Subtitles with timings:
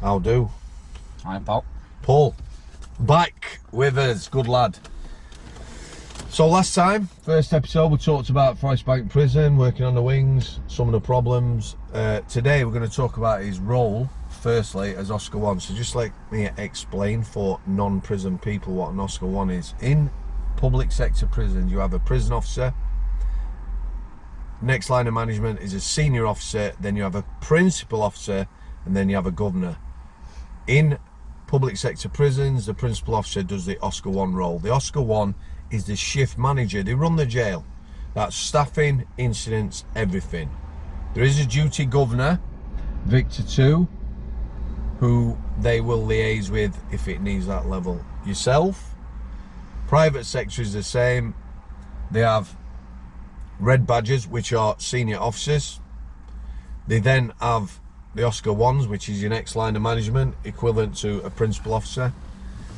[0.00, 0.48] How do?
[1.24, 1.62] Hi, Paul.
[2.00, 2.34] Paul,
[2.98, 4.78] back with us, good lad.
[6.30, 10.60] So last time, first episode, we talked about Forest Bank Prison, working on the wings,
[10.68, 11.76] some of the problems.
[11.92, 14.08] Uh, today we're going to talk about his role,
[14.40, 15.60] firstly, as Oscar One.
[15.60, 19.74] So just let me explain for non-prison people what an Oscar One is.
[19.82, 20.08] In
[20.56, 22.72] public sector prisons, you have a prison officer.
[24.62, 28.46] Next line of management is a senior officer, then you have a principal officer,
[28.86, 29.76] and then you have a governor.
[30.66, 30.98] In
[31.46, 34.58] public sector prisons, the principal officer does the Oscar 1 role.
[34.58, 35.34] The Oscar 1
[35.70, 36.82] is the shift manager.
[36.82, 37.64] They run the jail.
[38.14, 40.50] That's staffing, incidents, everything.
[41.14, 42.40] There is a duty governor,
[43.04, 43.88] Victor 2,
[44.98, 48.04] who they will liaise with if it needs that level.
[48.24, 48.94] Yourself,
[49.88, 51.34] private sector is the same.
[52.10, 52.56] They have
[53.58, 55.80] red badges, which are senior officers.
[56.86, 57.79] They then have
[58.14, 62.12] the Oscar ones, which is your next line of management, equivalent to a principal officer,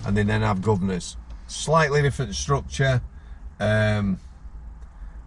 [0.06, 1.16] and they then have governors.
[1.46, 3.02] Slightly different structure.
[3.58, 4.18] Um,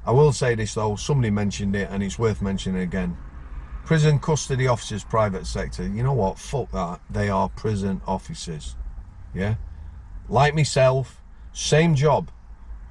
[0.06, 3.18] I will say this though, somebody mentioned it, and it's worth mentioning again.
[3.86, 5.88] Prison custody officers, private sector.
[5.88, 6.40] You know what?
[6.40, 7.02] Fuck that.
[7.10, 8.76] They are prison officers.
[9.34, 9.56] Yeah,
[10.30, 12.32] like myself, same job,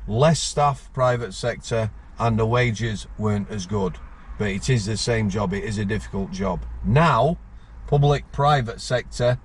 [0.07, 3.99] less staff, private sector, and the wages weren't as good
[4.39, 5.53] but it is the same job.
[5.53, 6.65] It is a difficult job.
[6.85, 7.39] Now,
[7.87, 9.39] public private sector,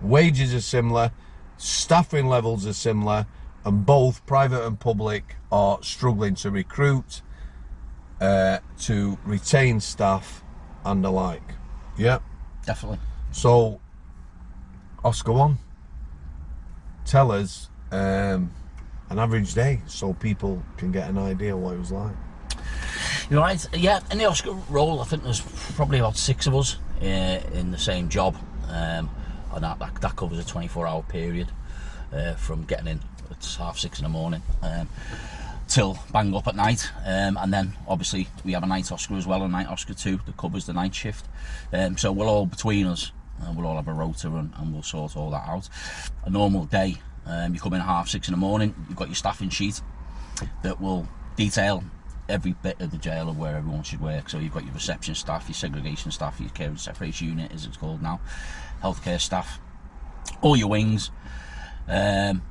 [0.00, 1.12] wages are similar,
[1.56, 3.26] staffing levels are similar,
[3.64, 7.22] and both private and public are struggling to recruit,
[8.20, 10.44] uh, to retain staff,
[10.84, 11.54] and the like.
[11.96, 12.18] Yeah.
[12.66, 12.98] Definitely.
[13.32, 13.80] So,
[15.04, 15.58] Oscar one,
[17.04, 18.52] tell us um,
[19.10, 22.14] an average day so people can get an idea what it was like.
[23.30, 23.66] Right.
[23.74, 25.40] Yeah, in the Oscar role, I think there's
[25.74, 28.36] probably about six of us uh, in the same job,
[28.68, 29.10] um,
[29.52, 31.48] and that, that, that covers a 24-hour period
[32.12, 34.88] uh, from getting in at half six in the morning um,
[35.68, 39.26] till bang up at night, um, and then obviously we have a night Oscar as
[39.26, 41.26] well, a night Oscar too that covers the night shift.
[41.72, 44.82] Um, so we'll all between us, uh, we'll all have a rota and, and we'll
[44.82, 45.68] sort all that out.
[46.24, 49.08] A normal day, um, you come in at half six in the morning, you've got
[49.08, 49.80] your staffing sheet
[50.62, 51.82] that will detail
[52.28, 54.28] every bit of the jail of where everyone should work.
[54.28, 57.64] So you've got your reception staff, your segregation staff, your care and separation unit, as
[57.66, 58.20] it's called now,
[58.82, 59.60] healthcare staff,
[60.40, 61.10] all your wings,
[61.88, 62.42] um,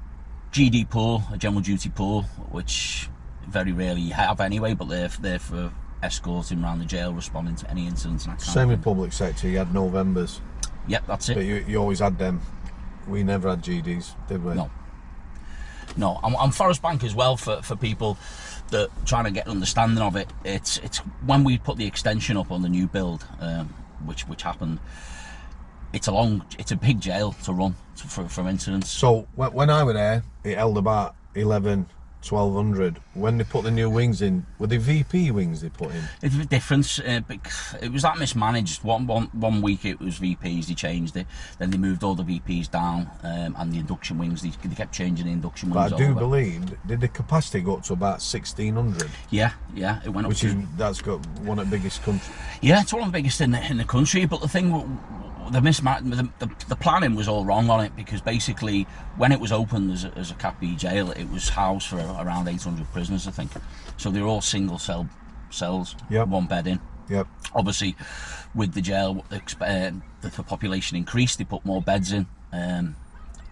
[0.52, 3.10] GD pool, a general duty pool, which
[3.48, 5.72] very rarely you have anyway, but they're there for
[6.04, 8.26] escorting around the jail, responding to any incidents.
[8.26, 10.42] And Same in public sector, you had Novembers,
[10.88, 11.36] Yep, that's it.
[11.36, 12.42] but you, you always had them.
[13.08, 14.54] We never had GDs, did we?
[14.54, 14.70] No.
[15.96, 18.18] No, I'm, I'm Forest Bank as well for, for people
[18.70, 20.30] that trying to get an understanding of it.
[20.44, 23.74] It's it's when we put the extension up on the new build, um,
[24.06, 24.80] which which happened.
[25.94, 28.90] It's a long, it's a big jail to run to, for, for incidents.
[28.90, 31.86] So when, when I were there, it held about 11,
[32.30, 33.00] 1200.
[33.14, 36.04] When they put the new wings in, were they VP wings they put in?
[36.22, 37.00] It's a difference.
[37.00, 37.22] Uh,
[37.82, 38.84] it was that mismanaged.
[38.84, 41.28] One, one, one week it was VPs, they changed it.
[41.60, 44.42] Then they moved all the VPs down, um, and the induction wings.
[44.42, 45.92] They, they kept changing the induction wings.
[45.92, 46.20] But I do over.
[46.20, 49.10] believe, did the capacity go up to about 1600?
[49.30, 52.36] Yeah, yeah, it went up Which to is, that's got one of the biggest countries.
[52.62, 54.26] Yeah, it's one of the biggest in the, in the country.
[54.26, 54.72] But the thing,
[55.52, 58.84] the mismatch, the, the, the planning was all wrong on it because basically,
[59.18, 61.98] when it was opened as a, as a Cat B jail, it was housed for
[61.98, 63.52] around 800 prisoners, I think.
[63.98, 65.10] So they were all single cell
[65.50, 66.28] cells, Yep.
[66.30, 66.80] one bed in.
[67.10, 67.28] Yep.
[67.54, 67.96] Obviously,
[68.56, 72.96] with the jail, uh, the, the population increased, they put more beds in, um,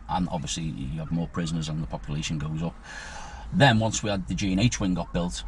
[0.09, 2.75] and obviously you have more prisoners and the population goes up.
[3.53, 5.43] Then once we had the G and H wing got built,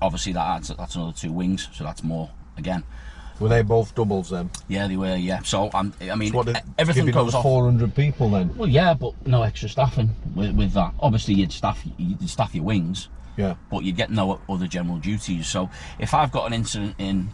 [0.00, 2.84] obviously that adds, that's another two wings, so that's more again.
[3.40, 4.50] Were they both doubles then?
[4.68, 5.14] Yeah, they were.
[5.16, 5.40] Yeah.
[5.42, 7.42] So um, I mean, did, e- everything goes off.
[7.42, 8.56] 400 people then?
[8.56, 10.94] Well, yeah, but no extra staffing with, with that.
[11.00, 13.54] Obviously, you'd staff you'd staff your wings, Yeah.
[13.70, 15.46] but you'd get no other general duties.
[15.46, 17.28] So if I've got an incident in,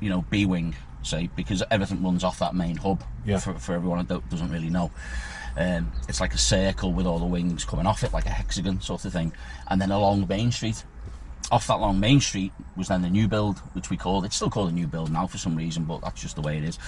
[0.00, 3.02] you know, B wing, say, because everything runs off that main hub.
[3.24, 3.38] Yeah.
[3.38, 4.90] For, for everyone that doesn't really know,
[5.56, 8.80] um, it's like a circle with all the wings coming off it, like a hexagon
[8.80, 9.32] sort of thing,
[9.68, 10.84] and then along Main Street.
[11.52, 14.48] Off that long Main Street was then the new build, which we called it's still
[14.50, 16.78] called a new build now for some reason, but that's just the way it is.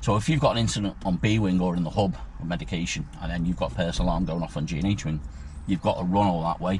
[0.00, 3.06] So if you've got an incident on B wing or in the hub of medication,
[3.20, 5.20] and then you've got a personal alarm going off on G and H wing,
[5.66, 6.78] you've got to run all that way,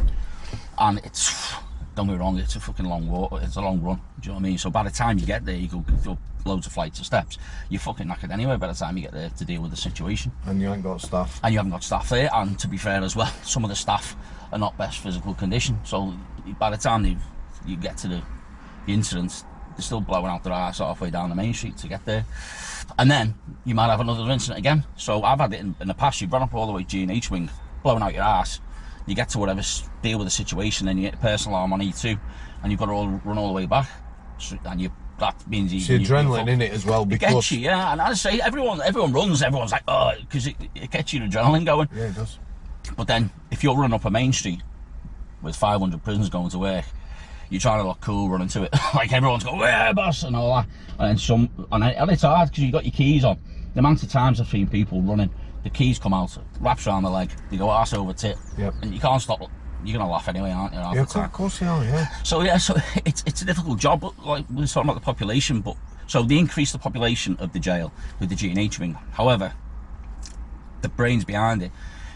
[0.79, 1.53] and it's
[1.95, 3.97] don't get me wrong, it's a fucking long walk, it's a long run.
[3.97, 4.59] Do you know what I mean?
[4.59, 7.39] So by the time you get there, you go through loads of flights of steps.
[7.69, 10.33] You're fucking knackered anyway by the time you get there to deal with the situation
[10.47, 11.39] And you ain't got staff.
[11.45, 12.31] and you haven't got staff there.
[12.33, 14.17] And to be fair as well, some of the staff
[14.53, 15.79] are not best physical condition.
[15.85, 16.15] So
[16.59, 17.17] by the time they,
[17.67, 18.23] you get to the,
[18.87, 19.45] the incident,
[19.77, 22.25] they're still blowing out their ass halfway down the main street to get there.
[22.99, 24.85] And then you might have another incident again.
[24.97, 26.21] So I've had it in, in the past.
[26.21, 27.51] You've run up all the way G and H wing,
[27.83, 28.61] blowing out your ass.
[29.07, 29.63] You get to whatever
[30.03, 32.19] deal with the situation, and you get a personal alarm on E2,
[32.63, 33.89] and you've got to all run all the way back.
[34.39, 37.33] So, and you that means you, It's you- adrenaline in it as well it because
[37.35, 37.93] gets you, yeah.
[37.93, 39.43] And I say everyone, everyone runs.
[39.43, 41.89] Everyone's like, oh, because it, it gets your adrenaline going.
[41.95, 42.39] yeah, it does.
[42.97, 44.63] But then, if you're running up a main street
[45.41, 46.85] with 500 prisoners going to work,
[47.53, 48.73] you're trying to look cool running to it.
[48.95, 50.67] like everyone's going, yeah, boss, and all that.
[50.99, 53.39] And then some, and, and it's hard because you've got your keys on.
[53.75, 55.31] The amount of times I've seen people running,
[55.63, 58.75] the keys come out, wraps around the leg, they go ass over tit, Yep.
[58.83, 59.41] and you can't stop.
[59.85, 60.81] You're gonna laugh anyway, aren't you?
[60.81, 61.83] Yeah, of course they are.
[61.85, 62.07] Yeah.
[62.23, 64.01] So yeah, so it's it's a difficult job.
[64.01, 65.77] But like we we're talking about the population, but
[66.07, 68.97] so they increase the population of the jail with the G and H wing.
[69.11, 69.53] However,
[70.83, 71.73] the brains behind it,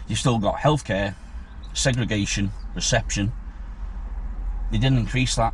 [0.07, 1.15] you've still got healthcare,
[1.73, 3.33] segregation, reception.
[4.71, 5.53] They didn't increase that.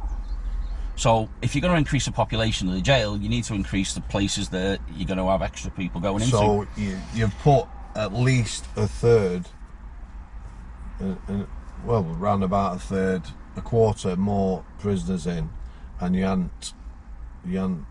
[0.95, 3.93] So if you're going to increase the population of the jail, you need to increase
[3.93, 6.37] the places that you're going to have extra people going into.
[6.37, 9.47] So you, you've put at least a third,
[11.01, 11.45] uh, uh,
[11.85, 13.23] well, round about a third,
[13.55, 15.49] a quarter more prisoners in,
[15.99, 16.73] and you haven't,
[17.45, 17.85] you haven't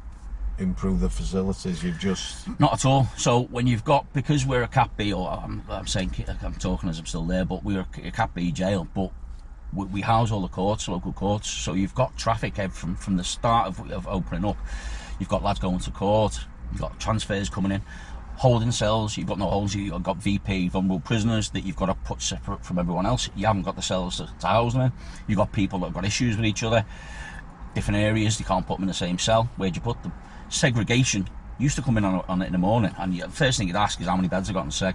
[0.59, 1.83] improved the facilities.
[1.83, 3.09] You've just Not at all.
[3.17, 6.89] So when you've got because we're a Cat B, or I'm, I'm saying I'm talking
[6.89, 9.11] as I'm still there, but we're a Cat B jail, but
[9.73, 11.49] we, we house all the courts, local courts.
[11.49, 14.57] So you've got traffic from from the start of, of opening up.
[15.19, 16.41] You've got lads going to court.
[16.73, 17.83] You've got transfers coming in.
[18.37, 21.95] Holding cells, you've got no holds, you've got VP, vulnerable prisoners that you've got to
[21.95, 23.29] put separate from everyone else.
[23.37, 24.93] You haven't got the cells to, to house them in.
[25.29, 26.85] You've got people that have got issues with each other
[27.75, 28.39] different areas.
[28.39, 29.49] You can't put them in the same cell.
[29.57, 30.13] Where'd you put them?
[30.49, 31.29] Segregation
[31.59, 33.77] used to come in on, on it in the morning, and the first thing you'd
[33.77, 34.95] ask is how many beds I got in seg.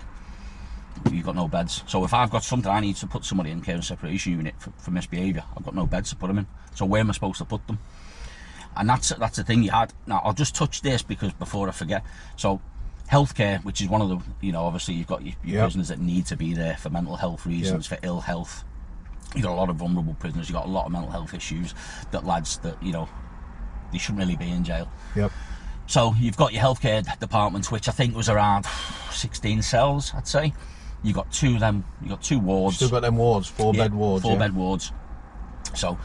[1.11, 1.83] You've got no beds.
[1.87, 4.55] So if I've got something I need to put somebody in care and separation unit
[4.59, 6.47] for, for misbehaviour, I've got no beds to put them in.
[6.75, 7.79] So where am I supposed to put them?
[8.75, 9.93] And that's that's the thing you had.
[10.05, 12.03] Now I'll just touch this because before I forget.
[12.35, 12.61] So
[13.11, 15.63] healthcare, which is one of the you know obviously you've got your, your Yep.
[15.63, 18.63] prisoners that need to be there for mental health reasons, for ill health.
[19.35, 20.47] You've got a lot of vulnerable prisoners.
[20.49, 21.73] You've got a lot of mental health issues
[22.11, 23.09] that lads that you know
[23.91, 24.91] they shouldn't really be in jail.
[25.15, 25.31] yep.
[25.89, 28.65] So you've got your healthcare department, which I think was around
[29.11, 30.53] 16 cells, I'd say.
[31.03, 31.85] You got two of them.
[32.01, 32.77] You got two wards.
[32.77, 34.23] Still got them wards, four Yeah, bed wards.
[34.23, 34.39] Four yeah.
[34.39, 34.91] bed wards.
[35.75, 35.97] So,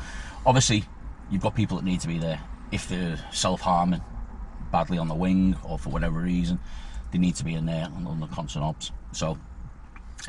[0.45, 0.85] obviously,
[1.31, 2.41] you've got people that need to be there.
[2.71, 4.03] If they're self harming
[4.71, 6.59] badly on the wing or for whatever reason,
[7.11, 8.93] they need to be in there on, on the constant obs.
[9.13, 9.39] So,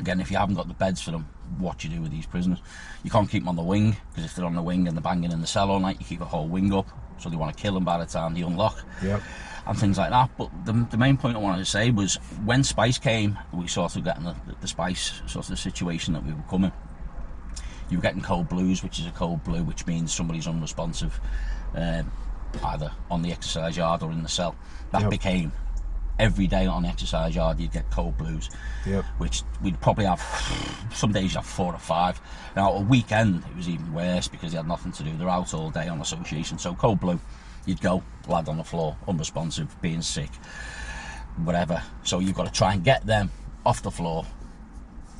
[0.00, 1.28] again, if you haven't got the beds for them,
[1.58, 2.58] what do you do with these prisoners?
[3.02, 5.02] You can't keep them on the wing because if they're on the wing and they're
[5.02, 6.86] banging in the cell all night, you keep the whole wing up.
[7.18, 9.22] So they want to kill them by the time they unlock Yep.
[9.66, 10.30] And things like that.
[10.36, 13.96] But the, the main point I wanted to say was when Spice came, we sort
[13.96, 16.72] of getting the, the Spice sort of situation that we were coming.
[17.90, 21.18] You were getting cold blues, which is a cold blue, which means somebody's unresponsive,
[21.74, 22.10] um,
[22.64, 24.54] either on the exercise yard or in the cell.
[24.92, 25.10] That Yep.
[25.10, 25.52] became
[26.18, 28.48] every day on the exercise yard you'd get cold blues,
[28.86, 29.04] Yep.
[29.18, 30.20] which we'd probably have
[30.94, 32.20] some days you have four or five.
[32.54, 35.16] Now a weekend it was even worse because they had nothing to do.
[35.16, 36.58] They're out all day on association.
[36.58, 37.18] So cold blue,
[37.66, 40.30] you'd go lad on the floor, unresponsive, being sick,
[41.44, 41.82] whatever.
[42.02, 43.30] So you've got to try and get them
[43.66, 44.24] off the floor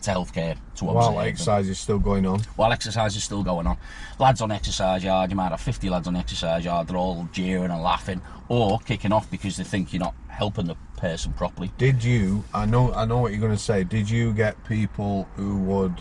[0.02, 2.40] to healthcare to While exercise is still going on.
[2.56, 3.78] while exercise is still going on.
[4.18, 7.70] Lads on exercise yard, you might have 50 lads on exercise yard, they're all jeering
[7.70, 11.70] and laughing or kicking off because they think you're not helping the person properly.
[11.78, 12.44] Did you?
[12.52, 12.92] I know.
[12.92, 13.84] I know what you're going to say.
[13.84, 16.00] Did you get people who would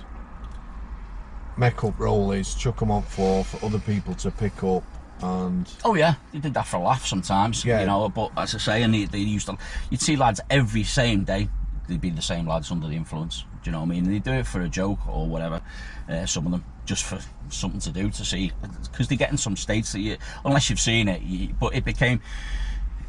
[1.57, 4.83] make up rollies, chuck them up for for other people to pick up,
[5.23, 7.79] and Oh yeah, they did that for a laugh sometimes, Yeah.
[7.81, 9.57] you know, but as I say, and they, they used to,
[9.89, 11.47] you'd see lads every same day,
[11.87, 14.03] they'd be the same lads under the influence, do you know what I mean?
[14.03, 15.61] They do it for a joke or whatever,
[16.09, 18.51] uh, some of them, just for something to do, to see,
[18.91, 21.85] because they get in some states that you, unless you've seen it, you, but it
[21.85, 22.19] became,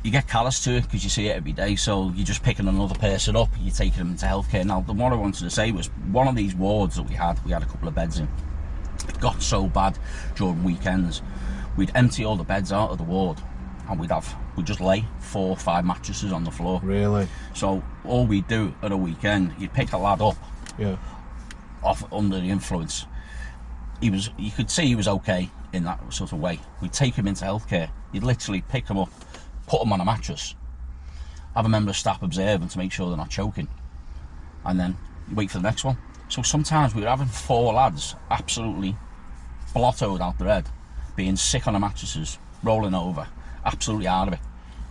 [0.04, 1.74] you get callous to it because you see it every day.
[1.76, 4.62] So you're just picking another person up, you're taking them into healthcare.
[4.64, 7.42] Now, the what I wanted to say was one of these wards that we had,
[7.46, 8.28] we had a couple of beds in.
[9.08, 9.98] It got so bad
[10.36, 11.22] during weekends,
[11.76, 13.38] we'd empty all the beds out of the ward,
[13.88, 16.80] and we'd have we'd just lay four or five mattresses on the floor.
[16.84, 20.36] really, So all we'd do at a weekend, you'd pick a lad up
[20.78, 20.96] yeah,
[21.82, 23.06] off under the influence.
[24.00, 26.60] He was, you could see he was okay in that sort of way.
[26.80, 27.90] We'd take him into healthcare.
[28.12, 29.10] You'd literally pick him up,
[29.66, 30.54] put him on a mattress,
[31.54, 33.68] have a member of staff observe him to make sure they're not choking,
[34.64, 34.96] and then
[35.28, 35.96] you wait for the next one.
[36.28, 38.96] So sometimes we were having four lads absolutely
[39.74, 40.68] blottoed out their head,
[41.16, 43.26] being sick on the mattresses, rolling over,
[43.64, 44.40] absolutely out of it,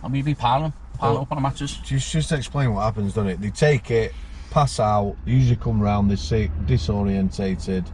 [0.02, 1.76] and we'd be piling, piling Well- up on the mattress.
[1.78, 3.40] just just explain what happens, doesn't it?
[3.40, 4.14] They take it,
[4.50, 7.84] pass out, usually come round, they're sick, disorientated.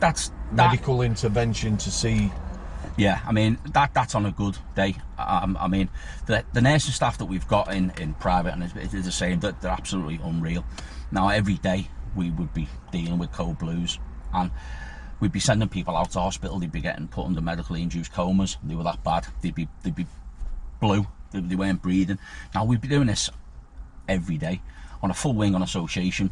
[0.00, 0.70] That's that.
[0.70, 2.32] Medical intervention to see
[2.96, 4.96] Yeah, I mean that that's on a good day.
[5.18, 5.88] I, I mean
[6.26, 9.40] the the nursing staff that we've got in in private and it's, it's the same.
[9.40, 10.64] That they're absolutely unreal.
[11.10, 13.98] Now every day we would be dealing with cold blues
[14.34, 14.50] and
[15.20, 16.58] we'd be sending people out to hospital.
[16.58, 18.56] They'd be getting put under medically induced comas.
[18.64, 19.26] They were that bad.
[19.42, 20.06] They'd be they'd be
[20.80, 21.06] blue.
[21.32, 22.18] They, they weren't breathing.
[22.54, 23.30] Now we'd be doing this
[24.08, 24.60] every day
[25.02, 26.30] on a full wing on association.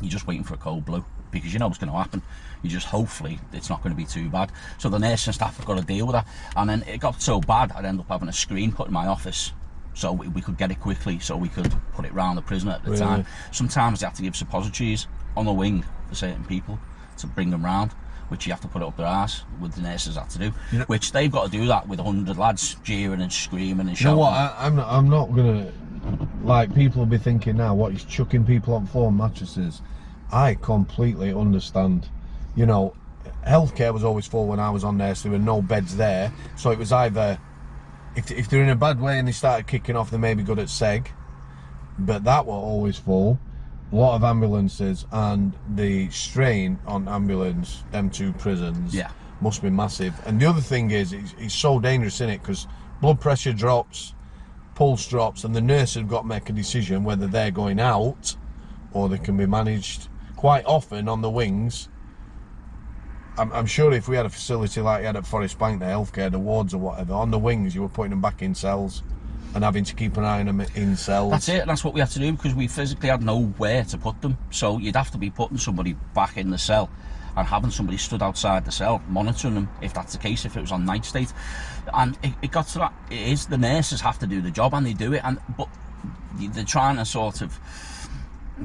[0.00, 2.22] You're just waiting for a cold blue because you know what's going to happen.
[2.62, 4.50] You just hopefully it's not going to be too bad.
[4.78, 6.26] So the nurse and staff have got to deal with that.
[6.56, 9.06] And then it got so bad, I'd end up having a screen put in my
[9.06, 9.52] office
[9.94, 12.72] so we, we could get it quickly, so we could put it round the prisoner
[12.72, 13.02] at the Really?
[13.02, 13.26] time.
[13.52, 15.06] Sometimes they have to give suppositories
[15.36, 16.78] on the wing for certain people
[17.18, 17.92] to bring them round.
[18.28, 20.52] Which you have to put it up their ass with the nurses have to do.
[20.72, 23.90] You know- which they've got to do that with 100 lads jeering and screaming and
[23.90, 24.16] You shouting.
[24.16, 24.32] know what?
[24.32, 25.70] I, I'm not, I'm not gonna
[26.42, 27.74] like people will be thinking now.
[27.74, 29.82] What he's chucking people on floor mattresses.
[30.32, 32.08] I completely understand.
[32.56, 32.94] You know,
[33.46, 36.32] healthcare was always full when I was on there, so there were no beds there.
[36.56, 37.38] So it was either
[38.16, 40.42] if if they're in a bad way and they started kicking off, they may be
[40.42, 41.06] good at seg,
[41.98, 43.38] but that were always full.
[43.94, 49.10] A lot of ambulances and the strain on ambulance, them two prisons, Yeah.
[49.40, 50.20] must be massive.
[50.26, 52.66] And the other thing is, it's, it's so dangerous in it because
[53.00, 54.12] blood pressure drops,
[54.74, 58.34] pulse drops, and the nurse have got to make a decision whether they're going out
[58.92, 60.08] or they can be managed.
[60.34, 61.88] Quite often on the wings,
[63.38, 65.86] I'm, I'm sure if we had a facility like you had at Forest Bank, the
[65.86, 69.04] healthcare, the wards or whatever, on the wings you were putting them back in cells
[69.54, 71.30] and having to keep an eye on them in cells.
[71.30, 71.66] That's it.
[71.66, 74.36] That's what we had to do because we physically had nowhere to put them.
[74.50, 76.90] So you'd have to be putting somebody back in the cell
[77.36, 80.44] and having somebody stood outside the cell monitoring them if that's the case.
[80.44, 81.32] If it was on night state,
[81.92, 82.94] and it, it got to that.
[83.10, 85.68] It is the nurses have to do the job and they do it, and but
[86.34, 87.58] they're trying to sort of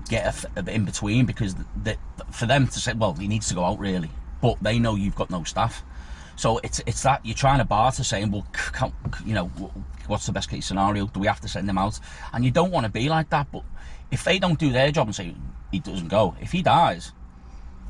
[0.08, 1.56] get a, a in between because
[2.32, 4.10] for them to say, well, he needs to go out really,
[4.42, 5.84] but they know you've got no staff.
[6.36, 8.48] So it's it's that you're trying to barter, saying, well,
[9.26, 9.52] you know,
[10.10, 11.08] what's the best case scenario?
[11.08, 12.00] Do we have to send him out?
[12.34, 13.48] And you don't want to be like that.
[13.52, 13.64] But
[14.12, 15.36] if they don't do their job and say
[15.72, 17.14] he doesn't go, if he dies,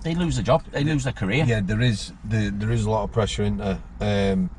[0.03, 1.45] they lose the job, they lose their career.
[1.45, 3.79] yeah, there is the, there is a lot of pressure in there.
[3.99, 4.49] Um,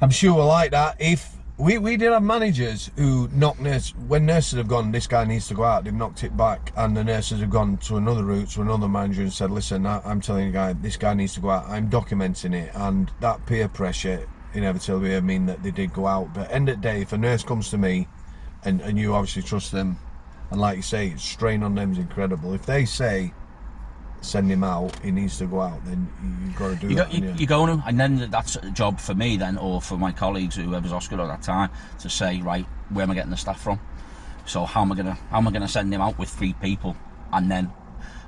[0.00, 0.96] I'm sure we're like that.
[1.00, 5.24] If we, we did have managers who knocked nurse when nurses have gone, this guy
[5.24, 5.84] needs to go out.
[5.84, 9.22] They've knocked it back, and the nurses have gone to another route to another manager
[9.22, 11.68] and said, "Listen, I, I'm telling you, guy, this guy needs to go out.
[11.68, 16.32] I'm documenting it." And that peer pressure inevitably will mean that they did go out.
[16.34, 18.08] But end of the day, if a nurse comes to me,
[18.64, 19.98] and and you obviously trust them,
[20.50, 22.52] and like you say, strain on them is incredible.
[22.54, 23.32] If they say
[24.20, 26.94] send him out, he needs to go out, then you- you've got to do You,
[26.94, 27.10] that.
[27.10, 29.96] go, you, you go to, and then that's a job for me then, or for
[29.98, 33.36] my colleagues, whoever's Oscar at that time, to say, right, where am I getting the
[33.36, 33.80] staff from?
[34.46, 36.96] So how am I gonna how am I gonna send him out with three people,
[37.32, 37.72] and then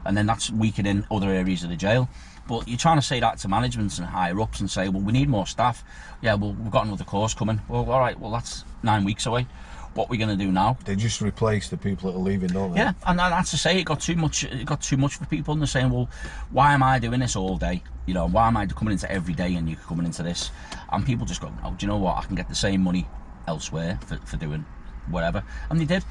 [0.04, 2.09] and then that's weakening other areas of the jail.
[2.46, 5.12] But you're trying to say that to management and higher ups and say, well, we
[5.12, 5.82] need more staff.
[6.20, 7.60] Yeah, well, we've got another course coming.
[7.68, 9.46] Well, all right, well, that's nine weeks away.
[9.94, 10.76] What are we going to do now?
[10.84, 12.80] They just replace the people that are leaving, don't they?
[12.80, 14.42] Yeah, and, and that's to say it got too much.
[14.42, 16.10] It got too much for people, and they're saying, "Well,
[16.50, 17.80] why am I doing this all day?
[18.06, 20.50] You know, why am I coming into every day and you're coming into this?"
[20.90, 22.16] And people just go, "Oh, do you know what?
[22.16, 23.06] I can get the same money
[23.46, 24.66] elsewhere for, for doing
[25.06, 26.04] whatever," and they did.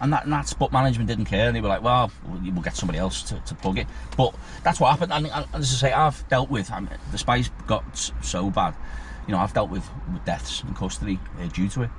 [0.00, 1.46] And, that, and that's but management didn't care.
[1.46, 3.86] And they were like, "Well, we'll get somebody else to, to plug it."
[4.16, 5.12] But that's what happened.
[5.12, 6.70] And, and as I say, I've dealt with.
[6.70, 8.74] I mean, the spice got so bad.
[9.26, 11.90] You know, I've dealt with, with deaths in custody uh, due to it.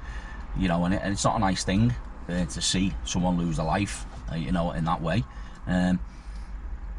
[0.57, 1.93] You know, and, it, and it's not a nice thing
[2.29, 5.23] uh, to see someone lose a life, uh, you know, in that way.
[5.65, 5.99] Um,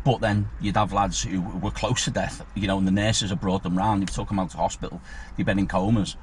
[0.05, 3.31] but then you'd have lads who were close to death, you know, and the nurses
[3.31, 5.01] have brought them round, they've took them out to hospital,
[5.37, 6.17] they've been in comas,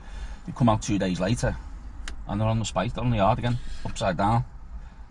[0.46, 1.56] they come out two days later,
[2.28, 4.46] and they're on the spike, they're on the yard again, upside down.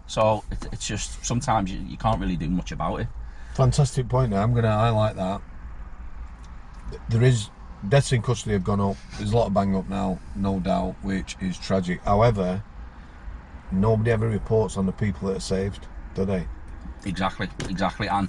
[0.06, 3.08] So it, it's just sometimes you, you can't really do much about it.
[3.54, 4.30] Fantastic point.
[4.30, 5.40] Now I'm going to highlight that.
[7.08, 7.50] There is
[7.88, 8.96] deaths in custody have gone up.
[9.16, 12.02] There's a lot of bang up now, no doubt, which is tragic.
[12.04, 12.62] However,
[13.72, 16.46] nobody ever reports on the people that are saved, do they?
[17.04, 18.08] Exactly, exactly.
[18.08, 18.28] And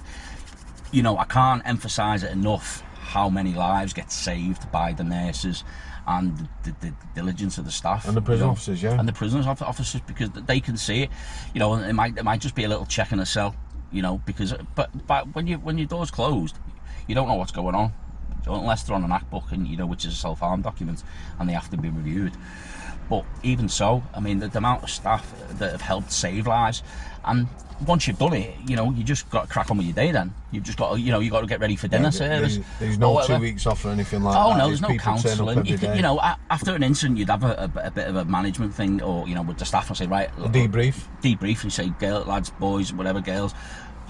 [0.92, 5.64] you know, I can't emphasise it enough how many lives get saved by the nurses
[6.06, 8.98] and the, the, the diligence of the staff And the prison you know, officers, yeah.
[8.98, 11.10] and the prison officers because they can see it.
[11.52, 13.54] You know, it might it might just be a little check in a cell.
[13.92, 16.58] You know, because but but when you when your door's closed,
[17.06, 17.92] you don't know what's going on
[18.46, 21.02] unless they're on an ACCT book and you know which is a self harm document
[21.38, 22.32] and they have to be reviewed.
[23.08, 26.82] But even so, I mean, the, the amount of staff that have helped save lives,
[27.24, 27.46] and
[27.86, 30.10] once you've done it, you know, you just got to crack on with your day.
[30.10, 32.10] Then you've just got, to, you know, you've got to get ready for dinner Yeah,
[32.10, 32.56] service.
[32.56, 33.36] There's, there's no whatever.
[33.36, 34.54] two weeks off or anything like Oh that.
[34.54, 35.66] Oh, no, there's no people turn up counselling.
[35.66, 36.18] You, you know,
[36.50, 39.34] after an incident, you'd have a, a, a bit of a management thing, or you
[39.34, 41.04] know, with the staff and say, right, debrief.
[41.22, 43.54] debrief and say, girl, lads, boys, whatever, girls,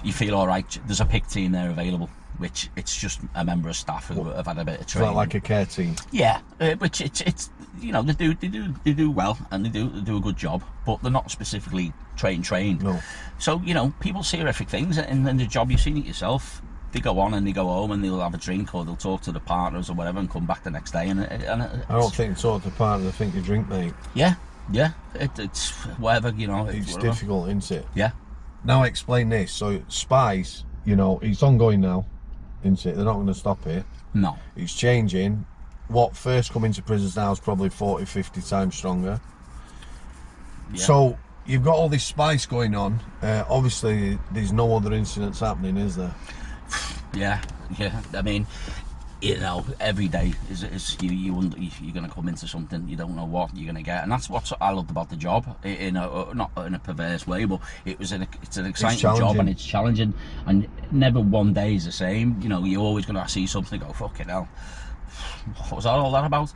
[0.03, 0.79] you feel all right.
[0.85, 2.09] There's a pick team there available.
[2.37, 5.09] Which it's just a member of staff who have had a bit of Is training.
[5.09, 5.95] that like a care team?
[6.11, 9.65] Yeah, uh, which it's it's you know they do they do they do well and
[9.65, 12.83] they do they do a good job, but they're not specifically trained trained.
[12.83, 12.99] No.
[13.39, 16.61] So you know people see horrific things, and in the job you've seen it yourself.
[16.93, 19.21] They go on and they go home and they'll have a drink or they'll talk
[19.23, 22.13] to the partners or whatever and come back the next day and, and I don't
[22.15, 23.09] think sort of partner.
[23.09, 23.93] I think you drink, mate.
[24.15, 24.35] yeah
[24.71, 27.85] yeah it, it's whatever you know It's difficult, isn't it?
[27.93, 28.11] yeah
[28.63, 29.51] Now I explain this.
[29.51, 32.05] So spice, you know, it's ongoing now,
[32.63, 32.95] isn't it?
[32.95, 33.85] They're not going to stop it.
[34.13, 35.45] no It's changing.
[35.87, 39.21] What first come into prisons now is probably 40, 50 times stronger.
[40.73, 40.81] Yeah.
[40.83, 42.99] So you've got all this spice going on.
[43.21, 46.13] Uh, obviously, there's no other incidents happening, is there?
[47.13, 47.41] Yeah,
[47.77, 48.01] yeah.
[48.13, 48.45] I mean,
[49.21, 52.87] you know, every day is, is you, you wonder, you're going to come into something
[52.87, 55.15] you don't know what you're going to get, and that's what I loved about the
[55.15, 55.57] job.
[55.63, 58.99] In a uh, not in a perverse way, but it was an it's an exciting
[58.99, 60.13] job and it's challenging,
[60.45, 62.39] and never one day is the same.
[62.41, 64.47] You know, you're always going to see something go fucking hell.
[65.55, 66.53] What was that all that about?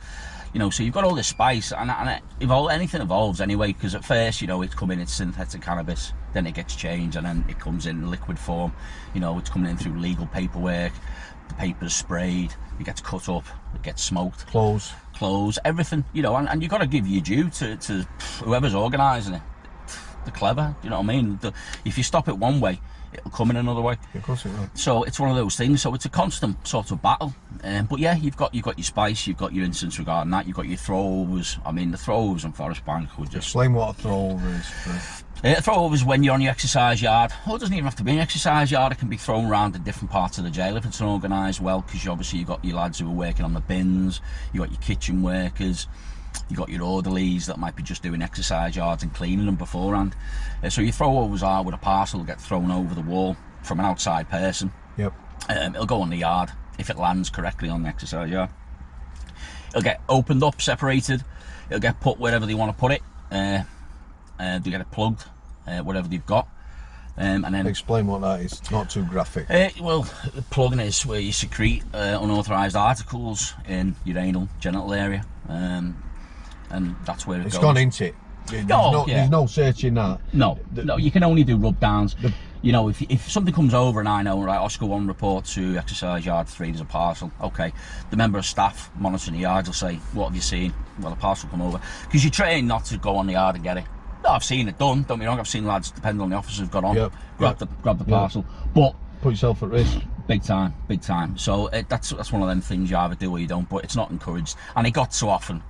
[0.52, 3.72] You know, so you've got all this spice, and, and it anything evolves anyway.
[3.72, 7.26] Because at first, you know, it's coming in synthetic cannabis, then it gets changed, and
[7.26, 8.72] then it comes in liquid form.
[9.14, 10.92] You know, it's coming in through legal paperwork.
[11.52, 13.44] The paper's sprayed, it gets cut up,
[13.74, 14.92] it gets smoked, Clothes.
[15.14, 16.02] clothes, everything.
[16.14, 18.06] You know, and, and you've got to give your due to, to
[18.42, 19.42] whoever's organising it.
[20.24, 20.74] They're clever.
[20.82, 21.38] You know what I mean?
[21.42, 21.52] The,
[21.84, 22.80] if you stop it one way,
[23.12, 23.96] it'll come in another way.
[24.14, 24.68] Of course it will.
[24.74, 25.82] So it's one of those things.
[25.82, 27.34] So it's a constant sort of battle.
[27.64, 30.46] Um, but yeah, you've got you've got your spice, you've got your instance regarding that,
[30.46, 31.60] you've got your throwovers.
[31.64, 34.66] I mean, the throwovers on Forest Bank were just Explain what a throwover is.
[34.82, 35.24] Chris.
[35.44, 37.30] uh, throwovers when you're on your exercise yard.
[37.46, 38.92] Oh, it doesn't even have to be an exercise yard.
[38.92, 41.82] It can be thrown around in different parts of the jail if it's organised well.
[41.82, 44.20] Because obviously you've got your lads who are working on the bins,
[44.52, 45.86] you've got your kitchen workers,
[46.48, 50.14] you got your orderlies that might be just doing exercise yards and cleaning them beforehand.
[50.62, 53.86] Uh, so your throwovers are with a parcel get thrown over the wall from an
[53.86, 54.72] outside person.
[54.96, 55.12] Yep.
[55.48, 58.50] Um, it'll go on the yard if it lands correctly on the exercise yard.
[59.68, 61.24] It'll get opened up, separated.
[61.68, 63.02] It'll get put wherever they want to put it.
[63.30, 63.62] Uh,
[64.38, 65.24] uh, they get it plugged,
[65.66, 66.48] uh, whatever they've got.
[67.16, 68.70] Um, and then, Explain what that is.
[68.70, 69.50] Not too graphic.
[69.50, 70.02] uh, well,
[70.34, 75.24] the plugging is where you secrete uh, unauthorised articles in your anal genital area.
[75.48, 76.02] Um,
[76.72, 77.62] and that's where it It's goes.
[77.62, 78.14] gone into it.
[78.46, 79.18] There's, Oh, no, yeah.
[79.18, 80.20] there's no searching that.
[80.32, 82.16] No, The- no, you can only do rub downs.
[82.60, 85.76] you know, if, if something comes over and I know, right, Oscar 1 report to
[85.76, 87.72] exercise yard 3, there's a parcel, okay.
[88.10, 90.72] The member of staff monitoring the yard will say, What have you seen?
[91.00, 91.80] Well, a parcel come over.
[92.04, 93.84] Because you're trained not to go on the yard and get it.
[94.24, 96.68] No, I've seen it done, don't be wrong, I've seen lads, depending on the officers,
[96.68, 98.18] got on, Yep, grab, yep, the, grab the yep.
[98.18, 98.44] parcel.
[98.74, 99.98] But Put yourself at risk.
[100.28, 101.38] big time, big time.
[101.38, 103.84] So it, that's that's one of them things you either do or you don't, but
[103.84, 104.56] it's not encouraged.
[104.76, 105.62] And it got so often,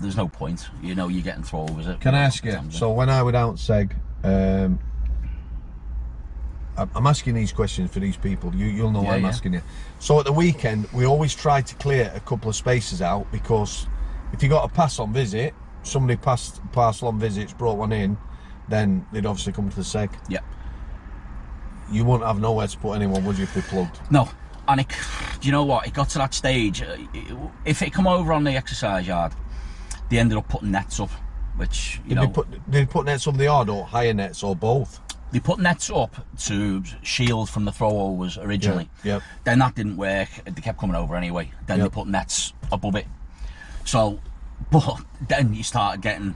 [0.00, 0.68] there's no point.
[0.82, 1.88] You know, you're getting throwovers.
[1.88, 2.58] at- Can I ask you?
[2.70, 3.92] So when I went out Seg,
[4.24, 4.78] um,
[6.76, 8.54] I'm- asking these questions for these people.
[8.54, 9.28] You, you'll know Yeah, I'm yeah.
[9.28, 9.62] asking you.
[9.98, 13.86] So at the weekend, we always try to clear a couple of spaces out because
[14.32, 18.16] if you got a pass on visit, somebody passed parcel on visits, brought one in,
[18.68, 20.10] then they'd obviously come to the Seg.
[20.28, 20.38] Yeah.
[21.90, 23.98] You wouldn't have nowhere to put anyone, would you, if they plugged?
[24.10, 24.28] No,
[24.68, 24.86] and it,
[25.40, 25.86] do you know what?
[25.86, 26.80] It got to that stage.
[26.82, 26.96] uh,
[27.66, 29.32] If it come over on the exercise yard,
[30.10, 31.10] they ended up putting nets up,
[31.56, 34.12] which you Did know they put did they put nets up the yard or higher
[34.12, 35.00] nets or both?
[35.32, 38.90] they put nets up to shield from the throwovers originally.
[39.04, 39.22] Yep.
[39.44, 40.28] Then that didn't work.
[40.44, 41.52] They kept coming over anyway.
[41.68, 43.06] Then they put nets above it.
[43.84, 44.18] So,
[44.72, 46.34] but then you started getting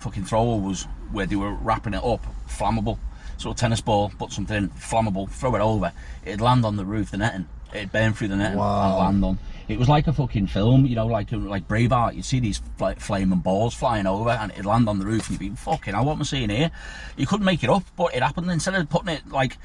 [0.00, 2.98] fucking throwovers where they were wrapping it up flammable.
[3.36, 5.92] So a tennis ball, put something in, flammable, throw it over.
[6.24, 7.46] It'd land on the roof, the netting.
[7.72, 8.88] It'd burn through the netting Wow.
[8.90, 9.38] and land on.
[9.68, 12.14] It was like a fucking film, you know, like uh, like Braveheart.
[12.14, 15.38] You'd see these fl- flaming balls flying over, and it'd land on the roof, and
[15.40, 15.94] you'd be fucking.
[15.94, 16.70] I want am I seeing here?
[17.16, 18.50] You couldn't make it up, but it happened.
[18.50, 19.58] Instead of putting it like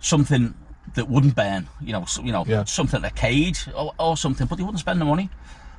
[0.00, 0.54] something
[0.94, 2.64] that wouldn't burn, you know, so, you know, Yeah.
[2.64, 5.30] something a cage or, or something, but they wouldn't spend the money.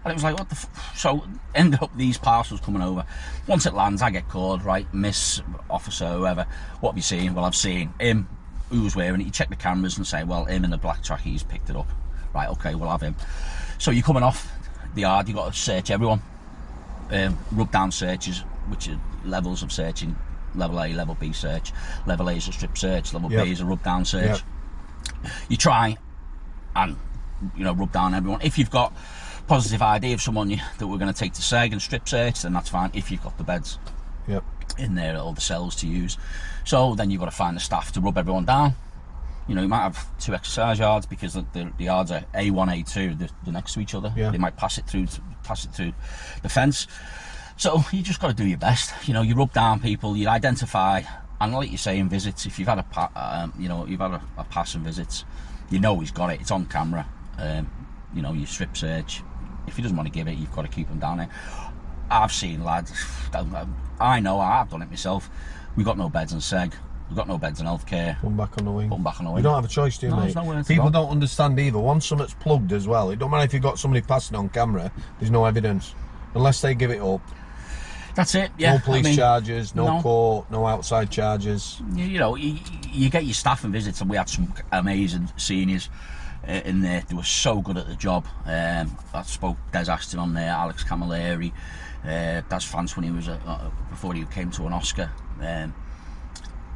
[0.05, 0.55] And it was like, what the?
[0.55, 0.97] F-?
[0.97, 1.25] So
[1.55, 3.05] ended up these parcels coming over.
[3.47, 6.45] Once it lands, I get called, right, Miss Officer, whoever.
[6.79, 7.33] What have you seen?
[7.35, 8.27] Well, I've seen him.
[8.69, 9.25] Who was wearing it?
[9.25, 11.75] You check the cameras and say, well, him in the black track, he's picked it
[11.75, 11.87] up.
[12.33, 13.15] Right, okay, we'll have him.
[13.77, 14.51] So you're coming off
[14.95, 15.27] the yard.
[15.27, 16.21] you've got to search everyone.
[17.11, 20.15] Um, rub down searches, which are levels of searching.
[20.55, 21.71] Level A, level B search.
[22.05, 23.13] Level A is a strip search.
[23.13, 23.45] Level Yep.
[23.45, 24.41] B is a rub down search
[25.23, 25.31] Yep.
[25.49, 25.97] you try
[26.75, 26.95] and
[27.55, 28.41] you know rub down everyone.
[28.41, 28.93] If you've got
[29.47, 32.41] positive ID of someone you, that we're going to take to SEG and strip search,
[32.43, 32.91] then that's fine.
[32.93, 33.77] If you've got the beds
[34.27, 34.43] Yep.
[34.77, 36.17] in there or the cells to use,
[36.63, 38.75] so then you've got to find the staff to rub everyone down.
[39.47, 42.53] You know, you might have two exercise yards because the, the, the yards are A1,
[42.53, 44.13] A2, they're, they're next to each other.
[44.15, 44.31] Yeah.
[44.31, 45.07] They might pass it through,
[45.43, 45.93] pass it through
[46.41, 46.87] the fence.
[47.57, 48.93] So you just got to do your best.
[49.07, 51.01] You know, you rub down people, you identify,
[51.41, 53.99] and like you say in visits, if you've had a pa- um, you know, you've
[53.99, 55.25] had a, a pass in visits,
[55.69, 56.39] you know he's got it.
[56.41, 57.07] It's on camera.
[57.37, 57.69] Um,
[58.13, 59.21] you know, you strip search.
[59.67, 61.29] If he doesn't want to give it, you've got to keep him down there.
[62.09, 62.91] I've seen lads.
[63.99, 64.39] I know.
[64.39, 65.29] I've done it myself.
[65.75, 66.73] We've got no beds in seg.
[67.13, 68.19] We've got no beds in healthcare.
[68.21, 68.89] Come back on the wing.
[68.89, 69.37] Put 'em back on the wing.
[69.37, 70.21] You don't have a choice, do you, No, mate?
[70.23, 71.77] there's nowhere to People don't understand either.
[71.77, 74.91] Once something's plugged as well, it don't matter if you've got somebody passing on camera,
[75.19, 75.93] there's no evidence.
[76.33, 77.21] Unless they give it up.
[78.15, 78.49] That's it.
[78.57, 78.73] Yeah.
[78.73, 80.01] no police I mean, charges, no, no.
[80.01, 81.79] court, no outside charges.
[81.93, 82.57] you, you know, you,
[82.91, 85.89] you get your staff and visits, and we had some amazing seniors
[86.47, 87.03] uh, in there.
[87.07, 88.25] They were so good at the job.
[88.47, 91.51] Um, I spoke Des Ashton on there, Alex Camilleri,
[92.05, 95.75] uh, Des France when he was a, uh, before he came to an Oscar, um,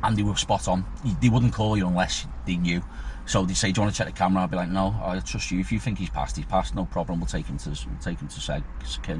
[0.03, 0.85] and they were spot on.
[1.21, 2.83] They wouldn't call you unless they knew.
[3.25, 5.19] So they say, "Do you want to check the camera?" I'd be like, "No, I
[5.19, 5.59] trust you.
[5.59, 6.75] If you think he's passed, he's passed.
[6.75, 7.19] No problem.
[7.19, 8.63] We'll take him to we'll take him to seg,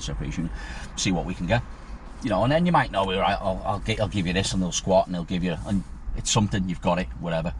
[0.02, 0.50] separation,
[0.96, 1.62] see what we can get."
[2.24, 4.34] you know, and then you might know, all right, I'll, I'll, get, I'll give you
[4.34, 5.84] this, and they'll squat, and they'll give you, and
[6.16, 7.54] it's something you've got it, whatever.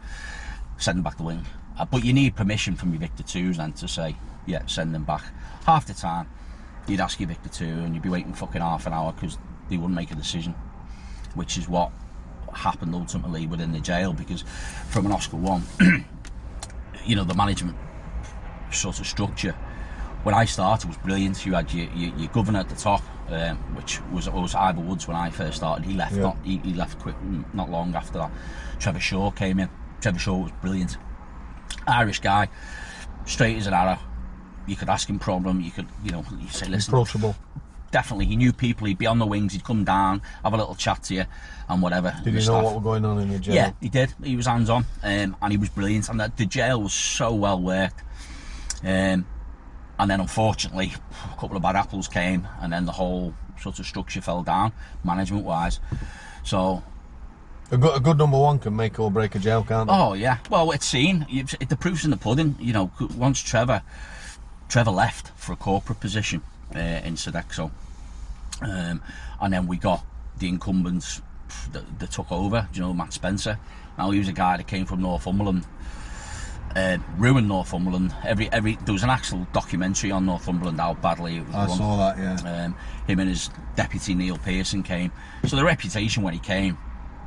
[0.78, 1.44] Send them back the wing,
[1.78, 5.04] uh, but you need permission from your Victor twos then to say, yeah, send them
[5.04, 5.22] back.
[5.64, 6.28] Half the time,
[6.86, 9.38] you'd ask your Victor two, and you'd be waiting fucking half an hour because
[9.70, 10.54] they wouldn't make a decision,
[11.34, 11.92] which is what
[12.54, 14.44] happened ultimately within the jail because
[14.88, 15.62] from an Oscar one,
[17.04, 17.76] you know, the management
[18.72, 19.52] sort of structure
[20.24, 21.46] when I started was brilliant.
[21.46, 25.06] You had your, your, your governor at the top, um, which was was Ivor Woods
[25.06, 25.84] when I first started.
[25.86, 26.22] He left Yeah.
[26.22, 27.14] not he, he left quick
[27.54, 28.30] not long after that.
[28.78, 29.68] Trevor Shaw came in.
[30.00, 30.96] Trevor Shaw was brilliant.
[31.86, 32.48] Irish guy,
[33.24, 33.98] straight as an arrow.
[34.66, 35.60] You could ask him a problem.
[35.60, 37.34] You could you know you say listen Approachable.
[37.90, 38.86] Definitely he knew people.
[38.86, 39.52] He'd be on the wings.
[39.52, 41.24] He'd come down, have a little chat to you,
[41.68, 42.14] and whatever.
[42.24, 42.64] Did you know staff.
[42.64, 43.54] what was going on in the jail?
[43.54, 44.14] Yeah, he did.
[44.22, 46.08] He was hands on, um, and he was brilliant.
[46.08, 48.02] And the, the jail was so well worked.
[48.82, 49.26] Um,
[50.00, 50.92] and then, unfortunately,
[51.32, 54.72] a couple of bad apples came, and then the whole sort of structure fell down,
[55.02, 55.80] management wise.
[56.44, 56.84] So,
[57.72, 59.92] A good, a good number one can make or break a jail, can't it?
[59.92, 61.26] oh yeah, well, it's seen.
[61.28, 62.54] You've, the proof's in the pudding.
[62.60, 63.82] You know, once Trevor,
[64.68, 66.42] Trevor left for a corporate position
[66.74, 67.70] uh, in Sodexo,
[68.62, 69.02] um,
[69.40, 70.04] and then we got
[70.38, 71.22] the incumbents
[71.72, 72.68] that, that took over.
[72.72, 73.58] Do you know Matt Spencer?
[73.96, 75.66] Now he was a guy that came from Northumberland,
[76.76, 78.14] uh, ruined Northumberland.
[78.24, 81.76] Every every there was an actual documentary on Northumberland how badly it was I run.
[81.76, 82.64] saw that, yeah.
[82.64, 82.76] Um,
[83.06, 85.10] him and his deputy Neil Pearson came.
[85.46, 86.78] So the reputation when he came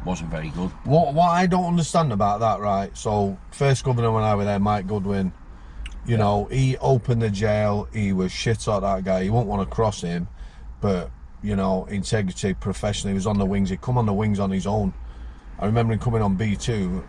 [0.06, 0.69] wasn't very good.
[0.86, 2.95] What what I don't understand about that, right?
[2.97, 5.34] So first governor when I was there, Mike Goodwin,
[6.05, 7.87] you know, he opened the jail.
[7.93, 9.21] He was shit on that guy.
[9.21, 10.27] You won't want to cross him,
[10.79, 11.11] but
[11.43, 13.69] you know, integrity, professionally, he was on the wings.
[13.69, 14.93] He'd come on the wings on his own.
[15.59, 17.03] I remember him coming on B two.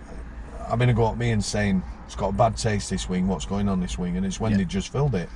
[0.68, 3.28] I'm gonna go at me and saying it's got a bad taste this wing.
[3.28, 4.16] What's going on this wing?
[4.16, 4.58] And it's when Yeah.
[4.58, 5.28] they just filled it.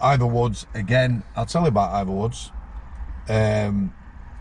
[0.00, 1.22] Ivor Woods again.
[1.36, 2.52] I'll tell you about Ivor Woods.
[3.28, 3.92] Um,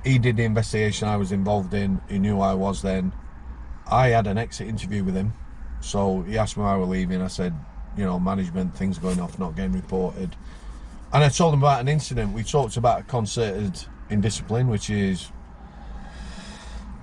[0.04, 2.00] he did the investigation I was involved in.
[2.08, 3.12] He knew I was then.
[3.90, 5.34] I had an exit interview with him,
[5.82, 7.22] so he asked me why we're leaving.
[7.22, 7.54] I said,
[7.98, 10.36] you know, management things going off, not getting reported,
[11.14, 12.34] and I told them about an incident.
[12.34, 15.32] We talked about a concerted indiscipline, which is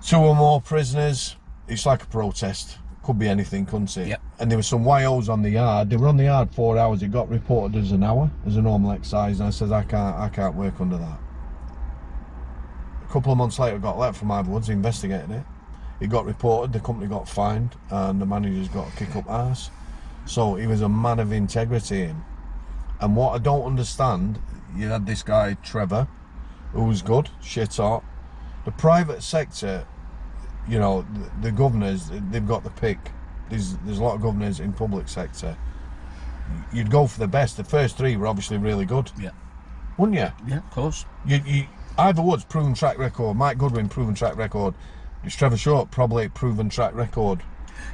[0.04, 1.37] two or more prisoners.
[1.68, 2.78] It's like a protest.
[3.02, 4.09] Could be anything, couldn't it?
[4.09, 4.22] Yep.
[4.38, 5.90] And there were some YOs on the yard.
[5.90, 7.02] They were on the yard four hours.
[7.02, 9.40] It got reported as an hour, as a normal exercise.
[9.40, 11.18] And I said, I can't, I can't work under that.
[13.09, 15.44] A couple of months later, I got letter from Ivor Woods investigating it.
[16.00, 19.70] It got reported, the company got fined, and the manager's got a kick up arse.
[20.26, 22.14] So he was a man of integrity.
[23.00, 24.38] And what I don't understand,
[24.76, 26.08] you had this guy Trevor,
[26.72, 28.02] who was good, shit hot.
[28.64, 29.87] The private sector,
[30.68, 32.98] you know, the, the governors, they've got the pick.
[33.50, 35.56] There's there's a lot of governors in public sector.
[36.72, 37.56] You'd go for the best.
[37.56, 39.30] The first three were obviously really good, Yeah.
[39.98, 40.28] wouldn't you?
[40.46, 41.04] Yeah, of course.
[41.26, 41.66] You, you
[41.98, 43.37] Ivor Woods proven track record.
[43.37, 44.74] Mike Goodwin proven track record.
[45.22, 47.42] It's Trevor Short probably proven track record.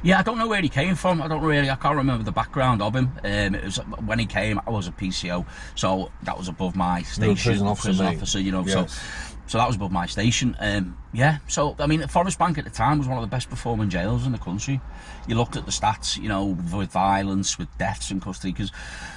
[0.03, 1.21] Yeah, I don't know where he came from.
[1.21, 1.69] I don't really.
[1.69, 3.11] I can't remember the background of him.
[3.23, 4.59] Um, it was when he came.
[4.65, 7.51] I was a PCO, so that was above my You were a station.
[7.51, 8.65] prison officer, officer, you know.
[8.65, 8.93] Yes.
[8.93, 9.01] So,
[9.47, 10.55] so that was above my station.
[10.59, 11.39] Um, yeah.
[11.47, 14.25] So I mean, Forest Bank at the time was one of the best performing jails
[14.25, 14.79] in the country.
[15.27, 18.71] You looked at the stats, you know, with violence, with deaths in custody, because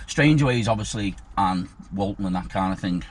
[0.06, 3.04] Strangeways, obviously, and Walton and that kind of thing.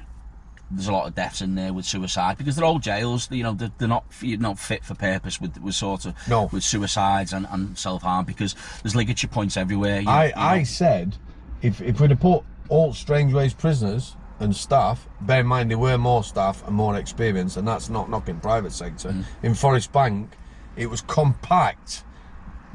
[0.75, 3.29] There's a lot of deaths in there with suicide because they're old jails.
[3.31, 6.49] You know, they're, they're not you're not fit for purpose with with sort of No.
[6.51, 10.01] with suicides and, and self harm because there's ligature points everywhere.
[10.01, 10.41] You, I, you know.
[10.41, 11.17] I said
[11.61, 15.97] if, if we'd have put all Strangeways prisoners and staff, bear in mind there were
[15.97, 19.09] more staff and more experience, and that's not knocking private sector.
[19.09, 19.25] Mm.
[19.43, 20.31] In Forest Bank,
[20.75, 22.03] it was compact.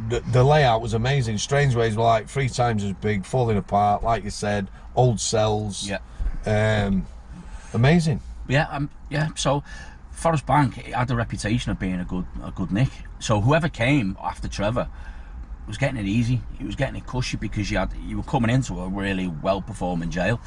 [0.09, 1.39] The, the layout was amazing.
[1.39, 5.89] Strangeways were like three times as big, falling apart, like you said, old cells.
[5.89, 5.99] yeah.
[6.47, 7.05] Um,
[7.75, 8.21] amazing.
[8.49, 9.29] Yeah, um, yeah.
[9.37, 9.63] So
[10.13, 12.91] Forest Bank it had a reputation of being a good a good nick.
[13.19, 14.89] So whoever came after Trevor
[15.69, 16.41] was getting it easy.
[16.59, 19.61] He was getting it cushy because you had you were coming into a really well
[19.61, 20.41] performing jail.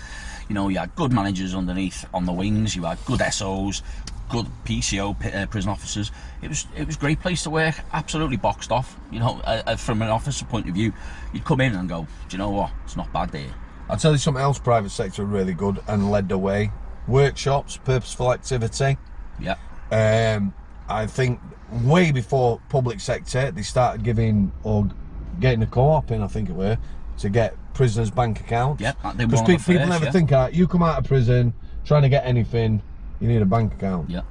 [0.49, 2.75] You know, you had good managers underneath on the wings.
[2.75, 3.83] You had good SOs,
[4.29, 6.11] good PCO uh, prison officers.
[6.41, 7.75] It was it was a great place to work.
[7.93, 8.99] Absolutely boxed off.
[9.11, 10.91] You know, uh, uh, from an officer point of view,
[11.33, 12.71] you'd come in and go, do you know what?
[12.83, 13.53] It's not bad there.
[13.89, 14.57] I'll tell you something else.
[14.57, 16.71] Private sector really good and led the way.
[17.07, 18.97] Workshops, purposeful activity.
[19.39, 19.55] Yeah.
[19.91, 20.53] Um,
[20.87, 21.39] I think
[21.83, 24.89] way before public sector, they started giving or
[25.39, 26.21] getting a co-op in.
[26.21, 26.77] I think it were
[27.19, 28.81] to get prisoners' bank accounts.
[28.81, 30.11] Yeah, they because people never yeah.
[30.11, 31.53] think, uh, you come out of prison
[31.85, 32.81] trying to get anything,
[33.19, 34.09] you need a bank account.
[34.09, 34.21] Yeah.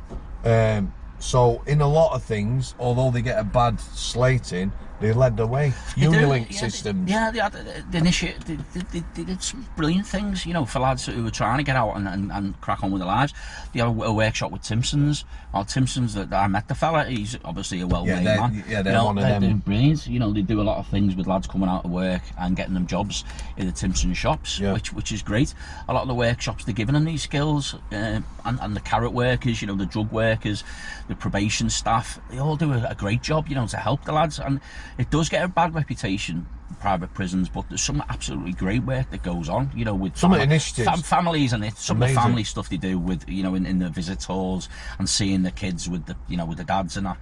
[0.44, 5.36] Um, so in a lot of things, although they get a bad slating, they led
[5.36, 5.72] the way.
[5.96, 7.06] Unilink yeah, systems.
[7.06, 10.78] They, yeah, they, had, they, they, they, they, did some brilliant things, you know, for
[10.78, 13.32] lads who were trying to get out and, and, and crack on with their lives.
[13.72, 15.24] They had a, a workshop with Timsons.
[15.52, 18.64] Well, Timsons, that, I met the fella, he's obviously a well-made they're- man.
[18.68, 19.58] yeah, they're you know, one of they're, them.
[19.58, 20.06] Brilliant.
[20.06, 22.54] You know, they do a lot of things with lads coming out of work and
[22.56, 23.24] getting them jobs
[23.56, 24.72] in the Timson shops, Yeah.
[24.74, 25.52] which which is great.
[25.88, 29.12] A lot of the workshops, they're giving them these skills, uh, and, and the CARAT
[29.12, 30.62] workers, you know, the drug workers,
[31.08, 34.12] the probation staff, they all do a, a great job, you know, to help the
[34.12, 34.38] lads.
[34.38, 34.60] And
[34.98, 36.46] it does get a bad reputation,
[36.78, 40.32] private prisons, but there's some absolutely great work that goes on, you know, with Some
[40.32, 40.88] fami- initiatives.
[40.88, 43.66] fam- families and it, some of the family stuff they do with, you know, in,
[43.66, 46.96] in the visit halls and seeing the kids with the, you know, with the dads
[46.96, 47.16] and that.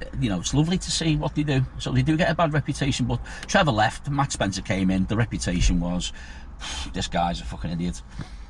[0.00, 1.64] Uh, you know, it's lovely to see what they do.
[1.78, 5.06] So they do get a bad reputation, but Trevor left, Matt Spencer came in.
[5.06, 6.12] The reputation was
[6.92, 8.02] this guy's a fucking idiot,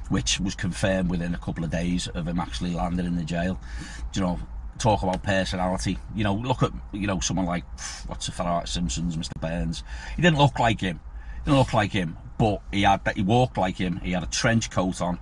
[0.09, 3.59] which was confirmed within a couple of days of him actually landing in the jail.
[4.13, 4.41] Do you know,
[4.79, 5.99] talk about personality.
[6.15, 7.65] You know, look at you know someone like
[8.07, 9.41] what's the fellow Simpsons, Mr.
[9.41, 9.83] Burns.
[10.17, 11.01] He didn't look like him.
[11.45, 13.97] He didn't look like him, but he had he walked like him.
[13.99, 15.19] He had a trench coat on.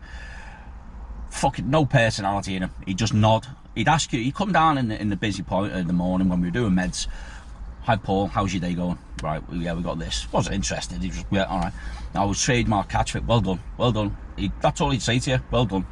[1.31, 2.71] Fucking no personality in him.
[2.87, 3.47] He'd just nod.
[3.75, 4.21] He'd ask you.
[4.21, 6.53] He'd come down in the, in the busy point in the morning when we were
[6.53, 7.09] doing meds.
[7.83, 8.99] Hi Paul, how's your day going?
[9.23, 10.31] Right, yeah, we got this.
[10.33, 11.01] Wasn't interested.
[11.01, 11.73] He just yeah, all right.
[12.15, 13.25] I was trademark catch it.
[13.25, 14.17] Well done, well done.
[14.37, 15.39] He, that's all he'd say to you.
[15.51, 15.87] Well done.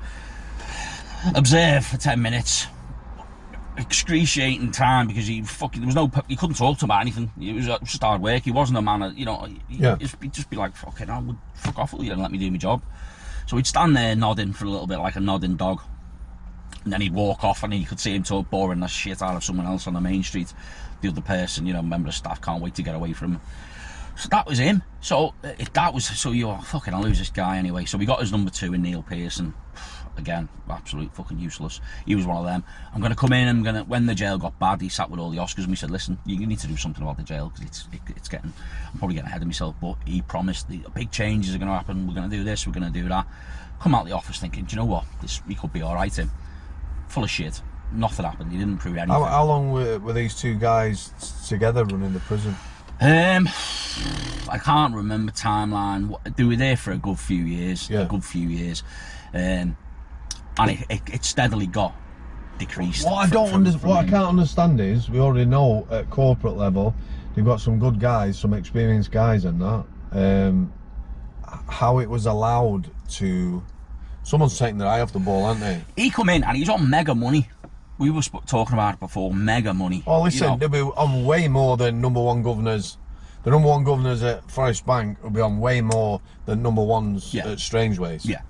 [1.35, 2.67] Observe for ten minutes.
[3.77, 7.33] Excruciating time because he fucking there was no he couldn't talk to him about anything.
[7.41, 8.43] It was uh, just hard work.
[8.45, 9.03] He wasn't a man.
[9.03, 9.97] Of, you know, he, Yeah.
[9.97, 12.31] he'd, just, he'd just be like fucking, I would fuck off with you and let
[12.31, 12.83] me do my job.
[13.47, 15.81] So he'd stand there nodding for a little bit like a nodding dog.
[16.85, 19.35] And then he'd walk off and you could see him talk boring the shit out
[19.37, 20.53] of someone else on the main street.
[21.01, 23.41] The other person, you know, member of staff can't wait to get away from him.
[24.17, 24.83] So that was him.
[25.01, 27.85] So uh, if that was so you're fucking I'll lose this guy anyway.
[27.87, 29.53] So we got his number two in Neil Pearson.
[30.17, 31.81] Again, absolute fucking useless.
[32.07, 32.63] He was one of them.
[32.95, 33.49] I'm gonna come in.
[33.49, 35.77] I'm gonna when the jail got bad, he sat with all the Oscars and we
[35.77, 38.53] said, listen, you need to do something about the jail because it's it, it's getting.
[38.93, 42.07] I'm probably getting ahead of myself, but he promised the big changes are gonna happen.
[42.07, 42.67] We're gonna do this.
[42.67, 43.27] We're gonna do that.
[43.81, 45.05] Come out the office thinking, do you know what?
[45.21, 46.15] This he could be all right.
[46.15, 46.31] Him
[47.09, 47.61] full of shit.
[47.93, 48.51] Nothing happened.
[48.53, 49.15] He didn't prove anything.
[49.21, 51.11] How, how long were, were these two guys
[51.49, 52.57] together running the prison?
[53.01, 53.49] Um,
[54.49, 56.07] I can't remember timeline.
[56.09, 57.91] What- They were there for a good few years.
[57.91, 58.01] Yeah.
[58.03, 58.83] A good few years,
[59.35, 59.77] um,
[60.59, 61.95] and it, it, it steadily got
[62.59, 63.05] decreased.
[63.05, 66.09] What I don't from- under, from what I can't understand is we already know at
[66.11, 66.95] corporate level
[67.35, 69.85] they've got some good guys, some experienced guys, and that.
[70.13, 70.73] Um,
[71.69, 73.63] how it was allowed to.
[74.23, 75.83] Someone's taking their eye off the ball, aren't they?
[75.97, 77.49] He come in and he's on mega money.
[77.99, 79.33] We were sp- talking about it before.
[79.35, 80.03] Mega money.
[80.07, 82.97] Oh, You listen, know, they'll be on way more than number one governors.
[83.45, 87.33] The number one governors at Forest Bank will be on way more than number ones
[87.35, 87.49] Yeah.
[87.49, 88.25] at Strangeways.
[88.25, 88.41] yeah.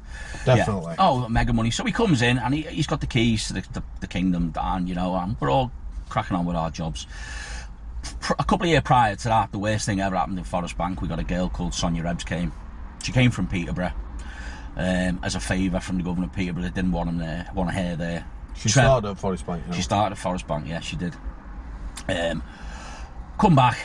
[0.45, 0.95] definitely.
[0.97, 1.09] Yeah.
[1.09, 1.71] Oh, mega money.
[1.73, 4.53] So he comes in and he, he's got the keys to the, the, the kingdom,
[4.57, 5.73] and you know, and we're all
[6.09, 7.07] cracking on with our jobs.
[8.39, 11.03] A couple of years prior to that, the worst thing ever happened in Forest Bank.
[11.03, 12.53] We got a girl called Sonia Rebs came.
[13.03, 13.93] She came from Peterborough
[14.77, 16.63] um, as a favour from the governor of Peterborough.
[16.65, 18.27] They didn't want him there, want her there.
[18.55, 19.63] She Trev- started at Forest Bank.
[19.65, 19.77] You know.
[19.77, 21.17] she started at Forest Bank, yeah, she did.
[22.09, 22.43] Um,
[23.39, 23.79] come back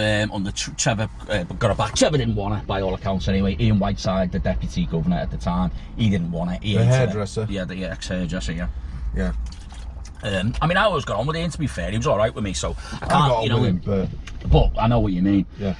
[0.00, 1.94] um, under Tr- Trevor, uh, got her back.
[1.94, 3.56] Trevor didn't want it, by all accounts, anyway.
[3.60, 6.62] Ian Whiteside, the deputy governor at the time, he didn't want it.
[6.62, 6.96] He The hated it.
[7.06, 7.46] hairdresser.
[7.50, 8.68] Yeah, the ex hairdresser, yeah.
[9.16, 9.32] yeah.
[10.22, 11.90] Um, I mean, I always got on with Ian, to be fair.
[11.90, 13.60] He was all right with me, so I I can't, got on you know.
[13.60, 14.08] with him, but
[14.50, 15.46] But I know what you mean.
[15.58, 15.74] yeah.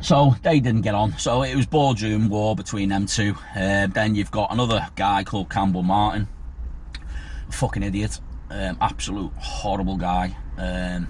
[0.00, 1.16] So they didn't get on.
[1.16, 3.34] So it was boardroom war between them two.
[3.56, 6.28] Uh, then you've got another guy called Campbell Martin.
[7.50, 8.20] Fucking idiot.
[8.50, 10.36] Um, absolute horrible guy.
[10.58, 11.08] Um,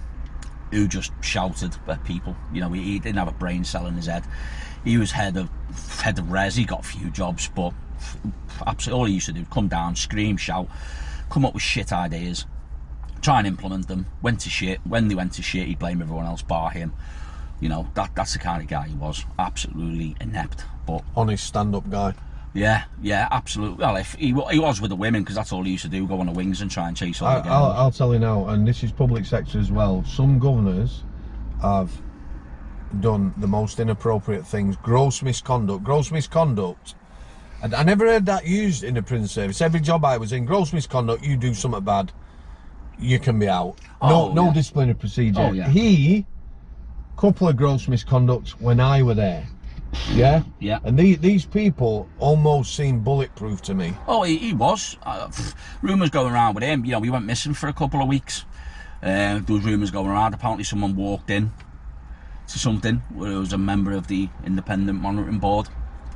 [0.71, 2.37] who just shouted at people.
[2.53, 4.25] You know, he, he didn't have a brain cell in his head.
[4.85, 5.49] He was head of
[6.01, 6.57] head of res.
[6.57, 7.73] He got a few jobs, but
[8.67, 10.69] absolutely all he used to do was come down, scream, shout,
[11.31, 12.47] come up with shit ideas,
[13.23, 14.07] try and implement them.
[14.23, 14.81] Went to shit.
[14.85, 16.93] When they went to shit, he'd blame everyone else bar him.
[17.61, 19.25] You know, that that's the kind of guy he was.
[19.39, 20.65] Absolutely inept.
[20.87, 22.15] But Honest stand-up guy.
[22.55, 23.85] Yeah, yeah, absolutely.
[23.85, 26.07] Well, if he, he was with the women, because that's all he used to do,
[26.07, 27.73] go on the wings and try and chase all I, the I'll.
[27.73, 30.05] I'll tell you now, and this is public sector as well.
[30.05, 31.03] Some governors
[31.61, 31.91] have
[33.01, 36.95] done the most inappropriate things, gross misconduct, gross misconduct.
[37.63, 39.61] And I never heard that used in the prison service.
[39.61, 42.13] Every job I was in, gross misconduct, you do something bad,
[42.99, 43.77] you can be out.
[44.03, 44.53] No, Oh, no yeah.
[44.53, 45.41] disciplinary procedure.
[45.41, 45.69] Oh, yeah.
[45.69, 46.27] He,
[47.17, 49.47] couple of gross misconducts when I were there.
[50.13, 50.43] Yeah.
[50.61, 50.79] Yeah.
[50.85, 53.95] And these these people almost seem bulletproof to me.
[54.07, 54.97] Oh, he, he was.
[55.03, 55.31] Uh,
[55.83, 56.85] rumours going around with him.
[56.85, 58.45] You know, we went missing for a couple of weeks.
[59.03, 60.35] Uh, there was rumours going around.
[60.35, 61.53] Apparently, someone walked in
[62.49, 65.69] to something where it was a member of the Independent Monitoring Board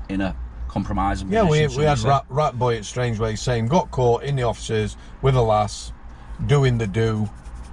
[0.09, 0.37] in a
[0.69, 4.43] compromising Yeah, we, we had rat, rat boy at Strangeway saying got caught in the
[4.43, 5.93] offices with a lass
[6.47, 7.29] doing the do.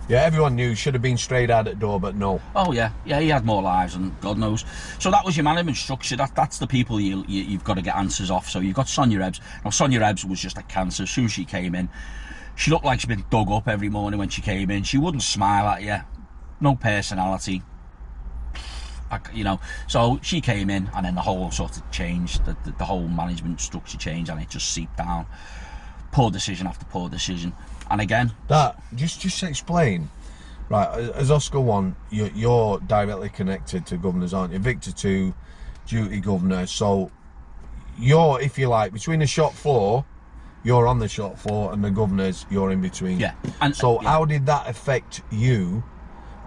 [0.07, 2.39] Yeah, everyone knew should have been straight out at the door, but no.
[2.55, 4.63] Oh yeah, yeah, he had more lives and God knows.
[4.99, 6.15] So that was your management structure.
[6.15, 8.47] That that's the people you, you you've got to get answers off.
[8.47, 9.41] So you've got Sonia Ebbs.
[9.63, 11.03] Now Sonia Ebbs was just a cancer.
[11.03, 11.89] As soon as she came in,
[12.55, 14.83] she looked like she'd been dug up every morning when she came in.
[14.83, 15.97] She wouldn't smile at you.
[16.59, 17.63] No personality.
[19.33, 22.45] You know, so she came in and then the whole sort of changed.
[22.45, 25.25] The, the, the whole management structure changed and it just seeped down.
[26.11, 27.53] Poor decision after poor decision.
[27.89, 30.09] And again, That just just explain.
[30.67, 34.57] Right, as Oscar one, you're, you're directly connected to governors, aren't you?
[34.57, 35.35] Victor two,
[35.85, 36.65] duty governor.
[36.65, 37.11] So
[37.99, 40.05] you're, if you like, between the shop floor,
[40.63, 43.19] you're on the shop floor, and the governors, you're in between.
[43.19, 44.09] Yeah, and- so yeah.
[44.09, 45.83] how did that affect you?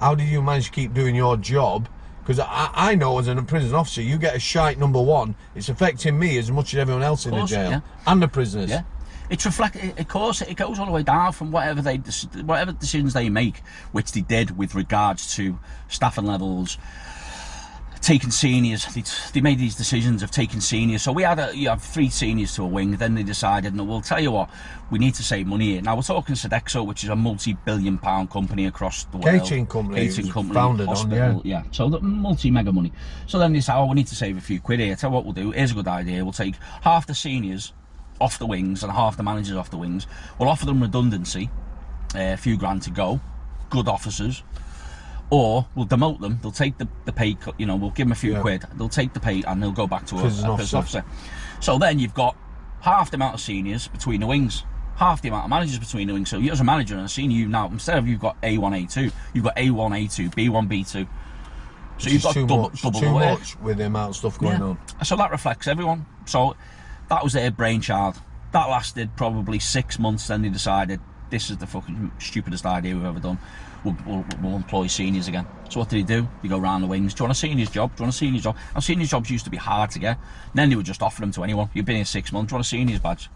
[0.01, 1.88] How did you manage to keep doing your job?
[2.20, 5.68] Because I, I know as a prison officer, you get a shite number one, it's
[5.68, 7.81] affecting me as much as everyone else in the jail yeah.
[8.07, 8.70] and the prisoners.
[8.70, 8.83] Yeah.
[9.30, 9.76] It's reflect.
[9.76, 11.96] Of course, it goes all the way down from whatever they,
[12.42, 13.58] whatever decisions they make,
[13.92, 16.78] which they did with regards to staffing levels,
[18.00, 18.86] taking seniors.
[18.94, 19.02] They,
[19.34, 21.02] they made these decisions of taking seniors.
[21.02, 22.92] So we had a, you have three seniors to a wing.
[22.92, 24.48] Then they decided, no, we'll tell you what,
[24.90, 25.82] we need to save money here.
[25.82, 29.24] Now we're talking Sodexo, which is a multi-billion pound company across the world.
[29.24, 31.64] Catering company, was company, founded on, hospital, yeah.
[31.70, 32.92] So the multi-mega money.
[33.26, 34.96] So then they said, oh, we need to save a few quid here.
[34.96, 35.50] Tell you what we'll do.
[35.50, 36.24] Here's a good idea.
[36.24, 37.74] We'll take half the seniors
[38.20, 40.07] off the wings and half the managers off the wings.
[40.38, 41.50] We'll offer them redundancy,
[42.14, 43.20] uh, a few grand to go,
[43.70, 44.42] good officers,
[45.31, 46.38] or we'll demote them.
[46.42, 48.40] They'll take the, the pay cut, you know, we'll give them a few Yeah.
[48.40, 48.64] quid.
[48.76, 50.98] They'll take the pay and they'll go back to a, Prison a prison officer.
[50.98, 51.04] officer.
[51.61, 52.37] So then you've got
[52.81, 54.64] half the amount of seniors between the wings.
[54.96, 56.28] Half the amount of managers between the wings.
[56.31, 58.87] So you as a manager and a senior, you now instead of you've got A1,
[58.87, 60.87] A2, you've got A1, A2, B1, B2.
[60.87, 63.38] So Which you've got double, much, double too the work.
[63.40, 64.66] much with the amount of stuff going Yeah.
[64.66, 64.78] on.
[65.04, 66.07] So that reflects everyone.
[66.26, 66.57] So
[67.08, 68.16] that was their brainchild.
[68.52, 70.26] That lasted probably six months.
[70.26, 73.38] Then they decided this is the fucking stupidest idea we've ever done.
[73.84, 75.46] We'll, we'll, we'll employ seniors again.
[75.68, 76.26] So what did he do?
[76.42, 77.14] He go round the wings.
[77.14, 77.94] Do you want a senior's job?
[77.94, 78.56] Do you want a senior's job?
[78.74, 80.16] And seniors jobs used to be hard to get.
[80.16, 81.70] And then they would just offer them to anyone.
[81.74, 82.50] You've been here six months.
[82.50, 83.30] Do you want a senior's badge?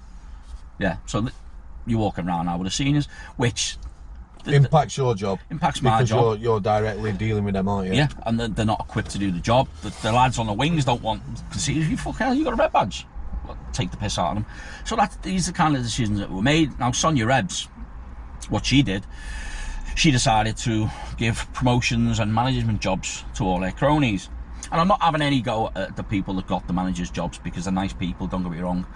[0.79, 0.97] Yeah.
[1.07, 1.29] So
[1.87, 3.07] you're walking around now with a seniors,
[3.37, 3.77] which
[4.47, 5.39] Impacts your job.
[5.51, 6.25] Impacts my because job.
[6.25, 7.95] You're, you're directly dealing with them, aren't you?
[7.95, 9.69] Yeah, and they're, they're not equipped to do the job.
[9.83, 11.97] The, the lads on the wings don't want see you.
[11.97, 13.07] Fuck hell, you got a red badge.
[13.73, 14.47] Take the piss out of them.
[14.85, 16.79] So that these are the kind of decisions that were made.
[16.79, 17.69] Now Sonia Rebs,
[18.49, 19.05] what she did,
[19.95, 24.29] she decided to give promotions and management jobs to all her cronies.
[24.71, 27.65] And I'm not having any go at the people that got the managers' jobs because
[27.65, 28.27] they're nice people.
[28.27, 28.87] Don't get me wrong,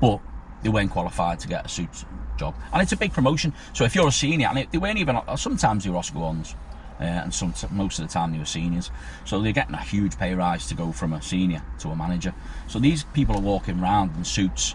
[0.00, 0.20] but
[0.62, 2.04] they weren't qualified to get a suit
[2.38, 2.54] job.
[2.72, 3.52] And it's a big promotion.
[3.72, 6.54] So if you're a senior, and they weren't even sometimes were Oscar ones.
[6.98, 8.90] Uh, and some, most of the time they were seniors,
[9.24, 12.34] so they're getting a huge pay rise to go from a senior to a manager.
[12.68, 14.74] So these people are walking around in suits,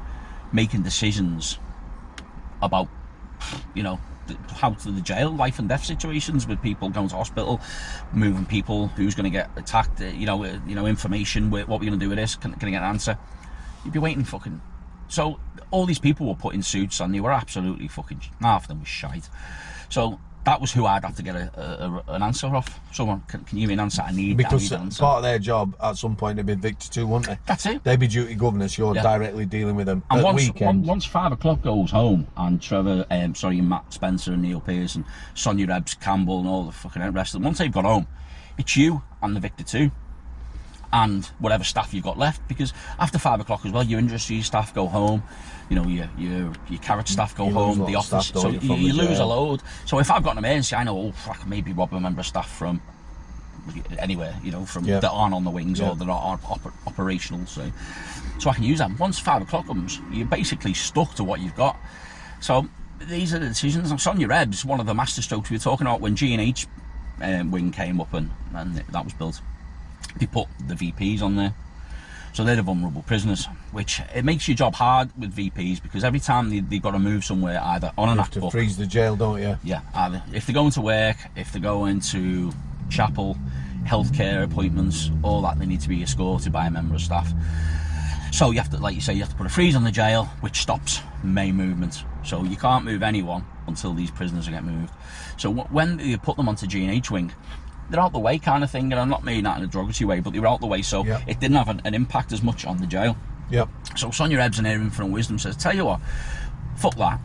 [0.54, 1.58] making decisions
[2.62, 2.88] about
[3.74, 4.00] you know
[4.50, 7.60] how to the jail life and death situations with people going to hospital
[8.14, 11.68] moving people who's going to get attacked uh, you know uh, you know information wh-
[11.68, 13.18] what we're going to do with this can, can I get an answer?
[13.84, 14.62] You'd be waiting fucking
[15.08, 15.40] so
[15.72, 18.80] all these people were put in suits and they were absolutely fucking half of them
[18.80, 19.30] was shite.
[19.90, 23.22] So that was who I'd have to get a, a, a- an answer off someone
[23.28, 25.18] can, can you give me an answer I need, I Because need an answer part
[25.18, 27.38] of their job at some point they'd be Victor two, wouldn't they?
[27.46, 29.04] that's it They'd be duty governors, you're Yeah.
[29.04, 30.64] directly dealing with them And at once, weekends.
[30.64, 35.06] on- once five o'clock goes home, and Trevor, um, sorry, Matt Spencer and Neil Pearson,
[35.36, 38.08] Sonia Rebs, Campbell, and all the fucking rest of them, once they've got home,
[38.58, 39.92] it's you and the Victor two,
[40.94, 42.46] and whatever staff you've got left.
[42.48, 45.24] Because after five o'clock as well, your industry staff go home.
[45.70, 47.86] You know, your your your CARAT staff go You home.
[47.86, 49.62] The office, staff, so you, you, from the you lose a load.
[49.86, 52.26] So if I've got an emergency, I know, oh, fuck, maybe rob a member of
[52.26, 52.82] staff from
[54.00, 57.46] anywhere, you know, from that aren't on the wings or that aren't oper- operational.
[57.46, 57.72] So,
[58.40, 58.98] so I can use them.
[58.98, 61.78] Once five o'clock comes, you're basically stuck to what you've got.
[62.40, 62.68] So
[63.00, 63.92] these are the decisions.
[63.92, 66.68] And Sonia Rebs, one of the masterstrokes we were talking about when G and H
[67.22, 69.42] um, wing came up and, and that was built.
[70.18, 71.54] They put the VPs on there.
[72.34, 76.22] So they're the vulnerable prisoners, which it makes your job hard with VPs because every
[76.22, 78.52] time they, they've got to move somewhere, either on an you have act to book,
[78.54, 79.58] freeze the jail, don't you?
[79.64, 82.54] yeah, either if they're going to work, if they're going to
[82.90, 83.38] chapel,
[83.84, 87.34] healthcare appointments, all that they need to be escorted by a member of staff.
[88.32, 89.92] So you have to, like you say, you have to put a freeze on the
[89.92, 92.06] jail, which stops main movement.
[92.24, 94.94] So you can't move anyone until these prisoners get moved.
[95.36, 97.34] So wh- when you put them onto G and H wing,
[97.92, 100.08] they're out the way kind of thing, and I'm not meaning that in a derogatory
[100.08, 101.22] way, but they were out the way, so Yeah.
[101.28, 103.16] it didn't have an, an impact as much on the jail.
[103.50, 103.70] Yep.
[103.98, 106.00] So Sonia Ebbs in her infinite wisdom says, "Tell you what,
[106.78, 107.20] fuck that.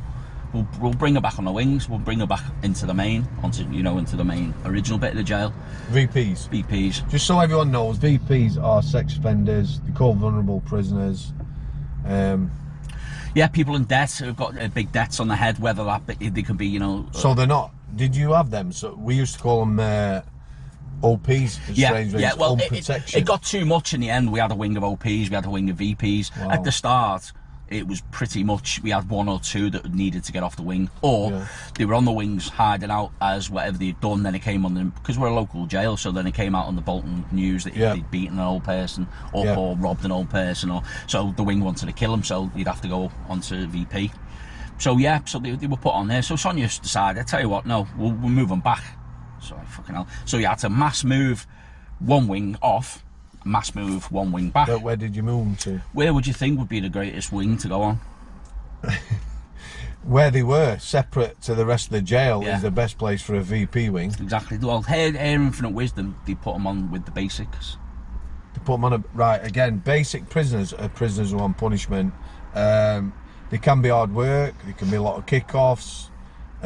[0.52, 1.88] We'll, we'll bring her back on the wings.
[1.88, 5.10] We'll bring her back into the main, onto you know, into the main original bit
[5.10, 5.52] of the jail.
[5.90, 6.48] VPs.
[6.48, 7.08] VPs.
[7.10, 9.80] Just so everyone knows, VPs are sex offenders.
[9.80, 11.32] They call vulnerable prisoners.
[12.06, 12.50] Um,
[13.34, 15.58] Yeah, people in debt who've got uh, big debts on their head.
[15.58, 17.72] Whether that they could be, you know, so they're not.
[17.94, 18.72] Did you have them?
[18.72, 20.22] So we used to call them uh,
[21.02, 21.58] OPs.
[21.70, 22.34] Yeah, yeah.
[22.34, 24.32] Well, it, it, it got too much in the end.
[24.32, 26.36] We had a wing of OPs, we had a wing of VPs.
[26.38, 26.50] Wow.
[26.50, 27.32] At the start,
[27.68, 30.62] it was pretty much we had one or two that needed to get off the
[30.62, 31.46] wing, or Yeah.
[31.76, 34.22] they were on the wings hiding out as whatever they'd done.
[34.22, 36.66] Then it came on them because we're a local jail, so then it came out
[36.66, 37.94] on the Bolton news that Yeah.
[37.94, 39.56] they'd beaten an old person or, Yeah.
[39.56, 42.68] or robbed an old person, or so the wing wanted to kill him, so you'd
[42.68, 44.12] have to go onto VP.
[44.78, 46.22] So yeah, so they, they were put on there.
[46.22, 48.84] So Sonia decided, I tell you what, no, we'll, we'll move them back.
[49.48, 50.06] Sorry, fucking hell.
[50.24, 51.46] So you had to mass move
[51.98, 53.04] one wing off,
[53.44, 54.66] mass move one wing back.
[54.66, 55.82] But where did you move them to?
[55.92, 58.00] Where would you think would be the greatest wing to go on?
[60.04, 62.56] Where they were, separate to the rest of the jail, Yeah.
[62.56, 64.14] is the best place for a VP wing.
[64.20, 64.56] Exactly.
[64.56, 67.76] Well, here, here Infinite Wisdom, they put them on with the basics.
[68.54, 69.78] to put them on a right again.
[69.78, 72.14] Basic prisoners are prisoners who are on punishment.
[72.54, 73.12] Um,
[73.50, 74.54] they can be hard work.
[74.64, 76.10] There can be a lot of kick-offs,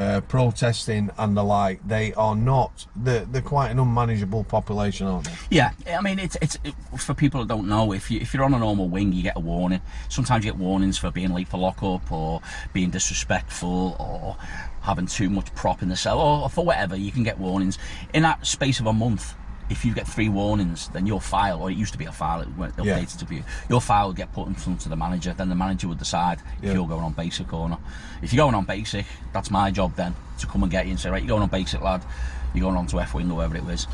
[0.01, 1.87] uh, protesting, and the like.
[1.87, 2.87] They are not.
[2.97, 5.33] They're, they're quite an unmanageable population, aren't they?
[5.51, 7.93] Yeah, I mean, it's it's it, for people that don't know.
[7.93, 9.83] If you if you're on a normal wing, you get a warning.
[10.09, 12.41] Sometimes you get warnings for being late for lockup or
[12.73, 14.37] being disrespectful or
[14.81, 16.97] having too much prop in the cell or, for whatever.
[16.97, 17.79] You can get warnings
[18.15, 19.35] in that space of a month.
[19.71, 22.41] If you get three warnings, then your file, or it used to be a file,
[22.41, 23.05] it went updated Yeah.
[23.19, 25.33] to be your file would get put in front of the manager.
[25.33, 26.71] Then the manager would decide Yeah.
[26.71, 27.81] if you're going on basic or not.
[28.21, 31.01] If you're going on basic, that's my job then to come and get you and
[31.01, 32.03] say, right, you're going on basic, lad.
[32.53, 33.87] You're going on to F wing or whatever it is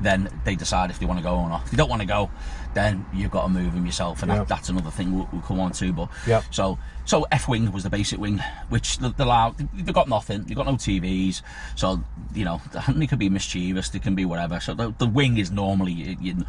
[0.00, 1.62] then they decide if they want to go or not.
[1.64, 2.28] If they don't want to go,
[2.74, 4.38] then you've got to move them yourself, and Yeah.
[4.38, 5.92] that, that's another thing we'll, we'll come on to.
[5.92, 6.42] But Yeah.
[6.50, 9.54] so so F wing was the basic wing, which the, they allow.
[9.74, 10.44] They've got nothing.
[10.44, 11.42] They've got no TVs,
[11.76, 12.02] so
[12.34, 13.88] you know they can be mischievous.
[13.90, 14.58] They can be whatever.
[14.60, 16.46] So the, the wing is normally you, you,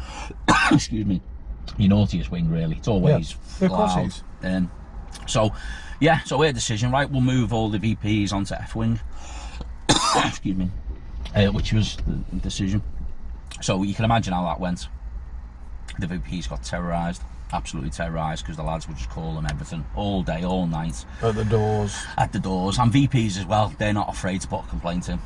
[0.72, 1.20] excuse me,
[1.76, 2.48] your naughtiest wing.
[2.50, 4.06] Really, it's always Yeah, of course it loud.
[4.06, 4.22] is.
[4.42, 4.70] Um,
[5.26, 5.52] so
[6.00, 7.08] yeah, so we had a decision, right?
[7.10, 8.98] We'll move all the VPs onto F wing.
[10.24, 10.70] excuse me,
[11.34, 12.82] uh, which was the decision.
[13.60, 14.88] So you can imagine how that went.
[15.98, 17.22] The VPs got terrorised,
[17.52, 21.34] absolutely terrorised, because the lads would just call them everything all day, all night, At
[21.36, 21.96] the doors.
[22.18, 22.78] at the doors.
[22.78, 25.18] And VPs as well, they're not afraid to put a complaint in.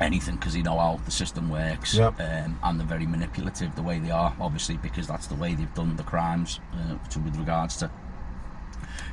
[0.00, 2.18] Anything because they know how the system works, Yep.
[2.20, 4.34] um, and they're very manipulative the way they are.
[4.40, 7.90] Obviously, because that's the way they've done the crimes uh, to, with regards to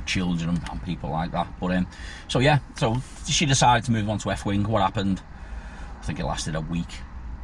[0.06, 1.46] children and, and people like that.
[1.60, 1.86] But um,
[2.28, 2.96] so yeah, so
[3.26, 4.64] she decided to move on to F wing.
[4.68, 5.20] What happened?
[6.00, 6.88] I think it lasted a week.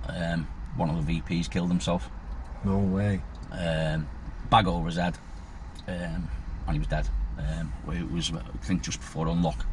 [0.09, 0.47] Um,
[0.77, 2.09] one of the VPs killed himself.
[2.65, 3.21] No way.
[3.53, 4.09] Um,
[4.51, 5.17] bag over his head,
[5.89, 6.29] um,
[6.67, 7.09] and he was dead.
[7.39, 9.65] Um, it was I think just before unlock.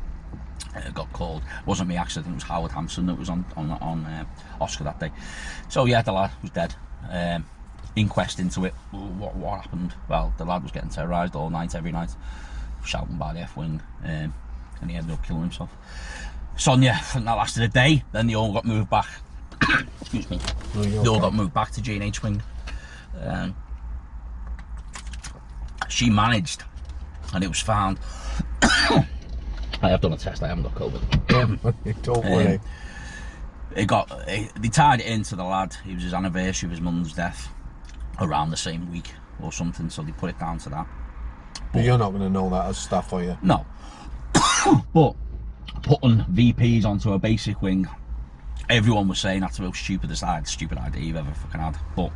[0.75, 1.43] Uh, got called.
[1.61, 2.21] It wasn't me actually.
[2.21, 4.25] I think it was Howard Hampson that was on on on uh,
[4.61, 5.11] Oscar that day.
[5.69, 6.75] So yeah, the lad was dead.
[7.09, 7.45] Um,
[7.95, 8.73] inquest into it.
[8.91, 9.93] What what happened?
[10.09, 12.11] Well, the lad was getting terrorised all night, every night,
[12.85, 14.33] shouting by the F wing, um,
[14.81, 15.69] and he ended up killing himself.
[16.55, 18.03] Sonia, I think that lasted a day.
[18.11, 19.07] Then they all got moved back.
[20.01, 20.39] Excuse me.
[20.75, 21.19] No, They all okay.
[21.21, 22.41] got moved back to G and H wing.
[23.21, 23.55] Um,
[25.89, 26.63] she managed,
[27.33, 27.99] and it was found.
[28.61, 30.41] I have done a test.
[30.43, 32.01] I haven't got COVID.
[32.03, 32.55] Don't worry.
[32.55, 32.61] Um,
[33.75, 34.09] It got.
[34.27, 35.75] It, they tied it into the lad.
[35.87, 37.49] It was his anniversary of his mum's death,
[38.19, 39.11] around the same week
[39.41, 39.89] or something.
[39.89, 40.87] So they put it down to that.
[41.73, 43.37] but you're not going to know that as staff, are you?
[43.41, 43.65] No,
[44.93, 45.15] but
[45.81, 47.87] putting VPs onto a basic wing,
[48.69, 51.77] everyone was saying that's the most stupidest, stupid idea you've ever fucking had.
[51.95, 52.11] But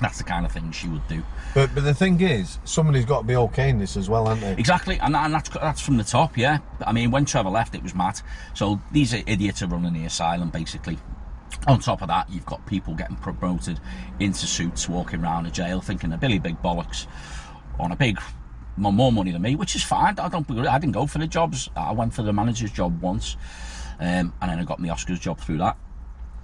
[0.00, 1.22] that's the kind of thing she would do.
[1.54, 4.40] But but the thing is, somebody's got to be okay in this as well, aren't
[4.40, 4.52] they?
[4.52, 6.58] Exactly, and, and that's that's from the top, yeah.
[6.86, 8.22] I mean, when Trevor left, it was Matt.
[8.54, 10.98] So these are idiots are running the asylum, basically.
[11.66, 13.80] On top of that, you've got people getting promoted
[14.20, 17.06] into suits, walking around a jail, thinking they're Billy Big Bollocks
[17.78, 18.20] on a big
[18.76, 20.18] more, money than me, which is fine.
[20.18, 20.48] I don't.
[20.50, 21.70] I didn't go for the jobs.
[21.76, 23.36] I went for the manager's job once,
[23.98, 25.76] um, and then I got my Oscars job through that.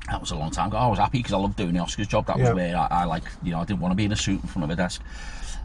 [0.09, 0.77] That was a long time ago.
[0.79, 2.27] I was happy because I loved doing the Oscars job.
[2.27, 2.45] That Yeah.
[2.51, 4.43] was where I, I like, you know, I didn't want to be in a suit
[4.43, 5.01] in front of a desk.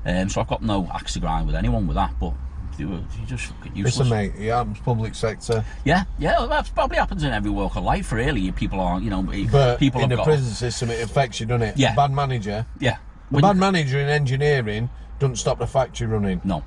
[0.06, 2.14] Um, so I've got no axe to grind with anyone with that.
[2.20, 2.34] But
[2.78, 3.98] They were you just fucking useless.
[3.98, 7.84] Listen, mate, it happens public sector, Yeah, yeah, that probably happens in every walk of
[7.84, 8.12] life.
[8.12, 11.48] Really, people are, you know, but people in the got, prison system, it affects you,
[11.48, 11.78] doesn't it?
[11.78, 11.96] Yeah.
[11.96, 12.66] Bad manager.
[12.80, 12.98] yeah.
[12.98, 13.00] A
[13.32, 16.40] When- bad manager in engineering doesn't stop the factory running.
[16.44, 16.64] no,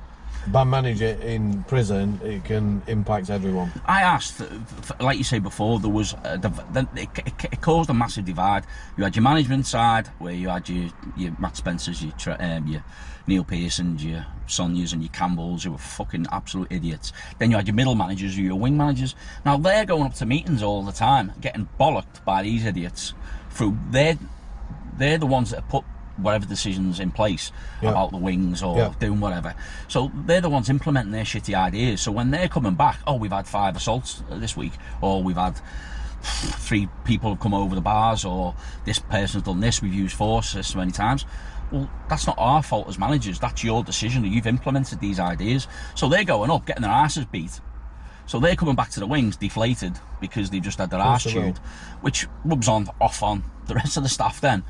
[0.46, 3.70] Bad manager in prison, it can impact everyone.
[3.84, 4.46] I asked, uh,
[4.98, 6.40] like you say before, there was a,
[6.96, 8.64] it, it, caused a massive divide.
[8.96, 12.12] You had your management side, where you had your your Matt Spencers, your
[12.42, 12.82] um, your
[13.26, 17.12] Neil Pearsons, your Sonias, and your Campbells, who were fucking absolute idiots.
[17.38, 19.14] Then you had your middle managers, who your wing managers.
[19.44, 23.12] Now they're going up to meetings all the time, getting bollocked by these idiots.
[23.50, 24.18] Through they're
[24.96, 25.84] they're the ones that put
[26.22, 27.52] whatever decisions in place
[27.82, 27.90] Yeah.
[27.90, 28.92] about the wings or Yeah.
[28.98, 29.54] doing whatever.
[29.88, 32.00] So they're the ones implementing their shitty ideas.
[32.00, 35.36] So when they're coming back, oh, we've had five assaults uh, this week, or we've
[35.36, 35.60] had
[36.22, 38.54] three people have come over the bars, or
[38.84, 41.24] this person's done this, we've used force this many times.
[41.72, 43.38] Well, that's not our fault as managers.
[43.38, 44.24] That's your decision.
[44.24, 45.68] You've implemented these ideas.
[45.94, 47.60] So they're going up, getting their asses beat.
[48.26, 51.34] So they're coming back to the wings deflated because they've just had their arse course
[51.34, 51.46] they will.
[51.48, 51.58] chewed,
[52.00, 54.62] which rubs on off on the rest of the staff then.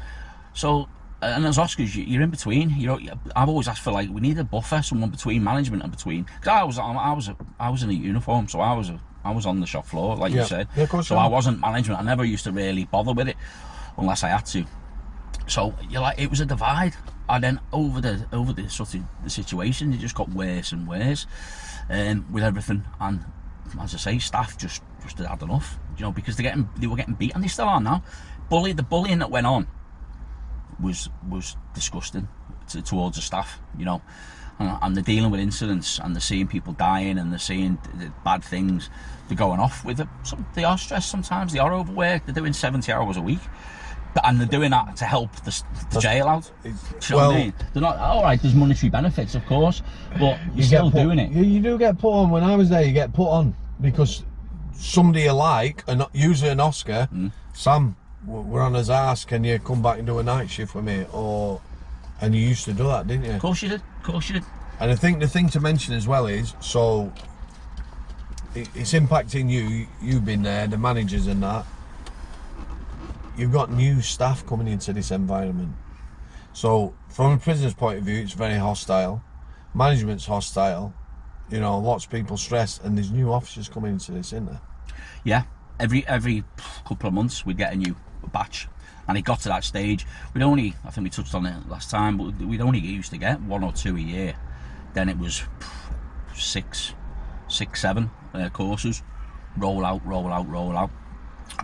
[0.55, 0.89] So,
[1.23, 2.71] and as Oscars, you- you're in between.
[2.71, 2.99] You know,
[3.37, 6.23] I've always asked for like we need a buffer, someone between management and between.
[6.25, 9.31] Because I was, I was, I was in a uniform, so I was, a, I
[9.33, 10.41] was on the shop floor, like Yeah.
[10.43, 10.69] you said.
[10.77, 12.01] Yeah, of course so I wasn't management.
[12.01, 13.37] I never used to really bother with it
[13.99, 14.65] unless I had to.
[15.47, 16.95] So you're like, it was a divide,
[17.29, 20.87] and then over the over the sort of the situation, it just got worse and
[20.89, 21.27] worse,
[21.91, 22.85] um, with everything.
[23.01, 23.25] And
[23.81, 26.97] as I say, staff just just had enough, you know, because they're getting they were
[26.97, 28.03] getting beat, and they still are now.
[28.49, 29.67] Bully the bullying that went on
[30.81, 32.29] was was disgusting
[32.71, 34.01] to, towards the staff, you know.
[34.59, 37.79] And, and they're dealing with incidents, and they're seeing people dying, and they're seeing
[38.25, 38.91] bad things.
[39.29, 40.09] They're going off with it.
[40.23, 41.53] Some, they are stressed sometimes.
[41.53, 42.27] They are overworked.
[42.27, 43.39] They're doing seventy hours a week,
[44.15, 45.63] but, and they're doing that to help the,
[45.93, 46.51] the jail out.
[46.65, 46.71] You
[47.11, 47.55] know what I mean?
[47.73, 48.41] They're not all right.
[48.41, 49.83] There's monetary benefits, of course,
[50.19, 51.31] but you're you still put- doing it.
[51.31, 52.29] You, you do get put on.
[52.31, 54.25] When I was there, you get put on because
[54.75, 57.33] somebody you like, and usually an Oscar, Mm.
[57.55, 57.97] Sam,
[58.27, 59.25] we're on his ass.
[59.25, 61.07] Can you come back and do a night shift with me?
[61.13, 61.61] Or
[62.21, 63.33] and you used to do that, didn't you?
[63.33, 63.83] Of course you did.
[63.99, 64.45] Of course you did.
[64.79, 67.13] And I think the thing to mention as well is so
[68.55, 69.87] it, it's impacting you.
[70.03, 71.67] You've been there, the managers and that.
[73.37, 75.73] You've got new staff coming into this environment.
[76.53, 79.23] So from a prisoner's point of view, it's very hostile.
[79.73, 80.93] Management's hostile.
[81.51, 84.61] You know, lots of people stressed, and there's new officers coming into this, isn't there?
[85.25, 85.45] Yeah,
[85.79, 86.45] every every
[86.87, 87.97] couple of months we'd get a new
[88.29, 88.69] batch,
[89.09, 90.07] and it got to that stage.
[90.35, 93.19] We'd only, I think we touched on it last time, but we'd only used to
[93.19, 94.35] get one or two a year.
[94.95, 95.43] Then it was
[96.35, 96.95] six,
[97.49, 99.03] six, seven uh, courses,
[99.57, 100.91] roll out, roll out, roll out,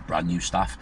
[0.07, 0.77] brand new staff.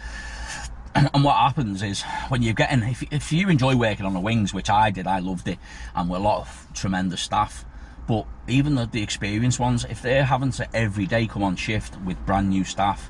[1.13, 4.53] And what happens is when you're getting, if, if you enjoy working on the wings,
[4.53, 5.59] which I did, I loved it,
[5.93, 7.65] and we're a lot of tremendous staff.
[8.07, 11.99] But even the, the experienced ones, if they're having to every day come on shift
[12.01, 13.09] with brand new staff,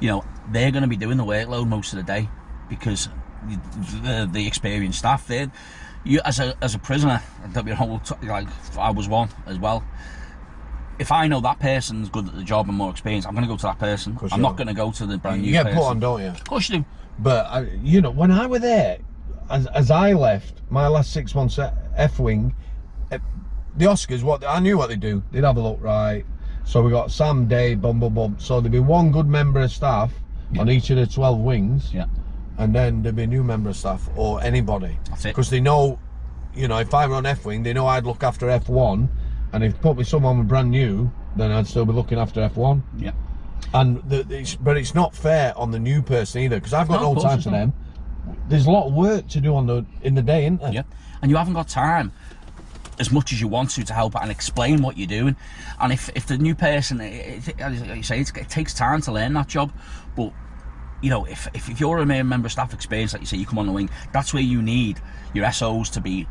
[0.00, 2.28] you know, they're going to be doing the workload most of the day
[2.68, 3.08] because
[4.02, 5.50] the, the, experienced staff, they
[6.04, 9.84] you as a as a prisoner, that we're all like I was one as well.
[10.98, 13.52] If I know that person's good at the job and more experienced, I'm going to
[13.52, 14.16] go to that person.
[14.30, 15.78] I'm not going to go to the brand new You get person.
[15.78, 16.28] put on, don't you?
[16.28, 16.84] Of course you do.
[17.18, 18.98] But I, you know, when I were there,
[19.50, 22.54] as, as I left my last six months at F Wing,
[23.10, 23.18] eh,
[23.76, 25.22] the Oscars, what I knew what they do.
[25.32, 26.24] They'd have a look right.
[26.64, 28.36] So we got Sam Day, bum bum bum.
[28.38, 30.12] So there'd be one good member of staff
[30.58, 32.06] on each of the twelve wings, Yeah.
[32.58, 34.98] and then there'd be a new member of staff or anybody.
[35.10, 35.28] That's it.
[35.28, 35.98] Because they know,
[36.54, 39.08] you know, if I were on F Wing, they know I'd look after F one,
[39.52, 42.82] and if put me someone brand new, then I'd still be looking after F one.
[42.96, 43.12] Yeah.
[43.72, 47.00] And the, it's, but it's not fair on the new person either because I've got
[47.02, 47.72] No, no, time for them.
[48.48, 50.72] There's a lot of work to do on the in the day, isn't there?
[50.72, 50.82] Yeah.
[51.22, 52.12] And you haven't got time
[52.98, 55.36] as much as you want to to help and explain what you're doing.
[55.80, 59.12] And if, if the new person, it, it, as you say, it takes time to
[59.12, 59.72] learn that job.
[60.16, 60.32] But,
[61.02, 63.46] you know, if, if, if you're a member of staff experience, like you say, you
[63.46, 65.00] come on the wing, that's where you need
[65.32, 66.26] your SOs to be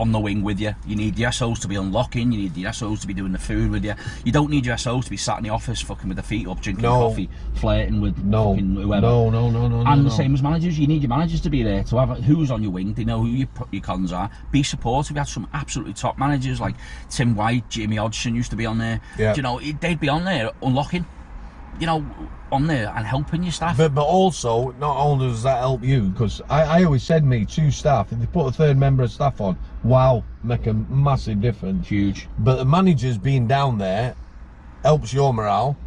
[0.00, 0.74] on the wing with you.
[0.86, 2.32] You need your SOs to be unlocking.
[2.32, 3.92] You need your SOs to be doing the food with you.
[4.24, 6.48] You don't need your SOs to be sat in the office fucking with their feet
[6.48, 7.08] up, drinking No.
[7.08, 9.02] coffee, flirting with No, fucking whoever.
[9.02, 9.90] no, no, no, no, no.
[9.90, 12.50] And the same as managers, you need your managers to be there to have who's
[12.50, 12.94] on your wing.
[12.94, 14.30] They know who your, your cons are.
[14.50, 15.14] Be supportive.
[15.14, 16.76] We had some absolutely top managers like
[17.10, 19.00] Tim White, Jamie Hodgson used to be on there.
[19.18, 19.34] Yeah.
[19.34, 21.04] Do You know, they'd be on there unlocking,
[21.80, 22.04] you know,
[22.52, 23.76] on there and helping your staff.
[23.76, 27.46] But but also, not only does that help you, because I, I always said me
[27.46, 28.12] two staff.
[28.12, 31.88] If they put a third member of staff on, wow, make a massive difference.
[31.88, 32.28] Huge.
[32.38, 34.14] But the managers being down there
[34.82, 35.78] helps your morale.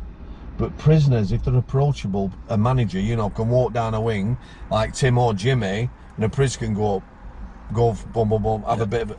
[0.57, 4.37] But prisoners, if they're approachable, a manager, you know, can walk down a wing
[4.69, 7.03] like Tim or Jimmy, and a prisoner can go up,
[7.73, 9.17] go f- boom, boom, boom, have a bit of a,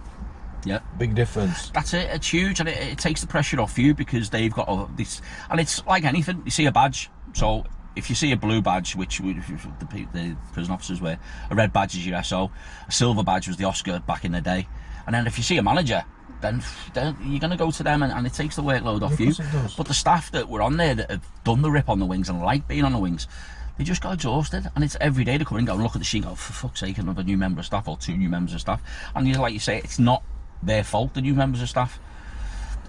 [0.65, 0.81] Yeah.
[0.99, 1.71] Big difference.
[1.71, 2.09] That's it.
[2.11, 5.21] It's huge, and it, it takes the pressure off you because they've got all this.
[5.51, 6.43] And it's like anything.
[6.45, 7.65] You see a badge, so
[7.97, 11.19] if you see a blue badge, which we, the, the prison officers wear,
[11.51, 12.51] a red badge is your SO,
[12.89, 14.67] a silver badge was the Oscar back in the day,
[15.07, 16.03] and then if you see a manager,
[16.41, 16.62] then,
[16.93, 19.21] then you're going to go to them, and, and it takes the workload off Of
[19.21, 19.27] you.
[19.27, 19.75] course it does.
[19.75, 22.29] But the staff that were on there that have done the rip on the wings
[22.29, 23.29] and like being on the wings.
[23.77, 25.97] They just got exhausted, and it's every day they come in and go and look
[25.97, 28.17] at the sheet and go, for fuck's sake, another new member of staff or two
[28.17, 28.81] new members of staff.
[29.17, 30.23] And you like you say, it's not
[30.67, 31.99] their fault, the new members of staff.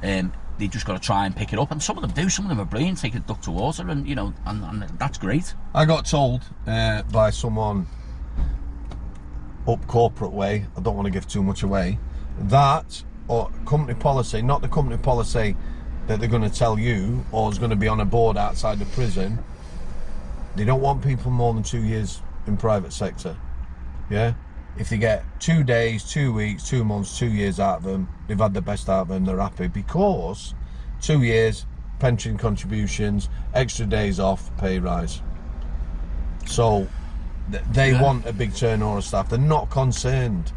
[0.04, 2.30] Um, they just got to try and pick it up, and some of them do.
[2.30, 5.00] Some of them are brilliant, take a duck to water, and you know, and, and
[5.00, 5.54] that's great.
[5.74, 7.88] I got told uh, by someone
[9.68, 12.00] up corporate way, I don't want to give too much away,
[12.40, 15.56] that or company policy, not the company policy
[16.08, 18.80] that they're going to tell you or is going to be on a board outside
[18.80, 19.44] the prison,
[20.56, 23.36] they don't want people more than two years in private sector.
[24.10, 24.36] Yeah?
[24.78, 28.38] If they get two days, two weeks, two months, two years out of them, they've
[28.38, 30.54] had the best out of them, they're happy because
[31.02, 31.66] two years,
[32.00, 35.22] pension contributions, extra days off, pay rise.
[36.46, 36.88] So
[37.72, 38.02] they Yeah.
[38.02, 39.30] want a big turnover of staff.
[39.30, 40.52] They're not concerned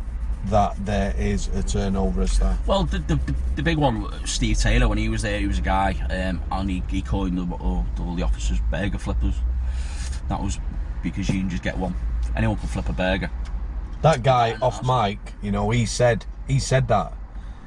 [0.47, 2.59] that there is a turnover of staff.
[2.67, 3.19] Well, the, the,
[3.57, 6.71] the big one, Steve Taylor, when he was there, he was a guy, um, and
[6.71, 9.35] he, he coined all, all, all the officers burger flippers.
[10.29, 10.59] That was
[11.03, 11.95] because you can just get one.
[12.37, 13.31] Anyone can flip a burger.
[14.03, 17.13] That guy off mic, you know, he said he said that.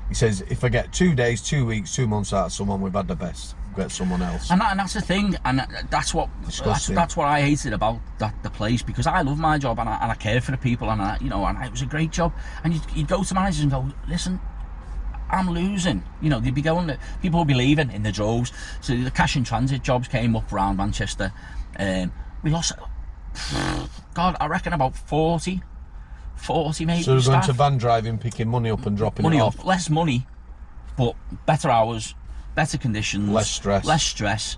[0.10, 2.94] He says if I get two days, two weeks, two months out of someone, we've
[2.94, 3.56] had the best.
[3.76, 4.52] Get someone else.
[4.52, 8.02] And, that, and that's the thing, and that's what that's, that's what I hated about
[8.20, 10.58] that the place because I love my job and I, and I care for the
[10.58, 12.34] people and I, you know and it was a great job.
[12.64, 14.42] And you'd, you'd go to managers and go, listen,
[15.32, 16.04] I'm losing.
[16.22, 18.52] You know, they'd be going, people would be leaving in the droves.
[18.82, 21.32] So the cash and transit jobs came up around Manchester.
[21.80, 22.12] Um,
[22.44, 22.74] we lost,
[24.14, 25.62] God, I reckon about 40,
[26.42, 27.04] 40 maybe.
[27.04, 27.46] so they're going staff.
[27.48, 29.60] to van driving, picking money up and dropping money it off.
[29.60, 29.66] off.
[29.66, 30.26] less money,
[30.98, 31.16] but
[31.46, 32.16] better hours,
[32.56, 33.86] better conditions, Less stress.
[33.86, 34.58] less stress.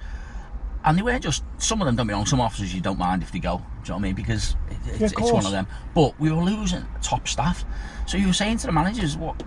[0.86, 1.96] And they weren't just some of them.
[1.96, 2.26] Don't be wrong.
[2.26, 3.58] Some officers you don't mind if they go.
[3.58, 4.16] Do you know what I mean?
[4.16, 5.66] Because it, it's, Yeah, of it's one of them.
[5.96, 7.64] But we were losing top staff.
[8.06, 9.42] So you were saying to the managers, what,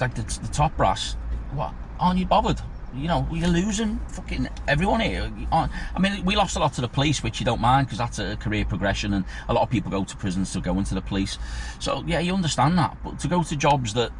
[0.00, 1.14] like the, the top brass,
[1.52, 2.58] what aren't you bothered?
[2.94, 5.32] You know, you're losing fucking everyone here.
[5.50, 5.68] I
[5.98, 8.36] mean, we lost a lot to the police, which you don't mind because that's a
[8.36, 11.38] career progression, and a lot of people go to prisons to go into the police.
[11.78, 12.96] So yeah, you understand that.
[13.02, 14.12] But to go to jobs that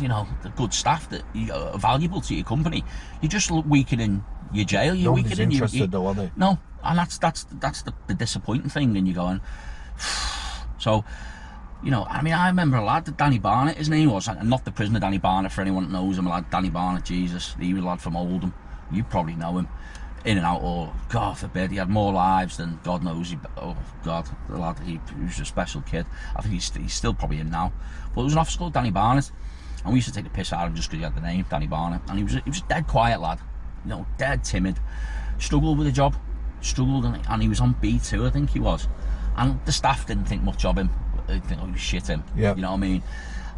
[0.00, 2.84] you know, the good staff that are valuable to your company.
[3.20, 4.94] You're just weakening your jail.
[4.94, 5.64] You're Nobody's weakening your.
[5.64, 6.30] interested though, are they?
[6.36, 8.96] No, and that's that's that's the, the disappointing thing.
[8.96, 9.40] And you're going,
[10.78, 11.04] so,
[11.82, 14.64] you know, I mean, I remember a lad, Danny Barnett, his name was, and not
[14.64, 15.52] the prisoner Danny Barnett.
[15.52, 17.04] For anyone that knows him, a lad, Danny Barnett.
[17.04, 18.52] Jesus, he was a lad from Oldham.
[18.90, 19.68] You probably know him.
[20.24, 23.30] In and out, or God forbid, he had more lives than God knows.
[23.30, 26.06] He, oh God, the lad, he, he was a special kid.
[26.34, 27.72] I think he's, he's still probably in now.
[28.08, 29.30] But there was an officer called Danny Barnett,
[29.84, 31.20] and we used to take the piss out of him just because he had the
[31.20, 33.38] name Danny Barnett, and he was a, he was a dead quiet lad,
[33.84, 34.80] you know, dead timid,
[35.38, 36.16] struggled with the job,
[36.60, 38.88] struggled, and, and he was on B two, I think he was,
[39.36, 40.90] and the staff didn't think much of him.
[41.28, 42.54] They think, oh, you shit him, Yeah.
[42.56, 43.02] you know what I mean,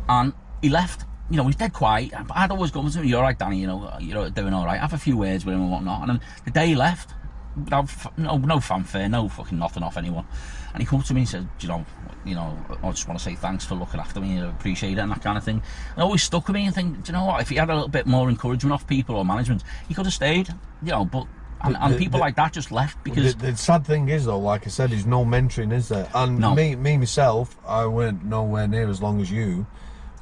[0.08, 1.04] and he left.
[1.30, 2.10] You know, he's dead quiet.
[2.26, 4.66] But I'd always go to him, you're all right, Danny, you know, you're doing all
[4.66, 4.80] right.
[4.80, 6.00] Have a few words with him and whatnot.
[6.02, 7.14] And then the day he left,
[7.56, 10.26] without f- no, no fanfare, no fucking nothing off anyone.
[10.72, 11.86] And he come to me and said, "Do you know,
[12.24, 14.40] you know, I just want to say thanks for looking after me.
[14.40, 15.62] I appreciate it and that kind of thing.
[15.94, 17.40] And always stuck with me and think, do you know what?
[17.40, 20.12] If he had a little bit more encouragement off people or management, he could have
[20.14, 20.48] stayed.
[20.82, 21.26] You know, but
[21.62, 24.24] and, and the- people the- like that just left because The, the sad thing is
[24.26, 26.08] though, like I said, there's no mentoring, is there?
[26.14, 26.54] And No.
[26.54, 29.66] me, me myself, I went nowhere near as long as you,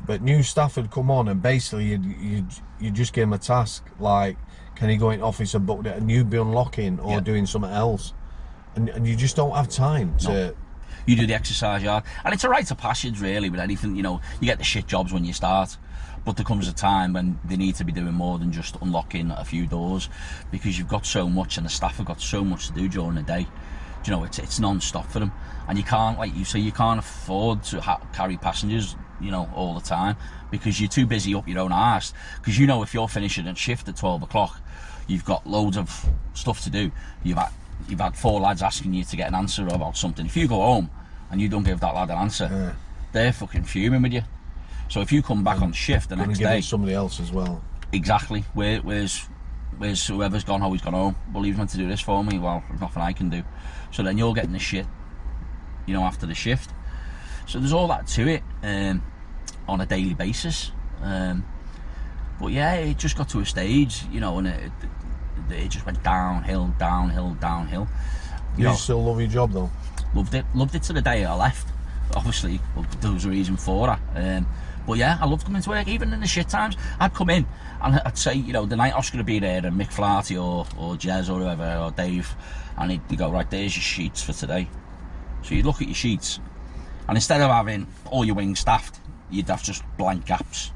[0.07, 2.47] but new staff had come on, and basically you you
[2.81, 4.37] you just gave him a task like,
[4.77, 7.21] can he go in office and book it, and you'd be unlocking or Yeah.
[7.21, 8.13] doing something else,
[8.77, 10.55] and and you just don't have time to.
[11.07, 12.05] you do the exercise yard.
[12.23, 13.97] And it's a rite of passage, really, with anything.
[13.97, 15.79] You know, you get the shit jobs when you start,
[16.25, 19.31] but there comes a time when they need to be doing more than just unlocking
[19.31, 20.09] a few doors
[20.51, 23.15] because you've got so much and the staff have got so much to do during
[23.15, 23.47] the day.
[24.05, 25.33] Do you know, it's, it's non stop for them.
[25.69, 29.51] And you can't, like you say, you can't afford to ha- carry passengers, you know,
[29.55, 30.17] all the time
[30.51, 32.13] because you're too busy up your own arse.
[32.39, 34.61] Because you know, if you're finishing a shift at 12 o'clock,
[35.07, 36.91] you've got loads of stuff to do.
[37.25, 37.51] You've had,
[37.89, 40.25] you've had four lads asking you to get an answer about something.
[40.27, 40.91] If you go home
[41.31, 42.73] and you don't give that lad an answer, Yeah.
[43.13, 44.23] they're fucking fuming with you.
[44.89, 47.63] So if you come back on shift the next day, somebody else as well.
[47.93, 49.27] exactly, where, where's
[49.77, 51.17] where's whoever's gone, oh he's gone home.
[51.33, 52.39] Well, he's meant to do this for me.
[52.39, 53.43] Well, there's nothing I can do.
[53.93, 54.87] So then you're getting the shit,
[55.87, 56.71] you know, after the shift.
[57.47, 59.03] So there's all that to it um,
[59.67, 60.73] on a daily basis.
[61.03, 61.45] Um,
[62.41, 64.73] but yeah, it just got to a stage, you know, and it,
[65.51, 67.89] it, it just went downhill, downhill, downhill.
[68.57, 69.71] You know, still love your job though.
[70.15, 70.45] loved it.
[70.55, 71.69] Loved it to the day I left.
[72.17, 74.01] Obviously, well, there was a reason for that.
[74.15, 74.47] Um,
[74.89, 76.75] But yeah, I loved coming to work, even in the shit times.
[76.99, 77.47] I'd come in
[77.83, 80.67] and I'd say, you know, the night Oscar would be there and Mick Flaherty or,
[80.79, 82.35] or Jez or whoever, or Dave,
[82.79, 84.67] and he'd, go, right, there's your sheets for today.
[85.43, 86.41] So you'd look at your sheets,
[87.07, 88.99] and instead of having all your wings staffed,
[89.31, 90.73] you'd have just blank gaps.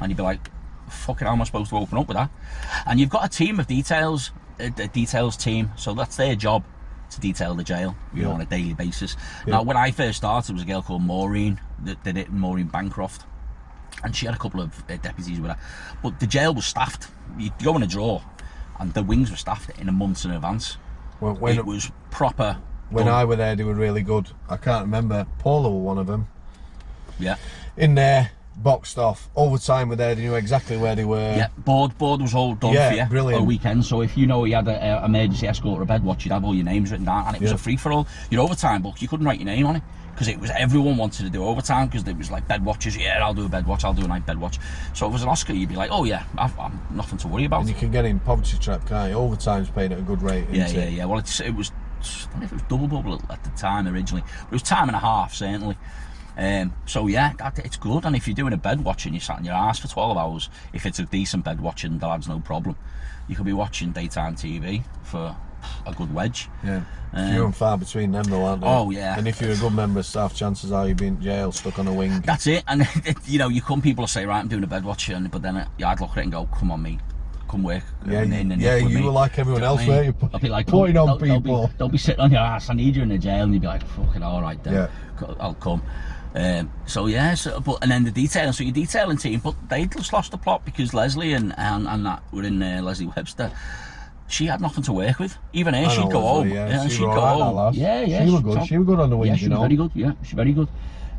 [0.00, 0.48] And you'd be like,
[0.88, 2.30] fucking how am I supposed to open up with that?
[2.86, 6.62] And you've got a team of details, a, a details team, so that's their job
[7.10, 9.16] to detail the jail you know, on a daily basis.
[9.44, 9.54] Yeah.
[9.54, 12.68] Now, when I first started, there was a girl called Maureen that did it, Maureen
[12.68, 13.24] Bancroft,
[14.04, 15.58] and she had a couple of uh, deputies with her.
[16.02, 17.08] But the jail was staffed.
[17.38, 18.22] You'd go on a draw,
[18.78, 20.76] and the wings were staffed in a month in advance.
[21.20, 22.58] When, when, it was proper.
[22.90, 23.14] when done.
[23.14, 24.30] I were there, they were really good.
[24.48, 25.26] I can't remember.
[25.38, 26.28] Paula were one of them.
[27.18, 27.36] yeah.
[27.76, 29.28] In there, boxed off.
[29.36, 31.34] Overtime were there, they knew exactly where they were.
[31.36, 33.42] Yeah, board board was all done Yeah, for you brilliant.
[33.42, 33.84] a weekend.
[33.84, 36.44] So if you know you had an emergency escort or a bed watch, you'd have
[36.44, 38.06] all your names written down, and it was a free for all.
[38.30, 39.82] Your overtime book, you couldn't write your name on it
[40.16, 42.96] because it was everyone wanted to do overtime because there was like bed watches.
[42.96, 43.84] Yeah, I'll do a bed watch.
[43.84, 44.58] I'll do a night bed watch.
[44.94, 47.28] So if it was an Oscar, you'd be like, oh yeah, I've, I'm nothing to
[47.28, 47.60] worry about.
[47.60, 49.16] And you can get in poverty trap, can't you?
[49.18, 50.92] Overtime's paying at a good rate, Yeah, yeah, it?
[50.94, 51.04] yeah.
[51.04, 51.70] Well, it's, it was.
[52.00, 54.62] I don't know if it was double bubble at the time originally, but it was
[54.62, 55.76] time and a half certainly.
[56.38, 58.04] Um, so yeah, that, it's good.
[58.06, 60.16] And if you're doing a bed watch and you're sat on your ass for 12
[60.16, 62.76] hours, if it's a decent bed watching, the lad's no problem.
[63.28, 65.34] You could be watching daytime TV for
[65.86, 66.48] a good wedge.
[66.64, 66.82] Yeah.
[67.12, 68.66] Um, Few and far between them though, aren't they?
[68.66, 69.16] Oh, yeah.
[69.16, 71.78] And if you're a good member of staff, chances are you'll be in jail, stuck
[71.78, 72.20] on a wing.
[72.20, 72.64] That's it.
[72.68, 72.86] And
[73.26, 75.42] you know, you come people will say, right, I'm doing a bed watch, and but
[75.42, 76.98] then uh, yeah, I'd look at it and go, come on, me,
[77.48, 77.84] Come work.
[78.06, 80.12] Yeah, you- in the yeah, you me." were like everyone else, what I mean?
[80.12, 80.30] weren't you?
[80.34, 82.68] I'd be like, Putting on don't- don't be- people." Don't be, sitting on your ass.
[82.70, 84.74] I need you in the jail, and you'd be like, fucking all right then.
[84.74, 84.88] Yeah.
[85.40, 85.82] I'll come.
[86.34, 88.52] Um, so yeah, so, but and then the detailing.
[88.52, 92.04] So your detailing team, but they just lost the plot because Leslie and and, and
[92.04, 93.50] that were in uh, Leslie Webster.
[94.28, 95.36] She had nothing to work with.
[95.52, 96.48] Even her, she'd go home.
[96.50, 96.82] yeah.
[96.84, 97.74] She she'd go alright, that home.
[97.74, 98.24] Yeah, yeah.
[98.26, 98.54] She was good.
[98.56, 99.62] top- She was good on the wings, yeah, she you was know.
[99.62, 99.90] very good.
[99.94, 100.68] Yeah, she's very good.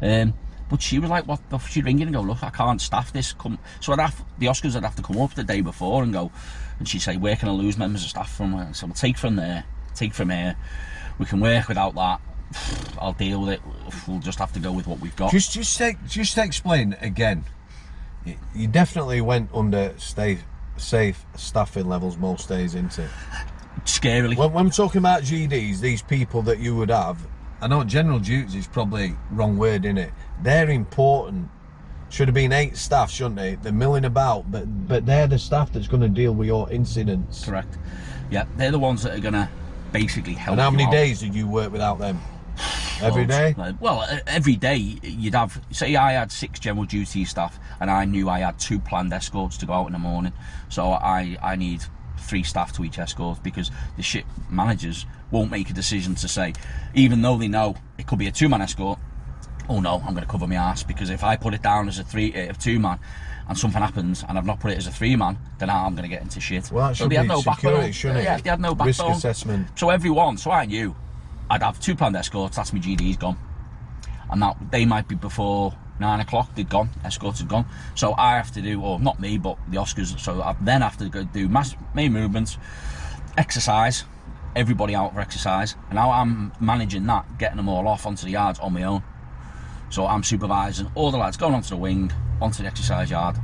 [0.01, 0.33] Um,
[0.69, 2.81] but she was like, "What?" the f-" She'd ring in and go, "Look, I can't
[2.81, 4.73] staff this." Come, so I'd have the Oscars.
[4.75, 6.29] would have to come up the day before and go,
[6.79, 9.37] and she'd say, "Where can I lose members of staff from?" So we'll take from
[9.37, 9.63] there,
[9.95, 10.55] take from here.
[11.17, 12.19] We can work without that.
[12.99, 13.61] I'll deal with it.
[14.07, 15.31] We'll just have to go with what we've got.
[15.31, 17.45] Just, just, take, just explain again.
[18.25, 20.39] You- You definitely went under stay,
[20.77, 23.09] safe staffing levels most days, isn't it?
[23.85, 24.37] Scarily.
[24.37, 27.25] When, when we're talking about GDs, these people that you would have,
[27.61, 30.11] I know general duties is probably wrong word in it.
[30.41, 31.49] They're important.
[32.09, 33.55] Should have been eight staff, shouldn't they?
[33.55, 37.43] They're milling about, but but they're the staff that's going to deal with your incidents.
[37.43, 37.77] Correct.
[38.29, 39.49] Yeah, they're the ones that are gonna
[39.91, 40.53] basically help.
[40.53, 42.21] And how many days did you work without them?
[43.01, 43.53] Every day.
[43.79, 45.61] Well, every day you'd have.
[45.71, 49.57] Say I had six general duty staff, and I knew I had two planned escorts
[49.57, 50.33] to go out in the morning.
[50.69, 51.83] So I I need
[52.17, 56.53] three staff to each escort because the ship managers won't make a decision to say,
[56.95, 58.97] even though they know it could be a two man escort.
[59.69, 61.99] Oh no, I'm going to cover my ass because if I put it down as
[61.99, 62.99] a three, uh, two man,
[63.49, 66.09] and something happens and I've not put it as a three man, then I'm going
[66.09, 66.71] to get into shit.
[66.71, 67.91] Well, that So should they had no security, backbone.
[67.91, 68.23] shouldn't it?
[68.23, 69.67] Yeah, they had no Risk assessment.
[69.77, 70.95] So everyone, so I knew
[71.49, 72.55] I'd have two planned escorts.
[72.55, 73.37] That's my GD's gone,
[74.29, 76.53] and that they might be before nine o'clock.
[76.55, 77.65] They'd gone, escorts had gone.
[77.95, 80.19] So I have to do, or not me, but the Oscars.
[80.19, 82.57] So I then have to go do mass main movements,
[83.37, 84.03] exercise,
[84.55, 88.31] everybody out for exercise, and now I'm managing that, getting them all off onto the
[88.31, 89.03] yards on my own.
[89.89, 93.37] So I'm supervising all the lads going onto the wing, onto the exercise yard.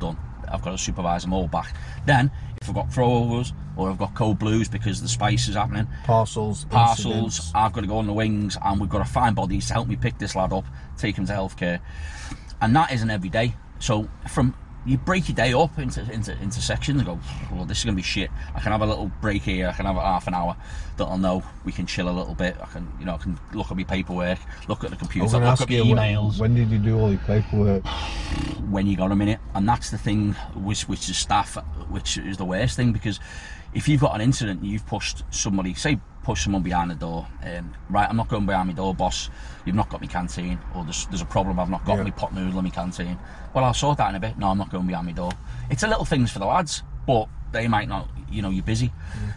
[0.00, 0.16] Done.
[0.50, 1.74] I've got to supervise them all back.
[2.06, 2.30] Then,
[2.60, 6.64] if I've got throwovers or I've got code blues because the spice is happening, Parcels,
[6.66, 7.52] parcels, incidents.
[7.54, 9.88] I've got to go on the wings and we've got to find bodies to help
[9.88, 10.64] me pick this lad up,
[10.96, 11.80] take him to healthcare.
[12.60, 13.54] And that isn't every day.
[13.78, 14.54] So from
[14.86, 17.18] you break your day up into into, into sections and go,
[17.52, 18.30] well, this is gonna be shit.
[18.54, 20.56] I can have a little break here, I can have a half an hour
[20.96, 22.56] that I'll know we can chill a little bit.
[22.62, 25.60] I can you know, I can look at my paperwork, look at the computer, look
[25.60, 27.84] at my you when, emails when did you do all your paperwork?
[28.70, 31.56] when you got a minute, and that's the thing which which is staff,
[31.88, 33.18] which is the worst thing because
[33.74, 37.26] if you've got an incident, and you've pushed somebody, say push someone behind the door,
[37.44, 38.08] um, right?
[38.08, 39.30] I'm not going behind my door, boss.
[39.64, 41.60] You've not got me canteen, or there's, there's a problem.
[41.60, 42.04] I've not got Yeah.
[42.04, 43.16] my pot noodle in my canteen.
[43.54, 44.36] Well, I'll sort that in a bit.
[44.36, 45.30] No, I'm not going behind my door.
[45.70, 48.08] It's a little things for the lads, but they might not.
[48.28, 48.92] You know, you're busy.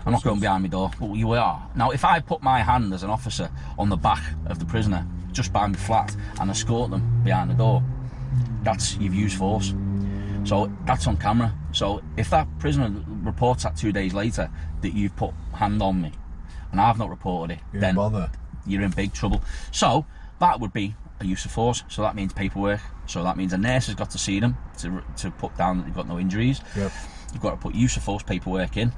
[0.06, 1.70] I'm not going behind my door, but you are.
[1.76, 5.06] Now, if I put my hand as an officer on the back of the prisoner,
[5.32, 7.84] just my flat, and escort them behind the door,
[8.64, 9.74] that's you've used force.
[10.46, 11.54] So that's on camera.
[11.72, 12.92] So if that prisoner
[13.24, 14.50] reports that two days later
[14.82, 16.12] that you've put hand on me,
[16.72, 18.32] and I've not reported it, You then bother.
[18.66, 19.42] you're in big trouble.
[19.72, 20.06] So
[20.40, 21.84] that would be a use of force.
[21.90, 22.80] So that means paperwork.
[23.06, 25.84] So that means a nurse has got to see them to to put down that
[25.86, 26.62] they've got no injuries.
[26.76, 26.92] Yep.
[27.34, 28.92] You've got to put use of force paperwork in.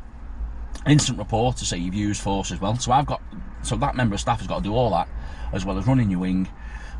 [0.87, 2.75] Instant report to say you've used force as well.
[2.77, 3.21] So I've got
[3.61, 5.07] so that member of staff has got to do all that,
[5.53, 6.47] as well as running your wing,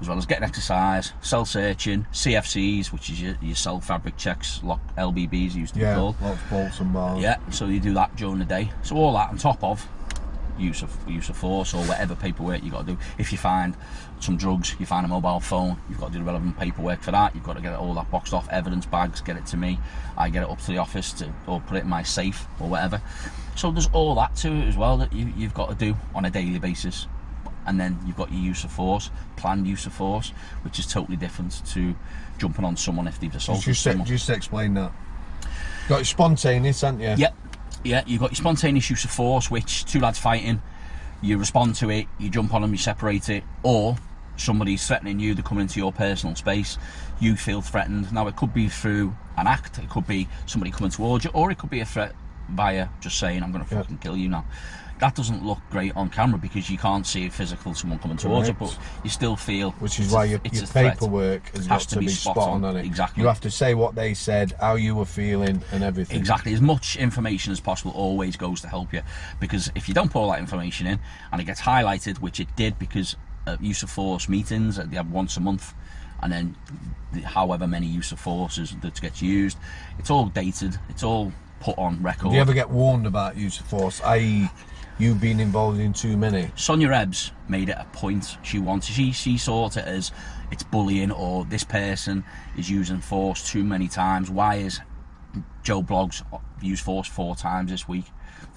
[0.02, 4.60] as well as getting exercise, cell searching, CFCs, which is your, your cell fabric checks,
[4.64, 6.16] lock LBBs used to Yeah, be called.
[6.22, 7.22] lots of bolts and bars.
[7.22, 8.72] Yeah, so you do that during the day.
[8.84, 9.88] So all that on top of
[10.60, 12.97] use of use of force or whatever paperwork you got to do.
[13.18, 13.76] If you find
[14.20, 17.12] some drugs, you find a mobile phone, you've got to do the relevant paperwork for
[17.12, 17.34] that.
[17.34, 19.80] You've got to get all that boxed off, evidence bags, get it to me.
[20.18, 22.68] I get it up to the office to or put it in my safe or
[22.70, 23.02] whatever.
[23.56, 26.26] So there's all that to it as well that you, you've got to do on
[26.26, 27.08] a daily basis.
[27.66, 30.30] And then you've got your use of force, planned use of force,
[30.64, 31.95] which is totally different to
[32.38, 34.05] jumping on someone if they've assaulted Just, someone.
[34.07, 34.91] just explain that.
[35.43, 35.47] you
[35.89, 37.14] Got your spontaneous, haven't you?
[37.18, 37.36] Yep.
[37.84, 40.62] Yeah, you've got your spontaneous use of force, which two lads fighting,
[41.22, 43.95] you respond to it, you jump on them, you separate it, or
[44.38, 46.78] somebody's threatening you, they come into your personal space,
[47.20, 48.12] you feel threatened.
[48.12, 51.51] Now, it could be through an act, it could be somebody coming towards you, or
[51.51, 52.14] it could be a threat
[52.49, 53.82] via just saying, I'm going to Yeah.
[53.82, 54.45] fucking kill you now.
[55.02, 58.47] That doesn't look great on camera because you can't see a physical someone coming towards
[58.47, 59.72] you, but you still feel.
[59.72, 62.86] Which is why your, your paperwork has, got to, be, spot on, on it.
[62.86, 63.24] Exactly.
[63.24, 66.18] You have to say what they said, how you were feeling, and everything.
[66.18, 66.54] Exactly.
[66.54, 69.02] As much information as possible always goes to help you.
[69.39, 70.99] Because if you don't put all that information in
[71.32, 73.16] and it gets highlighted, which it did because
[73.47, 75.74] uh, use of force meetings, uh, they have once a month,
[76.22, 76.56] and then
[77.14, 79.58] the, however many use of forces that gets used,
[79.97, 82.30] it's all dated, it's all put on record.
[82.30, 84.49] Do you ever get warned about use of force, i.e.,
[85.02, 86.52] you being involved in too many?
[86.56, 88.38] Sonia Ebbs made it a point.
[88.43, 90.12] She wanted, she, she saw it as
[90.52, 92.24] it's bullying or this person
[92.58, 94.30] is using force too many times.
[94.30, 94.80] Why is
[95.64, 96.24] Joe Blogs
[96.62, 98.06] used force four times this week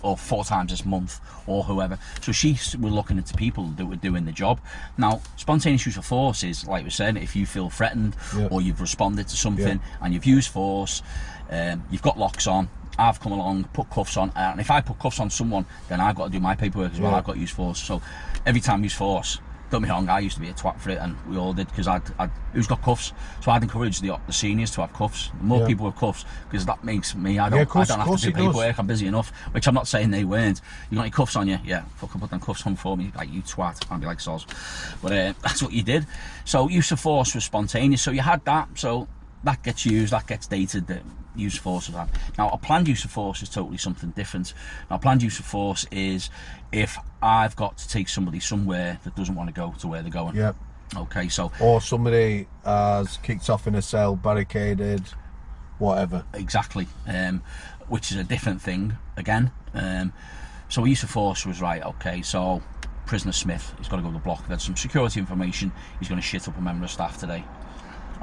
[0.02, 1.98] or four times this month or whoever?
[2.20, 4.60] So she was looking into people that were doing the job.
[4.98, 8.48] Now, spontaneous use of force is, like we said, if you feel threatened Yeah.
[8.50, 11.02] or you've responded to something and you've used force,
[11.50, 12.68] um, you've got locks on.
[12.98, 16.14] I've come along, put cuffs on, and if I put cuffs on someone, then I've
[16.16, 17.10] got to do my paperwork as well.
[17.12, 17.18] Yeah.
[17.18, 17.82] I've got to use force.
[17.82, 18.00] So
[18.46, 19.38] every time use force,
[19.70, 21.66] don't be wrong, I used to be a twat for it, and we all did
[21.68, 23.12] because I'd, I'd who's got cuffs.
[23.40, 25.30] So I'd encourage the, the seniors to have cuffs.
[25.38, 25.66] The more Yeah.
[25.66, 27.40] people with cuffs, because that makes me.
[27.40, 27.58] I don't.
[27.58, 28.46] Yeah, course- I don't have to do it does.
[28.46, 28.78] paperwork.
[28.78, 29.30] I'm busy enough.
[29.50, 30.60] Which I'm not saying they weren't.
[30.90, 31.58] You got any cuffs on you?
[31.64, 33.90] Yeah, fucking put them cuffs on for me, like you twat.
[33.90, 34.46] I'd be like soz.
[35.02, 36.06] But uh, that's what you did.
[36.44, 38.02] So use of force was spontaneous.
[38.02, 38.68] So you had that.
[38.74, 39.08] So
[39.44, 40.12] that gets used.
[40.12, 40.86] That gets dated.
[40.86, 41.00] The
[41.36, 42.08] use of force of that.
[42.38, 44.54] Now a planned use of force is totally something different.
[44.90, 46.30] Now planned use of force is
[46.72, 50.10] if I've got to take somebody somewhere that doesn't want to go to where they're
[50.10, 50.36] going.
[50.36, 50.56] Yep.
[50.96, 55.02] Okay, so Or somebody has kicked off in a cell, barricaded,
[55.78, 56.24] whatever.
[56.34, 57.42] exactly, um,
[57.88, 59.50] which is a different thing again.
[59.72, 60.12] Um,
[60.68, 61.82] so use of force was right.
[61.82, 62.62] Okay, so
[63.06, 64.46] prisoner Smith, he's got to go to the block.
[64.46, 65.72] There's some security information.
[65.98, 67.44] He's going to shit up a member of staff today.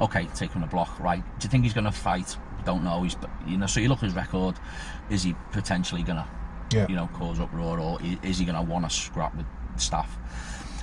[0.00, 0.98] Okay, take him to block.
[1.00, 1.22] Right?
[1.38, 2.36] Do you think he's going to fight?
[2.64, 3.02] Don't know.
[3.02, 3.16] He's,
[3.46, 3.66] you know.
[3.66, 4.56] So you look at his record.
[5.10, 6.26] Is he potentially going to,
[6.76, 6.86] Yeah.
[6.88, 10.16] you know, cause uproar, or is he going to want to scrap with staff?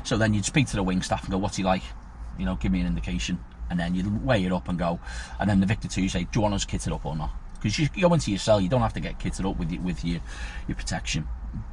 [0.03, 1.83] So then you'd speak to the wing staff and go, "What's he like?
[2.37, 3.39] You know, give me an indication."
[3.69, 4.99] And then you'd weigh it up and go,
[5.39, 7.29] and then the Victor two say, "Do you want us kitted up or not?"
[7.61, 9.81] Because you go into your cell, you don't have to get kitted up with your,
[9.83, 10.21] with your
[10.67, 11.27] your protection.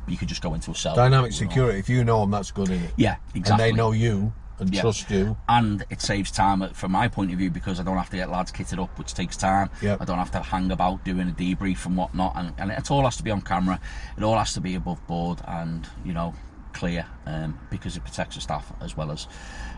[0.06, 0.94] You could just go into a cell.
[0.94, 2.90] Dynamic you security, if you know them, that's good, innit?
[2.96, 3.52] Yeah, exactly.
[3.68, 4.80] And they know you and Yeah.
[4.82, 5.36] trust you.
[5.48, 8.16] and it saves time uh, from my point of view because I don't have to
[8.16, 9.70] get lads kitted up, which takes time.
[9.82, 9.96] Yeah.
[10.00, 13.04] I don't have to hang about doing a debrief and whatnot, and, and it all
[13.04, 13.80] has to be on camera.
[14.16, 16.34] It all has to be above board and you know
[16.72, 19.26] clear um, because it protects the staff as well as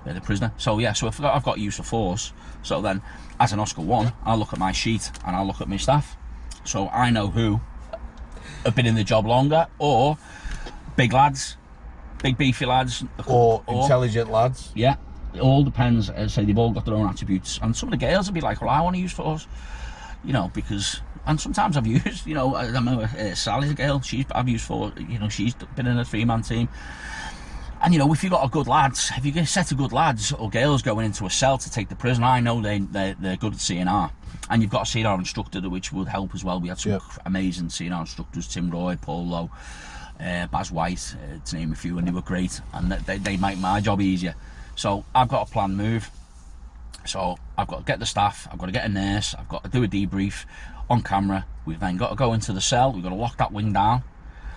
[0.06, 0.52] uh, the prisoner.
[0.58, 3.02] So yeah, so if I've got, I've got use of force, so then
[3.38, 6.16] as an Oscar one, I'll look at my sheet and I'll look at my staff,
[6.64, 7.60] so I know who
[8.64, 10.18] have been in the job longer or
[10.96, 11.56] big lads,
[12.22, 14.70] big beefy lads, Or intelligent lads.
[14.74, 14.96] yeah,
[15.34, 16.10] it all depends.
[16.10, 18.34] As I say, they've all got their own attributes, and some of the girls will
[18.34, 19.46] be like, "Well, I want to use force,"
[20.24, 21.00] you know, because.
[21.26, 24.00] And sometimes I've used, you know, I remember uh, Sally's a girl.
[24.00, 26.70] She's I've used for, you know, she's been in a three-man team.
[27.82, 29.76] And you know, if you've got a good lads, if you get a set of
[29.76, 32.78] good lads or girls going into a cell to take the prison, I know they
[32.78, 34.10] they're, they're good at C&R,
[34.48, 36.60] and you've got a C&R instructor which would help as well.
[36.60, 39.50] We had some cr- amazing C&R instructors: Tim Roy, Paul Lowe,
[40.20, 43.36] uh, Baz White, uh, to name a few, and they were great, and they, they
[43.36, 44.34] make my job easier.
[44.74, 46.10] So I've got a plan move.
[47.04, 49.64] So I've got to get the staff, I've got to get a nurse, I've got
[49.64, 50.44] to do a debrief
[50.90, 51.46] on camera.
[51.64, 54.02] We've then got to go into the cell, we've got to lock that wing down.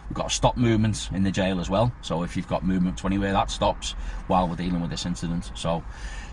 [0.10, 1.94] We've got to stop movement in the jail as well.
[2.02, 3.94] So if you've got movement to anywhere, that stops
[4.28, 5.52] while we're dealing with this incident.
[5.56, 5.82] So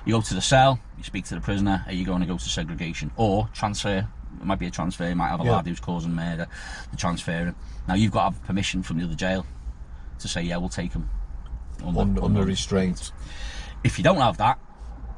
[0.05, 2.37] you go to the cell, you speak to the prisoner, are you going to go
[2.37, 4.09] to segregation or transfer?
[4.41, 5.57] It might be a transfer, you might have a Yeah.
[5.57, 6.47] lad who's causing murder,
[6.91, 7.55] the transfer.
[7.87, 9.45] Now you've got to have permission from the other jail
[10.21, 11.09] to say, yeah, we'll take him
[11.85, 13.13] Under, under restraint.
[13.85, 14.59] if you don't have that,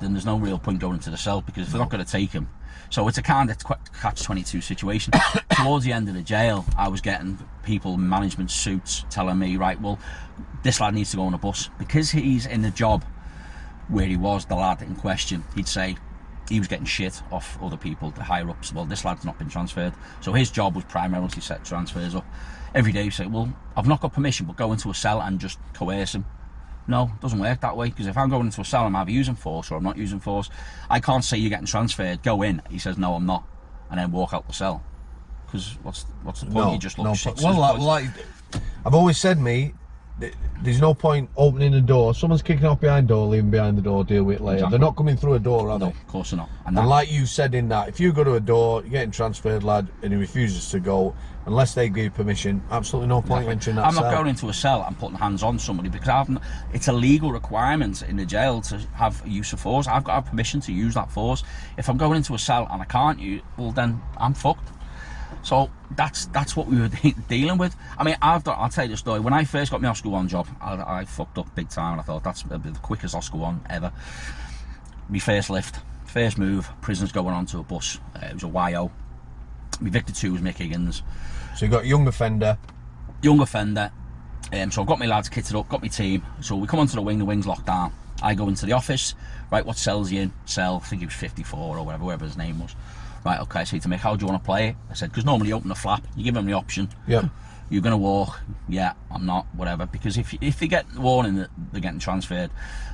[0.01, 2.33] then there's no real point going into the cell because they're not going to take
[2.33, 2.49] him.
[2.89, 3.59] So it's a kind of
[4.01, 5.13] catch 22 situation.
[5.51, 9.57] Towards the end of the jail, I was getting people in management suits telling me,
[9.57, 9.99] right, well,
[10.63, 13.05] this lad needs to go on a bus because he's in the job
[13.89, 15.97] where he was, the lad in question, he'd say
[16.51, 18.74] he was getting shit off other people, the higher ups.
[18.74, 19.94] Well, this lad's not been transferred.
[20.20, 22.26] So his job was primarily to set transfers up.
[22.74, 25.40] Every day you say, well, I've not got permission, but go into a cell and
[25.40, 26.26] just coerce him.
[26.86, 29.12] No, it doesn't work that way because if I'm going into a cell, I'm either
[29.12, 30.51] using force or I'm not using force.
[30.90, 32.22] I can't say you're getting transferred.
[32.22, 32.62] Go in.
[32.68, 33.44] He says no, I'm not,
[33.90, 34.82] and then walk out the cell.
[35.46, 36.66] Because what's what's the point?
[36.66, 37.14] No, you just look no.
[37.14, 37.40] shit.
[37.40, 38.05] Well, like, like,
[38.84, 39.74] I've always said, me,
[40.62, 42.14] there's no point opening a door.
[42.14, 44.57] Someone's kicking off behind door, leaving behind the door, deal with it later.
[44.59, 44.71] Exactly.
[44.79, 45.91] They're not coming through a door, are no, they?
[45.93, 46.49] of course not.
[46.66, 49.11] And And like you said in that, if you go to a door, you're getting
[49.11, 51.14] transferred, lad, and he refuses to go,
[51.47, 53.53] unless they give you permission, absolutely no point Exactly.
[53.53, 54.03] entering that I'm cell.
[54.05, 56.41] not going into a cell and putting hands on somebody because I've, n-
[56.75, 59.87] it's a legal requirement in the jail to have use of force.
[59.89, 61.43] I've got to have permission to use that force.
[61.79, 64.68] If I'm going into a cell and I can't use, well then I'm fucked.
[65.43, 67.74] So that's that's what we were de- dealing with.
[67.99, 69.20] I mean, I've done, I'll tell you the story.
[69.20, 71.99] When I first got my Oscar One job, I, I fucked up big time.
[71.99, 73.93] I thought that's the quickest Oscar One ever.
[75.09, 77.99] My first lift, first move, prisoners going onto a bus.
[78.14, 78.91] Uh, it was a YO.
[79.80, 81.03] My Victor Two was Mick Higgins
[81.57, 82.59] So you got young offender.
[83.22, 83.91] young offender.
[84.53, 86.24] Um, so I've got my lads kitted up, got my team.
[86.41, 87.93] So we come onto the wing, the wing's locked down.
[88.22, 89.14] I go into the office,
[89.51, 90.32] right, what cell's you in?
[90.45, 92.74] Cell, I think he was 54 or whatever, whatever his name was.
[93.25, 94.77] Right, okay, I say to Mick, how do you want to play it?
[94.91, 96.89] I said, because normally you open the flap, you give them the option.
[97.07, 97.29] Yeah.
[97.68, 98.41] You're going to walk.
[98.68, 99.87] Yeah, I'm not, whatever.
[99.87, 102.51] Because if if they get the warning that they're getting transferred,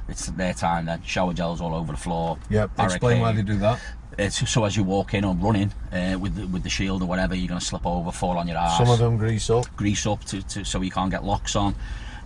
[0.07, 1.03] it's their time then.
[1.03, 2.39] Shower gels all over the floor.
[2.51, 2.66] Yeah.
[2.79, 3.81] Explain why they do that.
[4.18, 7.07] It's so as you walk in or running uh, with, the, with the shield or
[7.07, 9.64] whatever, you're going to slip over, fall on your ass Some of them grease up.
[9.77, 11.74] grease up to, to so you can't get locks on.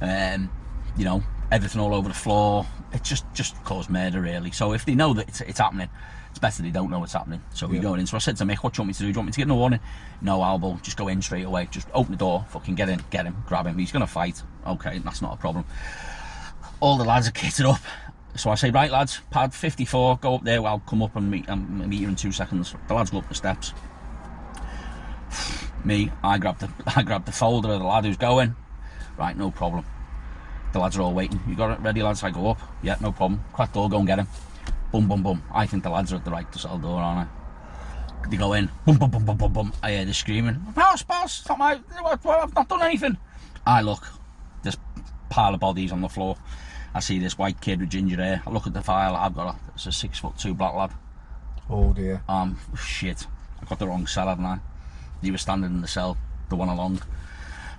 [0.00, 0.50] Um,
[0.96, 2.66] you know, everything all over the floor.
[2.92, 4.50] It just just caused murder really.
[4.50, 5.88] So if they know that it's, it's happening,
[6.30, 7.42] it's better they don't know what's happening.
[7.54, 7.82] So we Yeah.
[7.82, 8.06] going in.
[8.06, 9.06] So I said to Mick, "What do you want me to do?
[9.06, 9.80] Do you want me to get in a warning?"
[10.20, 11.68] No, Albo, just go in straight away.
[11.70, 13.78] Just open the door, fucking get in, get him, grab him.
[13.78, 14.42] He's gonna fight.
[14.66, 15.64] Okay, that's not a problem.
[16.80, 17.80] All the lads are kitted up.
[18.36, 20.64] So I say, right, lads, pad 54, go up there.
[20.64, 22.74] I'll come up and meet, um, meet you in two seconds.
[22.86, 23.74] The lads go up the steps.
[25.84, 28.54] Me, I grab the I grab the folder of the lad who's going.
[29.18, 29.84] Right, no problem.
[30.72, 31.40] The lads are all waiting.
[31.48, 32.22] You got it ready, lads?
[32.22, 32.60] I go up.
[32.82, 33.42] Yeah, no problem.
[33.52, 34.28] Crack door, go and get him.
[34.92, 35.42] Boom, boom, boom.
[35.52, 38.28] I think the lads are at the right to cell door, aren't I?
[38.28, 38.68] They go in.
[38.84, 39.72] Boom, boom, boom, boom, boom, boom.
[39.82, 40.62] I hear the screaming.
[40.74, 41.80] Boss, boss, stop my.
[42.04, 43.16] I've not done anything.
[43.66, 44.06] I look.
[44.62, 44.76] This
[45.28, 46.36] pile of bodies on the floor.
[46.94, 48.42] I see this white kid with ginger hair.
[48.46, 49.16] I look at the file.
[49.16, 49.58] I've got a.
[49.74, 50.92] It's a six foot two black lad.
[51.68, 52.22] Oh dear.
[52.28, 53.26] Um, shit.
[53.60, 54.58] I got the wrong cell, hadn't I?
[55.22, 56.16] He was standing in the cell,
[56.48, 57.02] the one along.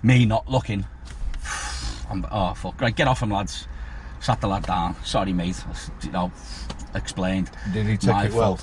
[0.04, 0.86] Me not looking.
[2.12, 2.80] I'm, oh, fuck.
[2.82, 3.68] Right, get off him, lads.
[4.20, 4.96] Sat the lad down.
[5.04, 5.56] Sorry, mate.
[6.04, 6.32] You know,
[6.94, 7.50] explained.
[7.74, 8.60] Did he take My it well?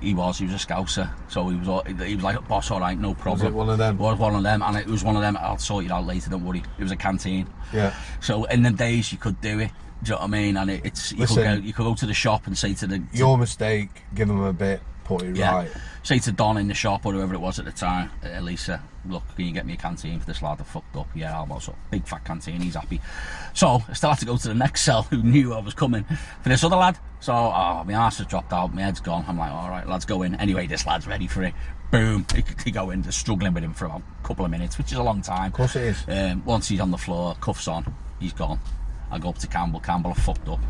[0.00, 0.38] He was.
[0.38, 1.10] He was a scouser.
[1.28, 1.68] So he was.
[1.68, 3.38] all- He was like, boss, all right, no problem.
[3.40, 3.94] Was it one of them?
[3.96, 5.36] It was one of them, and it was one of them.
[5.40, 6.30] I'll sort it out later.
[6.30, 6.62] Don't worry.
[6.78, 7.46] It was a canteen.
[7.72, 7.94] Yeah.
[8.20, 9.70] So in the days you could do it.
[10.02, 10.56] Do you know what I mean?
[10.58, 11.60] And it, it's you could Listen.
[11.60, 11.66] go.
[11.66, 13.88] You could go to the shop and say to the to Your mistake.
[14.14, 14.82] Give them a bit.
[15.34, 15.54] Yeah.
[15.54, 15.70] right.
[16.02, 18.80] Say to Don in the shop or whoever it was at the time, uh, Lisa,
[19.08, 21.08] look, can you get me a canteen for this lad that fucked up?
[21.14, 22.60] Yeah, I'll also big fat canteen.
[22.60, 23.00] He's happy.
[23.54, 26.04] So I still had to go to the next cell who knew I was coming
[26.04, 26.98] for this other lad.
[27.20, 29.24] So oh, my ass has dropped out, my head's gone.
[29.26, 30.34] I'm like, all right, lads, go in.
[30.36, 31.54] Anyway, this lad's ready for it.
[31.90, 33.02] Boom, he, he go in.
[33.02, 35.48] They're struggling with him for a couple of minutes, which is a long time.
[35.48, 36.04] Of course it is.
[36.08, 38.60] Um, once he's on the floor, cuffs on, he's gone.
[39.10, 39.80] I go up to Campbell.
[39.80, 40.60] Campbell, I fucked up.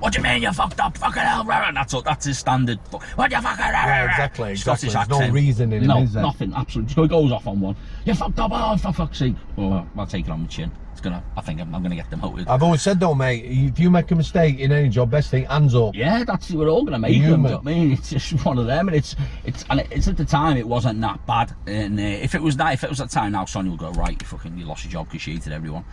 [0.00, 0.96] What do you mean you fucked up?
[0.96, 1.72] Fucking hell, rah, rah.
[1.72, 2.78] That's that's his standard.
[2.90, 4.56] What do you fucking rah, Yeah, exactly, exactly.
[4.56, 5.34] Scottish There's no accent.
[5.34, 6.22] reason in him, no, is there?
[6.22, 6.52] nothing.
[6.54, 6.94] Absolutely.
[6.94, 7.76] So he goes off on one.
[8.06, 8.50] You fucked up.
[8.52, 9.34] Oh, for fuck's sake.
[9.58, 10.72] Oh, I'll take it on my chin.
[10.92, 11.22] It's gonna.
[11.36, 12.48] I think I'm, I'm gonna get them demoted.
[12.48, 15.44] I've always said though, mate, if you make a mistake in any job, best thing,
[15.44, 15.94] hands up.
[15.94, 17.22] Yeah, that's we're all gonna make them.
[17.22, 17.92] Do you know what I mean?
[17.92, 21.00] It's just one of them, and it's it's and it's at the time it wasn't
[21.02, 21.54] that bad.
[21.66, 23.90] And uh, if it was that, if it was that time now, Sonia would go
[23.92, 24.16] right.
[24.20, 25.84] You fucking you lost your job because you cheated everyone.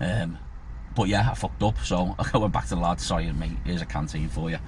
[0.00, 0.36] Um,
[0.94, 1.78] but yeah, I fucked up.
[1.84, 3.00] So I went back to the lad.
[3.00, 3.52] Sorry, mate.
[3.64, 4.58] Here's a canteen for you.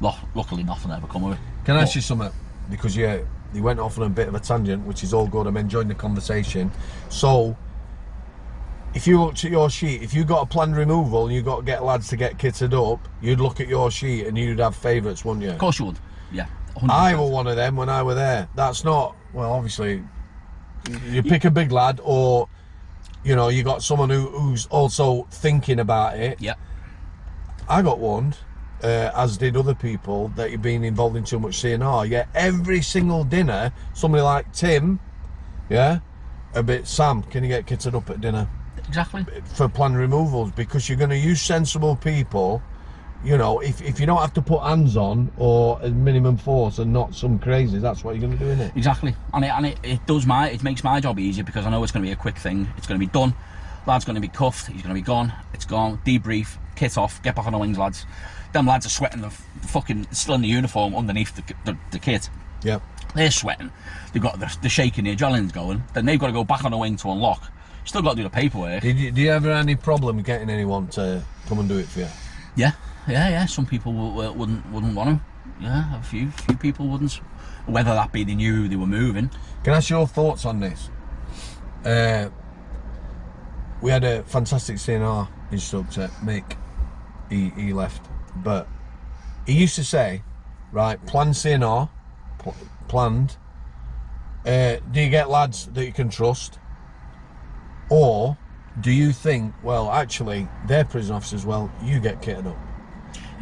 [0.00, 1.38] Lu- Luckily, nothing ever come of it.
[1.64, 2.30] Can I ask you something?
[2.70, 3.20] Because yeah,
[3.54, 5.46] you went off on a bit of a tangent, which is all good.
[5.46, 6.70] I'm enjoying the conversation.
[7.08, 7.56] So,
[8.94, 11.56] if you looked at your sheet, if you got a planned removal and you got
[11.58, 14.76] to get lads to get kitted up, you'd look at your sheet and you'd have
[14.76, 15.50] favourites, wouldn't you?
[15.50, 15.98] Of course you would.
[16.32, 16.46] Yeah.
[16.76, 16.90] 100%.
[16.90, 18.48] I were one of them when I were there.
[18.54, 19.52] That's not well.
[19.52, 20.02] Obviously,
[21.08, 22.48] you pick a big lad, or
[23.24, 26.40] you know, you got someone who, who's also thinking about it.
[26.40, 26.54] Yeah.
[27.68, 28.36] I got warned,
[28.82, 32.06] uh, as did other people, that you've been involved in too much C&R.
[32.06, 34.98] Yeah, every single dinner, somebody like Tim,
[35.70, 36.00] yeah,
[36.54, 38.48] a bit Sam, can you get kitted up at dinner
[38.88, 39.24] Exactly.
[39.54, 40.50] for planned removals?
[40.52, 42.62] Because you're going to use sensible people.
[43.24, 46.78] You know, if, if you don't have to put hands on or a minimum force
[46.78, 48.72] and not some crazies, that's what you're going to do, isn't it?
[48.76, 51.70] Exactly, and it, and it, it does my it makes my job easier because I
[51.70, 52.68] know it's going to be a quick thing.
[52.76, 53.34] It's going to be done.
[53.86, 54.66] Lad's going to be cuffed.
[54.66, 55.32] He's going to be gone.
[55.54, 56.00] It's gone.
[56.04, 56.56] Debrief.
[56.76, 57.22] Kit off.
[57.22, 58.06] Get back on the wings, lads.
[58.52, 59.22] Them lads are sweating.
[59.22, 62.28] The fucking still in the uniform underneath the, the, the kit.
[62.62, 62.80] Yeah.
[63.14, 63.70] They're sweating.
[64.12, 65.82] They've got the, the shaking, the adrenaline's going.
[65.94, 67.42] Then they've got to go back on the wing to unlock.
[67.84, 68.82] Still got to do the paperwork.
[68.82, 71.86] Did you, do you ever have any problem getting anyone to come and do it
[71.86, 72.08] for you?
[72.54, 72.72] Yeah,
[73.08, 73.46] yeah, yeah.
[73.46, 75.24] Some people wouldn't wouldn't want to.
[75.60, 77.12] Yeah, a few few people wouldn't.
[77.66, 79.30] Whether that be they knew they were moving.
[79.62, 80.90] Can I ask your thoughts on this?
[81.84, 82.28] Uh,
[83.80, 86.56] we had a fantastic C&R instructor, Mick.
[87.28, 88.68] He, he left, but
[89.46, 90.22] he used to say,
[90.70, 91.88] right, plan C&R,
[92.38, 92.54] pl-
[92.88, 93.36] planned.
[94.46, 96.58] Uh, do you get lads that you can trust,
[97.90, 98.36] or
[98.80, 101.46] do you think, well, actually, they're prison officers?
[101.46, 102.58] Well, you get kitted up.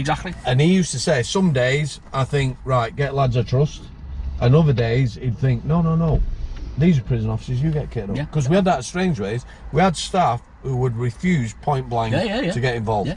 [0.01, 0.35] Exactly.
[0.47, 3.83] And he used to say, some days I think, right, get lads I trust.
[4.41, 6.21] And other days he'd think, no, no, no.
[6.79, 8.17] These are prison officers, you get kitted up.
[8.17, 8.25] Yeah.
[8.25, 9.45] Because we had that strange ways.
[9.73, 12.53] We had staff who would refuse point blank Yeah, yeah, yeah.
[12.53, 13.09] to get involved.
[13.09, 13.17] Yeah.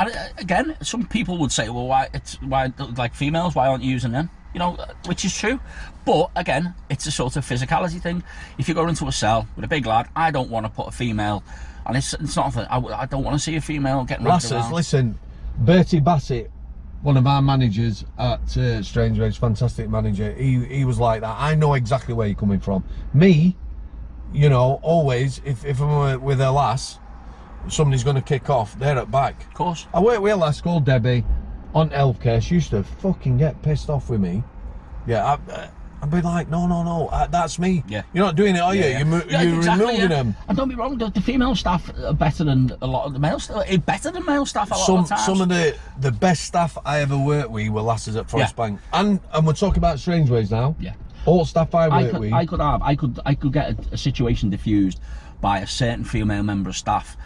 [0.00, 3.82] And uh, again, some people would say, well, why it's why like females, why aren't
[3.82, 4.30] you using them?
[4.54, 5.60] You know, uh, which is true.
[6.04, 8.22] But again, it's a sort of physicality thing.
[8.58, 10.88] If you go into a cell with a big lad, I don't want to put
[10.88, 11.42] a female,
[11.84, 12.56] and it's, it's not.
[12.56, 15.18] I don't want to see a female getting Lasses, listen,
[15.58, 16.50] Bertie Bassett,
[17.02, 21.36] one of our managers at uh, Strangeways, fantastic manager, he, he was like that.
[21.38, 22.84] I know exactly where you're coming from.
[23.12, 23.56] Me,
[24.32, 26.98] you know, always, if, if I'm with a lass,
[27.68, 29.40] somebody's going to kick off, they're at back.
[29.48, 29.86] Of course.
[29.92, 31.24] I worked with a lass called Debbie
[31.74, 32.40] on healthcare.
[32.40, 34.44] She used to fucking get pissed off with me.
[35.06, 37.82] Yeah, I, I'd be like, no, no, no, uh, that's me.
[37.88, 38.02] Yeah.
[38.12, 38.82] You're not doing it, are you?
[38.82, 38.98] Yeah, yeah.
[38.98, 40.16] You're, mo- Yeah, you're exactly, removing yeah.
[40.16, 40.36] them.
[40.48, 43.18] And don't be wrong, the, the female staff are better than a lot of the
[43.18, 43.64] male staff.
[43.84, 47.00] Better than male staff a lot Some of some of the the best staff I
[47.00, 48.64] ever worked with were lasses at Forest Yeah.
[48.68, 50.76] Bank, and and we're talking about Strangeways now.
[50.78, 50.94] yeah.
[51.26, 52.32] All staff I I worked could, with.
[52.32, 55.00] I could have, I could, I could get a, a situation diffused
[55.40, 57.16] by a certain female member of staff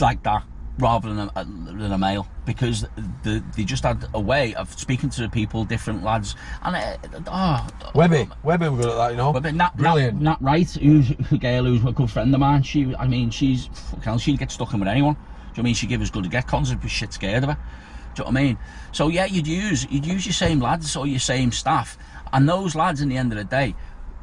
[0.00, 0.42] like that,
[0.78, 2.86] rather than a, than a male, because
[3.22, 6.96] the, they just had a way of speaking to the people, different lads, and uh,
[7.28, 9.32] oh, Webby, Webby were good at that, you know.
[9.32, 10.20] But but Nat, Brilliant.
[10.20, 12.62] Nat, Nat Wright, who's a girl who's a good friend of mine.
[12.62, 13.68] She, I mean, she's
[14.02, 15.14] hell, she'd get stuck in with anyone.
[15.14, 15.74] Do you know what I mean?
[15.74, 17.56] She'd give us good to get cons if we shit scared of her.
[18.14, 18.58] Do you know what I mean?
[18.92, 21.96] So yeah, you'd use you'd use your same lads or your same staff,
[22.32, 23.74] and those lads, in the end of the day,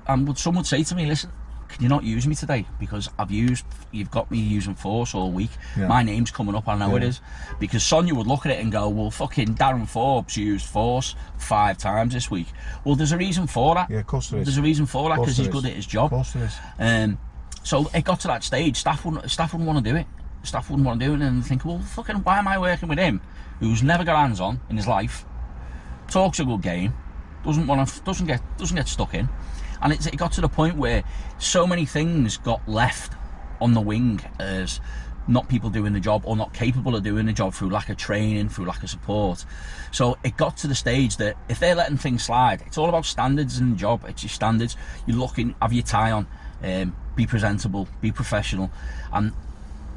[0.08, 1.32] and would someone say to me, listen.
[1.72, 5.32] Can you not use me today because I've used you've got me using force all
[5.32, 5.52] week.
[5.78, 5.88] Yeah.
[5.88, 7.10] My name's coming up, I know it Yeah.
[7.10, 7.22] is.
[7.60, 11.78] Because Sonia would look at it and go, Well fucking Darren Forbes used force five
[11.78, 12.48] times this week.
[12.84, 13.90] Well there's a reason for that.
[13.90, 14.48] Yeah, of course there is.
[14.48, 16.06] There's a reason for that because he's good at his job.
[16.06, 16.56] Of course there is.
[16.80, 17.18] Um,
[17.64, 18.78] so it got to that stage.
[18.78, 19.30] Staff wouldn't.
[19.30, 20.08] Staff wouldn't want to do it.
[20.44, 22.98] Staff wouldn't want to do it, and think, well, fucking, why am I working with
[22.98, 23.22] him,
[23.60, 25.24] who's never got hands on in his life,
[26.08, 26.96] talks a good game,
[27.46, 29.30] doesn't want to, doesn't get, doesn't get stuck in,
[29.82, 31.04] and it's, it got to the point where
[31.40, 33.14] so many things got left
[33.60, 34.80] on the wing as
[35.28, 37.98] not people doing the job or not capable of doing the job through lack of
[37.98, 39.46] training, through lack of support.
[39.92, 43.06] So it got to the stage that if they're letting things slide, it's all about
[43.06, 44.04] standards the job.
[44.08, 44.76] It's your standards.
[45.06, 46.28] You're looking, have your tie on,
[46.64, 48.72] um, be presentable, be professional,
[49.14, 49.32] and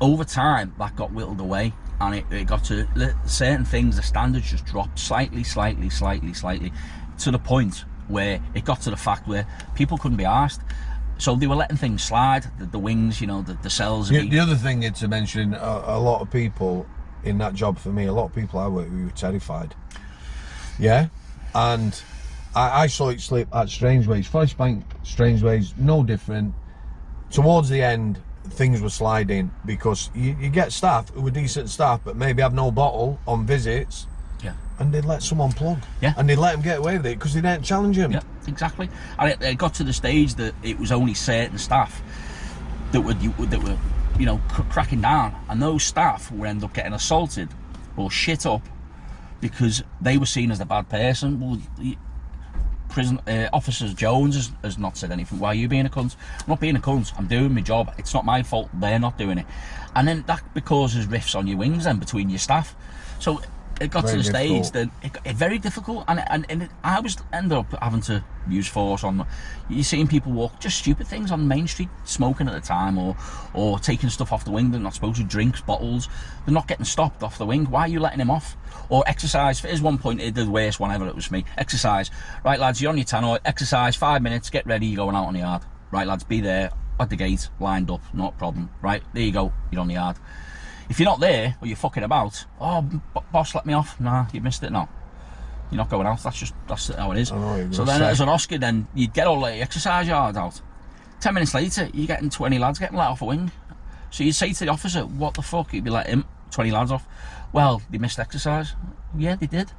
[0.01, 2.87] over time that got whittled away and it, it got to
[3.27, 6.73] certain things the standards just dropped slightly slightly slightly slightly
[7.19, 10.61] to the point where it got to the fact where people couldn't be asked
[11.19, 14.29] so they were letting things slide the, the wings you know the, the cells The,
[14.29, 16.87] the other thing to mention, a, a lot of people
[17.25, 19.75] in that job for me, a lot of people I work with were terrified.
[20.79, 21.09] Yeah,
[21.55, 22.01] and
[22.55, 24.27] I, I saw it slip at Strangeways.
[24.27, 26.55] Forest Bank, Strangeways, no different.
[27.31, 32.01] Towards the end, things were sliding because you, you get staff who were decent staff,
[32.05, 34.07] but maybe have no bottle on visits,
[34.79, 35.79] and they'd let someone plug.
[36.01, 36.15] Yeah.
[36.17, 38.13] and they'd let them get away with it because they didn't challenge him.
[38.13, 38.89] Yeah, exactly.
[39.19, 42.03] And it, it got to the stage that it was only certain staff
[42.93, 43.77] that were that were,
[44.19, 47.49] you know, cr- cracking down, and those staff would end up getting assaulted
[47.97, 48.63] or shit up
[49.41, 51.41] because they were seen as the bad person.
[51.41, 51.61] Well,
[52.89, 55.41] prison uh, officers Jones has, has not said anything.
[55.41, 56.15] Why are you being a cunt?
[56.41, 57.13] I'm not being a cunt.
[57.19, 57.93] I'm doing my job.
[57.99, 58.71] It's not my fault.
[58.75, 59.47] They're not doing it,
[59.95, 62.75] and then that causes rifts on your wings then between your staff.
[63.19, 63.41] So
[63.81, 66.63] it got Very to the stage that it, got- it very difficult, and and, and
[66.65, 69.27] it, I was ended up having to use force on.
[69.69, 73.17] You're seeing people walk just stupid things on Main Street, smoking at the time, or
[73.53, 76.09] or taking stuff off the wing they're not supposed to, drinks, bottles.
[76.45, 77.65] They're not getting stopped off the wing.
[77.71, 78.57] Why are you letting him off?
[78.89, 79.61] Or exercise.
[79.61, 81.07] Here's one point, eh, the worst one ever.
[81.07, 81.45] It was for me.
[81.57, 82.11] Exercise.
[82.45, 83.39] Right, lads, you're on your tannoy.
[83.45, 83.97] Exercise.
[83.97, 84.51] Five minutes.
[84.51, 84.87] Get ready.
[84.87, 85.63] You're going out on the yard.
[85.91, 86.71] Right, lads, be there
[87.01, 88.01] at the gate, lined up.
[88.13, 88.71] Not a problem.
[88.83, 89.53] Right, there you go.
[89.71, 90.17] You're on the yard.
[90.89, 93.01] If you're not there or you're fucking about, oh, b-
[93.33, 93.99] boss, let me off.
[94.01, 94.71] Nah, you missed it.
[94.71, 94.89] No,
[95.71, 96.23] you're not going out.
[96.23, 97.33] That's just that's how it is.
[97.33, 98.07] Oh, know So then, say.
[98.09, 100.61] as an Oscar, then you'd get all the exercise yards out.
[101.21, 103.51] Ten minutes later, you're getting 20 lads getting let off a wing.
[104.11, 106.93] So you'd say to the officer, "What the fuck?" He'd be like, "Him, twenty lads
[106.93, 107.07] off."
[107.53, 108.75] Well, they missed exercise.
[109.17, 109.73] Yeah, they did.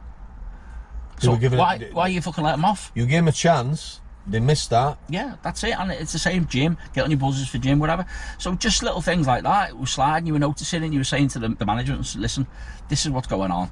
[1.20, 2.92] So were given- why why you fucking let them off?
[2.96, 4.02] You gave them a chance.
[4.28, 4.98] They missed that.
[5.08, 5.78] Yeah, that's it.
[5.78, 6.78] And it's the same gym.
[6.94, 8.06] Get on your buzzers for gym, whatever.
[8.40, 9.70] So just little things like that.
[9.70, 10.26] It was sliding.
[10.28, 12.48] You were noticing, and you were saying to the, the management, "Listen,
[12.90, 13.70] this is what's going on.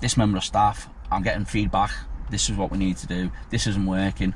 [0.00, 1.90] This member of staff, I'm getting feedback.
[2.30, 3.30] This is what we need to do.
[3.50, 4.34] This isn't working."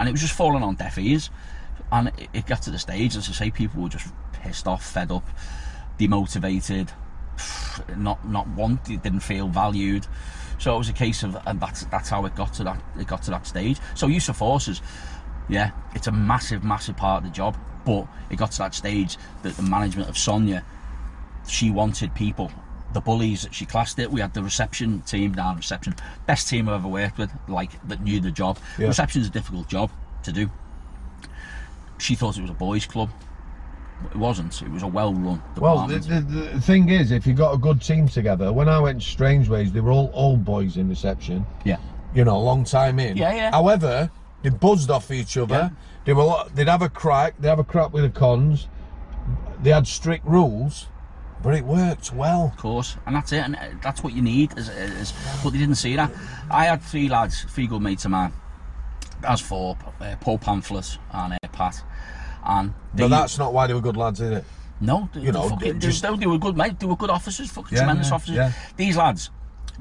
[0.00, 1.30] And it was just falling on deaf ears.
[1.92, 4.84] And it, it got to the stage, as I say, people were just pissed off,
[4.84, 5.28] fed up,
[5.98, 6.90] demotivated,
[7.96, 10.06] not not wanted, didn't feel valued.
[10.58, 13.06] So it was a case of, and that's that's how it got to that it
[13.06, 13.78] got to that stage.
[13.94, 14.80] So use of forces,
[15.48, 17.56] yeah, it's a massive, massive part of the job.
[17.84, 20.64] But it got to that stage that the management of Sonia,
[21.46, 22.50] she wanted people,
[22.92, 24.10] the bullies, that she classed it.
[24.10, 25.94] We had the reception team down, reception,
[26.26, 28.58] best team I've ever worked with, like that knew the job.
[28.78, 28.88] Yeah.
[28.88, 29.90] Reception's a difficult job
[30.24, 30.50] to do.
[31.98, 33.10] She thought it was a boys' club.
[34.10, 34.60] It wasn't.
[34.62, 37.80] It was a well-run Well, the, the, the thing is, if you got a good
[37.80, 41.46] team together, when I went to Strangeways, they were all old boys in reception.
[41.64, 41.78] yeah.
[42.14, 43.16] You know, a long time in.
[43.16, 43.50] Yeah, yeah.
[43.50, 44.10] However,
[44.42, 45.54] they buzzed off each other.
[45.54, 45.68] Yeah.
[46.06, 46.44] They were.
[46.54, 47.34] They'd have a crack.
[47.38, 48.68] They'd have a crack with the cons.
[49.62, 50.86] They had strict rules,
[51.42, 52.46] but it worked well.
[52.46, 54.56] of course, and that's it, and uh, that's what you need.
[54.56, 55.12] Is, is,
[55.44, 56.10] but they didn't see that.
[56.50, 58.32] I had three lads, three good mates of mine.
[59.26, 61.82] As for uh, Paul Pamphlet and uh, Pat,
[62.46, 64.44] and they, But that's not why they were good lads, is it?
[64.80, 66.78] no, they, you know, they, fucking, just- they, they were good mate.
[66.78, 68.36] They were good officers, fucking Yeah, tremendous yeah, officers.
[68.36, 68.52] yeah.
[68.76, 69.30] These lads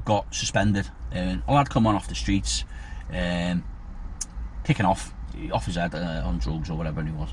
[0.04, 0.88] got suspended.
[1.14, 2.66] Um, a lad come on off the streets,
[3.14, 3.64] um,
[4.64, 5.14] kicking off,
[5.54, 7.30] off his head uh, on drugs or whatever he was,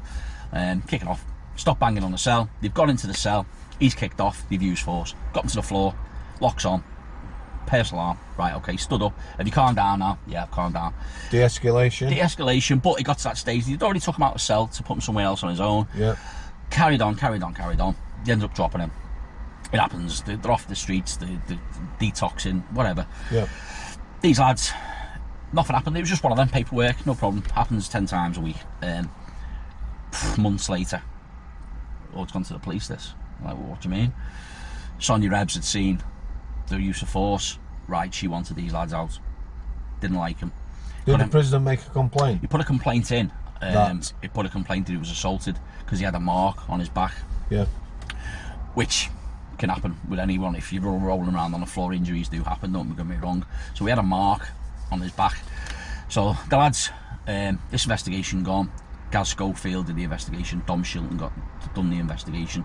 [0.53, 1.25] um, kicking off.
[1.57, 2.49] Stop banging on the cell.
[2.61, 3.47] They've got into the cell.
[3.79, 4.49] He's kicked off.
[4.49, 5.15] They've used force.
[5.33, 5.95] Got him to the floor.
[6.41, 6.83] Locks on.
[7.67, 8.19] Personal arm.
[8.37, 8.55] Right.
[8.57, 8.77] Okay.
[8.77, 9.17] Stood up.
[9.39, 10.19] Have you calmed down now?
[10.27, 10.93] Yeah, I've calmed down.
[11.31, 12.09] De-escalation.
[12.11, 12.83] De-escalation.
[12.83, 13.67] But it got to that stage.
[13.67, 15.87] He'd already took him out of cell to put him somewhere else on his own
[15.97, 16.17] yeah.
[16.71, 17.95] carried on, carried on, carried on.
[18.25, 18.91] He ended up dropping him.
[19.73, 20.23] It happens.
[20.23, 21.59] They- They're off the streets, they- they're
[21.99, 23.07] detoxing, whatever.
[23.31, 23.47] Yeah.
[24.21, 24.73] These lads,
[25.53, 25.97] nothing happened.
[25.97, 27.43] It was just one of them paperwork, no problem.
[27.55, 28.57] Happens ten times a week.
[28.83, 29.11] Um,
[30.39, 31.03] months later,
[32.15, 32.87] oh, it's gone to the police.
[32.89, 34.13] This, I'm like, well, what do you mean?
[34.99, 36.03] Sonia Rebs had seen
[36.77, 37.59] the use of force.
[37.89, 39.19] Right, she wanted these lads out.
[40.01, 40.53] Didn't like him.
[41.05, 42.41] Did the him- prisoner make a complaint?
[42.41, 43.31] He put a complaint in.
[43.61, 46.69] Um, That- he put a complaint that he was assaulted because he had a mark
[46.69, 47.13] on his back
[47.51, 47.67] Yeah.
[48.75, 49.11] which
[49.59, 51.93] can happen with anyone if you're rolling around on the floor.
[51.93, 52.73] Injuries do happen.
[52.73, 53.45] Don't get me wrong.
[53.75, 54.49] So we had a mark
[54.91, 55.37] on his back.
[56.09, 56.91] So the lads,
[57.29, 58.71] um, this investigation gone.
[59.11, 60.63] Gaz Schofield did the investigation.
[60.67, 61.33] Dom Shilton got
[61.75, 62.65] done the investigation.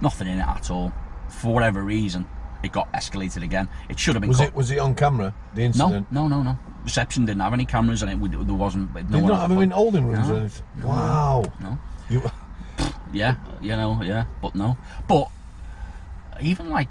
[0.00, 0.92] Nothing in it at all.
[1.28, 2.26] For whatever reason,
[2.62, 3.68] it got escalated again.
[3.88, 4.28] It should have been.
[4.28, 5.34] Was cut- it was it on camera?
[5.54, 6.10] The incident.
[6.10, 6.58] no, no, no.
[6.84, 8.30] Reception didn't have any cameras and it.
[8.46, 8.94] There wasn't.
[8.94, 10.34] No Did one not have a him in holding rooms No.
[10.34, 10.64] or anything.
[10.82, 11.44] Wow.
[11.60, 11.78] No.
[12.08, 12.22] You,
[13.12, 14.76] Yeah, you know, yeah, but no.
[15.08, 15.28] But
[16.40, 16.90] even like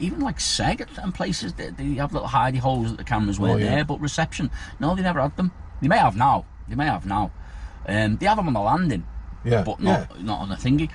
[0.00, 3.54] even like Seg and places they, they have little hidey holes that the cameras weren't
[3.54, 3.74] Oh, yeah.
[3.76, 3.84] there.
[3.84, 4.50] But reception,
[4.80, 5.52] no, they never had them.
[5.80, 6.44] They may have now.
[6.68, 7.30] They may have now.
[7.86, 9.06] Um, they have them on the landing,
[9.44, 9.62] yeah.
[9.62, 10.90] but not not on the thingy.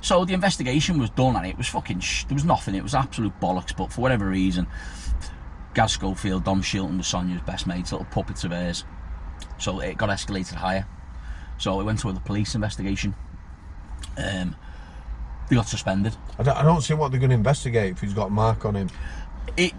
[0.00, 2.00] So the investigation was done and it was fucking.
[2.00, 2.74] Sh- there was nothing.
[2.74, 3.76] It was absolute bollocks.
[3.76, 4.66] But for whatever reason,
[5.74, 8.84] Gaz Schofield, Dom Shilton was Sonia's best mates, little puppets of hers.
[9.58, 10.86] So it got escalated higher.
[11.58, 13.14] So it went to the police investigation.
[14.16, 14.56] Um,
[15.48, 16.16] they got suspended.
[16.38, 18.64] I don't, I don't see what they're going to investigate if he's got a mark
[18.64, 18.90] on him.
[19.56, 19.74] It,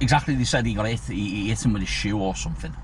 [0.00, 1.00] exactly, they said he got hit.
[1.00, 2.74] He, he hit him with his shoe or something,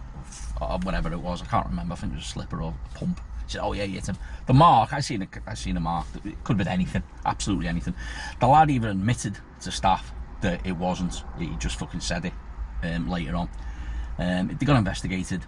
[0.61, 1.43] or whatever it was.
[1.43, 1.94] I can't remember.
[1.94, 3.20] I think it was a slipper or a pump.
[3.47, 4.16] He said, "Oh yeah, he hit him."
[4.47, 6.07] The mark, I seen a, I seen a mark.
[6.25, 7.95] It could have been anything, absolutely anything.
[8.41, 11.23] The lad even admitted to staff that it wasn't.
[11.39, 12.33] He just fucking said it
[12.83, 13.49] um, later on.
[14.19, 15.45] Um, they got investigated.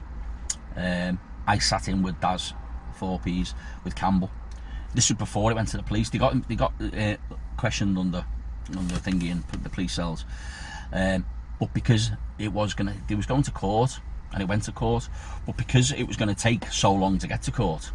[0.77, 2.53] Um, I sat in with Daz,
[2.95, 3.55] Forbes,
[3.85, 4.31] with Campbell.
[4.95, 6.11] This was before it went to the police.
[6.11, 7.17] They got they got uh,
[7.57, 8.25] questioned under
[8.77, 10.25] under thingy and the police cells.
[10.93, 11.25] Um,
[11.61, 14.01] but because it was gonna, it was going to court,
[14.33, 15.09] and it went to court.
[15.47, 17.91] But because it was going to take so long to get to court,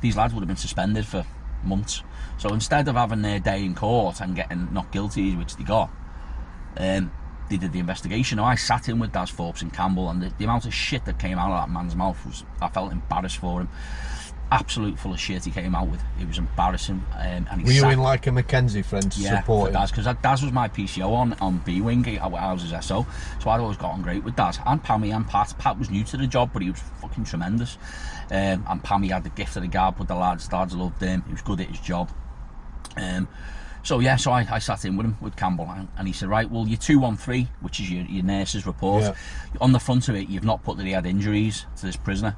[0.00, 1.24] these lads would have been suspended for
[1.64, 2.02] months.
[2.38, 5.90] So instead of having their day in court and getting not guilty, which they got,
[6.76, 7.12] um,
[7.48, 8.36] they did the investigation.
[8.36, 11.04] Now, I sat in with Daz Forbes and Campbell, and the, the amount of shit
[11.04, 13.68] that came out of that man's mouth was, I felt embarrassed for him.
[14.52, 16.02] Absolute full of shit he came out with.
[16.20, 17.02] It was embarrassing.
[17.14, 19.72] Um, and Were you in like a McKenzie friend to yeah, support?
[19.72, 23.06] Daz, because Daz was my PCO on, on B Wing, I, I was his SO,
[23.40, 24.58] so I'd always got on great with Daz.
[24.66, 25.54] And Pammy and Pat.
[25.58, 27.78] Pat was new to the job, but he was fucking tremendous.
[28.30, 31.24] Um, and Pammy had the gift of the gab with the lads, lads loved him,
[31.26, 32.10] he was good at his job.
[32.96, 33.28] Um,
[33.82, 36.28] so yeah, so I, I sat in with him, with Campbell, and, and he said,
[36.28, 39.14] right, well, your 213, which is your, your nurse's report, Yeah.
[39.60, 42.36] on the front of it, you've not put that he had injuries to this prisoner.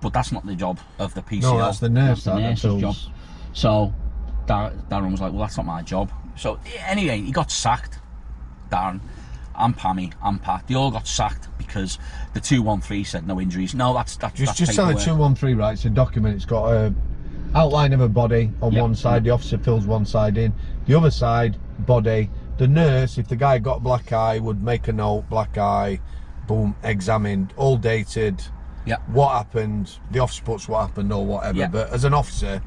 [0.00, 1.42] But that's not the job of the PCO.
[1.42, 2.96] No, that's the nurse That's the nurse's job.
[3.52, 3.92] So
[4.46, 6.10] Dar- Darren was like, well, that's not my job.
[6.36, 7.98] So anyway, he got sacked.
[8.70, 9.00] Darren,
[9.56, 11.98] and Pammy, and Pat, they all got sacked because
[12.34, 13.74] the two one three said no injuries.
[13.74, 15.72] No, that's that's Just that's just tell the two one three right.
[15.72, 16.36] It's a document.
[16.36, 16.94] It's got a
[17.54, 18.82] outline of a body on Yeah.
[18.82, 19.24] one side.
[19.24, 20.52] The officer fills one side in.
[20.86, 22.30] The other side body.
[22.58, 25.28] The nurse, if the guy got black eye, would make a note.
[25.30, 26.00] Black eye,
[26.46, 28.42] boom, examined, all dated.
[28.88, 28.96] Yeah.
[29.08, 29.98] What happened?
[30.10, 31.58] The officer puts what happened or whatever.
[31.58, 31.68] Yeah.
[31.68, 32.62] But as an officer,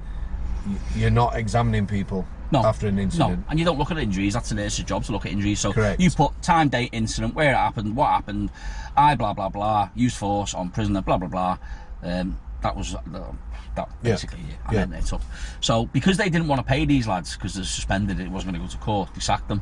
[0.96, 3.46] you're not examining people No, after an No, incident.
[3.50, 4.34] and you don't look at injuries.
[4.34, 5.60] That's a nurse's job to look at injuries.
[5.60, 6.00] So Correct.
[6.00, 8.52] you put time, date, incident, where it happened, what happened,
[8.96, 11.58] I blah blah blah, use force on prisoner, blah blah blah.
[12.04, 13.00] Um, that was uh,
[13.76, 14.12] that Yeah.
[14.12, 14.58] basically it.
[14.68, 14.86] And Yeah.
[14.86, 15.22] then it's up.
[15.62, 18.62] So because they didn't want to pay these lads because they're suspended, it wasn't going
[18.62, 19.10] to go to court.
[19.16, 19.62] They sacked them,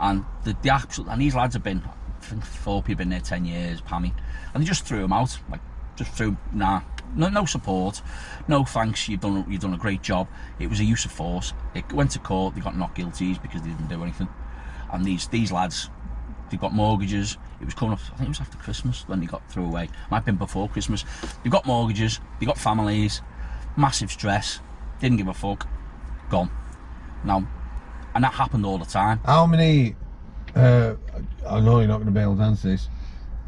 [0.00, 3.20] and the, the absolute and these lads have been, I think Thorpe have been there
[3.20, 4.12] ten years, Pammy,
[4.54, 5.60] and they just threw them out like
[5.96, 6.82] just threw nah.
[7.14, 8.02] No, no support,
[8.48, 9.08] no thanks.
[9.08, 10.26] You've done you've done a great job.
[10.58, 11.52] It was a use of force.
[11.74, 12.54] It went to court.
[12.54, 14.28] They got not guilty because they didn't do anything.
[14.92, 15.90] And these these lads,
[16.50, 17.38] they've got mortgages.
[17.60, 18.00] It was coming up.
[18.00, 19.88] I think it was after Christmas when they got thrown away.
[20.10, 21.04] Might have been before Christmas.
[21.42, 22.20] They've got mortgages.
[22.40, 23.22] They've got families.
[23.76, 24.60] Massive stress.
[25.00, 25.68] Didn't give a fuck.
[26.30, 26.50] Gone.
[27.22, 27.46] Now,
[28.14, 29.20] and that happened all the time.
[29.24, 29.94] How many?
[30.54, 30.94] Uh,
[31.48, 32.88] I know you're not going to be able to answer this.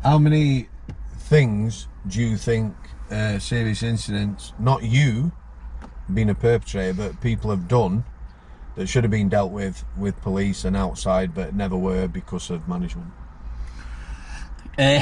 [0.02, 0.68] How many
[1.18, 2.74] things do you think
[3.10, 5.32] uh, serious incidents, not you
[6.12, 8.04] being a perpetrator, but people have done
[8.76, 12.68] that should have been dealt with with police and outside, but never were because of
[12.68, 13.10] management?
[14.78, 15.00] Uh,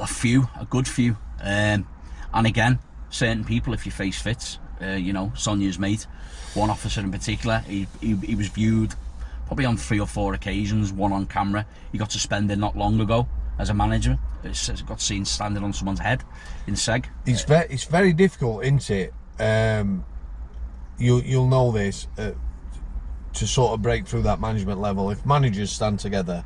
[0.00, 1.16] a few, a good few.
[1.42, 1.86] Um,
[2.32, 2.78] and again,
[3.10, 6.06] certain people, if your face fits, uh, you know, Sonia's mate,
[6.54, 8.94] one officer in particular, he, he, he was viewed
[9.46, 11.66] probably on three or four occasions, one on camera.
[11.92, 13.28] He got suspended not long ago
[13.60, 14.18] as a manager.
[14.42, 16.24] It's, it's got seen standing on someone's head
[16.66, 17.04] in Seg.
[17.26, 19.14] It's very, it's very difficult, isn't it?
[19.38, 20.04] Um,
[20.98, 22.32] you, you'll know this uh,
[23.34, 25.10] to sort of break through that management level.
[25.10, 26.44] If managers stand together,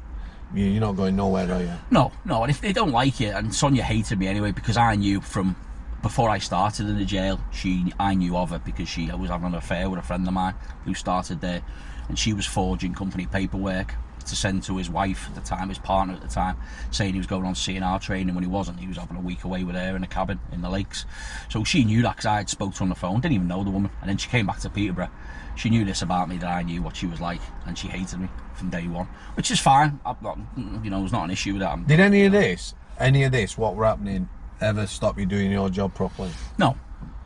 [0.54, 1.72] you, you're not going nowhere, are you?
[1.90, 4.96] No, no, and if they don't like it, and Sonia hated me anyway because I
[4.96, 5.56] knew from
[6.02, 9.46] before I started in the jail, she I knew of her because she was having
[9.46, 10.54] an affair with a friend of mine
[10.84, 11.62] who started there,
[12.08, 13.94] and she was forging company paperwork
[14.26, 16.56] to send to his wife at the time, his partner at the time,
[16.90, 18.80] saying he was going on C&R training when he wasn't.
[18.80, 21.04] He was having a week away with her in a cabin in the lakes.
[21.48, 23.48] So she knew that because I had spoke to her on the phone, didn't even
[23.48, 25.10] know the woman, and then she came back to Peterborough.
[25.56, 28.18] She knew this about me that I knew what she was like, and she hated
[28.20, 30.00] me from day one, which is fine.
[30.20, 30.38] Not,
[30.82, 31.70] you know, it was not an issue with that.
[31.70, 34.28] I'm- Did any of this, any of this, what were happening,
[34.60, 36.30] ever stop you doing your job properly?
[36.58, 36.76] No,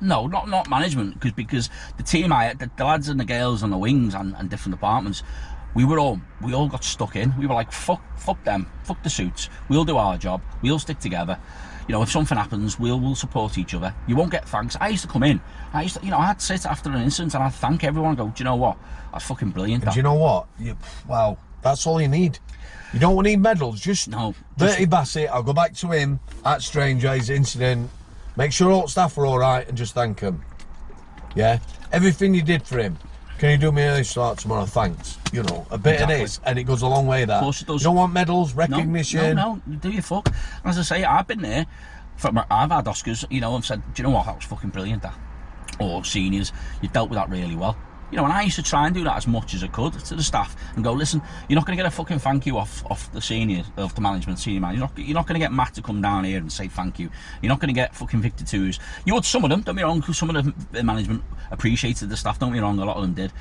[0.00, 3.62] no, not not management because because the team I the, the lads and the girls
[3.62, 5.22] on the wings and, and different departments,
[5.74, 7.34] we were all we all got stuck in.
[7.38, 9.48] We were like fuck fuck them, fuck the suits.
[9.68, 10.42] We'll do our job.
[10.62, 11.38] We'll stick together.
[11.86, 13.94] You know, if something happens, we'll we'll support each other.
[14.06, 14.76] You won't get thanks.
[14.80, 15.40] I used to come in.
[15.72, 18.10] I used to, you know, I'd sit after an incident and I'd thank everyone.
[18.10, 18.76] and Go, do you know what?
[19.12, 19.84] That's fucking brilliant.
[19.84, 20.46] That." do you know what?
[20.58, 20.76] You,
[21.06, 22.38] wow, that's all you need.
[22.92, 23.80] You don't need medals.
[23.80, 25.30] Just No, just- Bertie Bassett.
[25.30, 27.90] I'll go back to him at Stranger his incident.
[28.36, 30.42] Make sure all staff are all right and just thank him.
[31.34, 31.58] Yeah,
[31.92, 32.98] everything you did for him.
[33.38, 34.64] Can you do me a start tomorrow?
[34.66, 35.16] Thanks.
[35.32, 36.14] You know, a bit Exactly.
[36.16, 37.24] of this, and it goes a long way.
[37.24, 37.36] That.
[37.36, 37.82] Of course it does.
[37.82, 39.36] You don't want medals, recognition.
[39.36, 40.28] No, no, you do your fuck.
[40.64, 41.66] As I say, I've been there.
[42.16, 44.26] From I've had Oscars, you know, and said, do you know what?
[44.26, 45.02] That was fucking brilliant.
[45.02, 45.16] That,
[45.78, 46.52] or seniors,
[46.82, 47.76] you dealt with that really well.
[48.10, 49.92] You know, and I used to try and do that as much as I could
[49.92, 52.56] to the staff and go, listen, you're not going to get a fucking thank you
[52.56, 54.72] off off the seniors, of the management, senior man.
[54.72, 56.98] You're not, you're not going to get Matt to come down here and say thank
[56.98, 57.10] you.
[57.42, 58.78] You're not going to get fucking Victor Twos.
[59.04, 62.16] You would some of them, don't be wrong, some of the the management appreciated the
[62.16, 63.32] staff, don't be wrong, a lot of them did.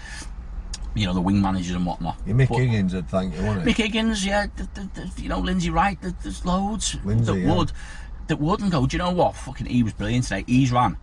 [0.95, 2.17] You know, the wing managers and whatnot.
[2.25, 3.73] Your Mick But- Higgins would thank you, wouldn't he?
[3.73, 7.39] Mick Higgins, yeah, th- th- th- you know, Lindsay Wright, th- there's loads Lindsay, that
[7.39, 7.55] yeah.
[7.55, 7.71] would,
[8.27, 10.97] that would and go, do you know what, fucking he was brilliant today, he's ran.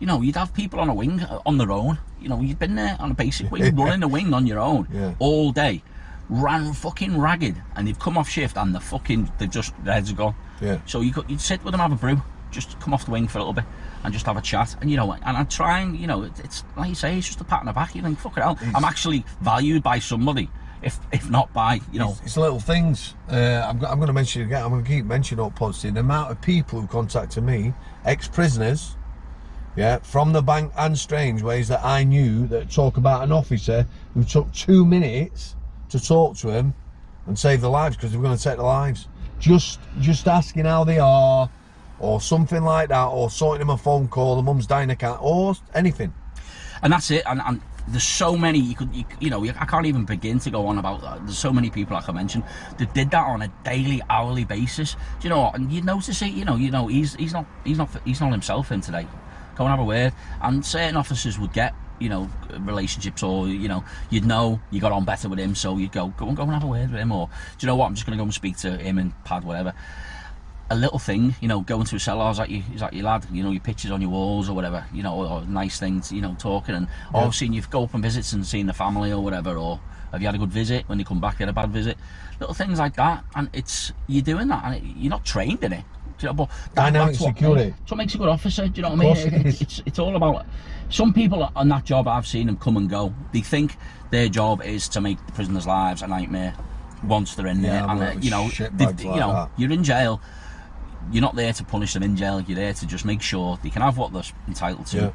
[0.00, 2.58] You know, you'd have people on a wing uh, on their own, you know, you'd
[2.58, 5.14] been there on a basic wing, running the wing on your own Yeah.
[5.20, 5.82] all day,
[6.28, 10.10] ran fucking ragged, and they've come off shift and the fucking, they've just, their heads
[10.10, 10.34] are gone.
[10.60, 10.78] Yeah.
[10.86, 12.20] So you could, you'd sit with them, have a brew,
[12.50, 13.64] just come off the wing for a little bit
[14.02, 14.74] and just have a chat.
[14.80, 17.26] And you know, and I try and, you know, it, it's like you say, it's
[17.26, 17.94] just a pat on the back.
[17.94, 20.48] You think, fuck it hell, I'm actually valued by somebody,
[20.82, 23.14] if if not by, you know, It's, it's little things.
[23.30, 24.62] Uh, I'm, I'm going to mention it again.
[24.62, 25.94] I'm going to keep mentioning up positive.
[25.94, 27.74] The amount of people who contacted me,
[28.06, 28.96] ex-prisoners,
[29.76, 34.24] yeah, from the bank and Strangeways that I knew that talk about an officer who
[34.24, 35.54] took two minutes
[35.90, 36.74] to talk to him
[37.26, 39.08] and save their lives because they were going to take their lives.
[39.38, 41.48] Just, just asking how they are,
[42.00, 44.36] or something like that, or sorting them a phone call.
[44.36, 46.12] The mum's dying, cat, or anything.
[46.82, 47.22] and that's it.
[47.26, 50.50] And, and there's so many you could, you, you know, I can't even begin to
[50.50, 51.24] go on about that.
[51.24, 52.42] There's so many people I can mention
[52.78, 54.94] that did that on a daily, hourly basis.
[54.94, 55.54] Do you know what?
[55.54, 56.32] And you notice it.
[56.32, 59.06] You know, you know, he's he's not he's not he's not himself in today.
[59.60, 60.14] Go and have a word.
[60.40, 62.30] And certain officers would get you know,
[62.60, 66.08] relationships, or you know, you'd know you got on better with him, so you'd go,
[66.16, 67.84] go and go and have a word with him, or do you know what?
[67.84, 69.74] I'm just going to go and speak to him and Pad, whatever.
[70.70, 72.94] A little thing, you know, going to a cellar, oh, is that you, is that
[72.94, 73.26] your lad?
[73.30, 76.22] You know, your pictures on your walls or whatever, you know, or, nice things, you
[76.22, 77.26] know, talking and oh, Yeah.
[77.26, 79.78] or seeing you go up and visits and seeing the family or whatever, or
[80.10, 81.34] have you had a good visit when you come back?
[81.38, 81.98] You had a bad visit,
[82.40, 85.74] little things like that, and it's you're doing that, and it, you're not trained in
[85.74, 85.84] it.
[86.20, 87.70] Do you know, but that- Dynamic that's what security.
[87.78, 88.68] that's what makes a good officer.
[88.68, 89.34] Do you know what I mean?
[89.46, 90.44] it It's, it's all about.
[90.90, 93.14] Some people on that job, I've seen them come and go.
[93.32, 93.76] They think
[94.10, 96.54] their job is to make the prisoners' lives a nightmare
[97.04, 99.50] once they're in Yeah, there, and uh, you know, they've- like you know, that.
[99.56, 100.20] you're in jail.
[101.10, 102.40] You're not there to punish them in jail.
[102.42, 104.96] You're there to just make sure they can have what they're entitled to.
[104.98, 105.10] Yeah.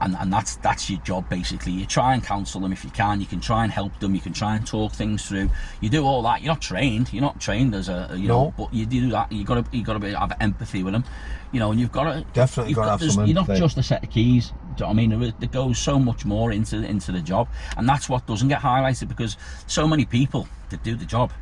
[0.00, 1.72] And, and that's that's your job basically.
[1.72, 3.20] You try and counsel them if you can.
[3.20, 4.14] You can try and help them.
[4.14, 5.50] You can try and talk things through.
[5.80, 6.42] You do all that.
[6.42, 7.12] You're not trained.
[7.12, 8.44] You're not trained as a you No.
[8.44, 9.32] know, but you do that.
[9.32, 11.04] You got to you got to be have empathy with them.
[11.52, 14.02] You know, and you've got to Definitely you've there's- some You're not just a set
[14.04, 14.48] of keys.
[14.48, 15.32] Do you know what I mean?
[15.40, 17.48] There, goes so much more into into the job,
[17.78, 19.36] and that's what doesn't get highlighted because
[19.66, 21.32] so many people that do the job.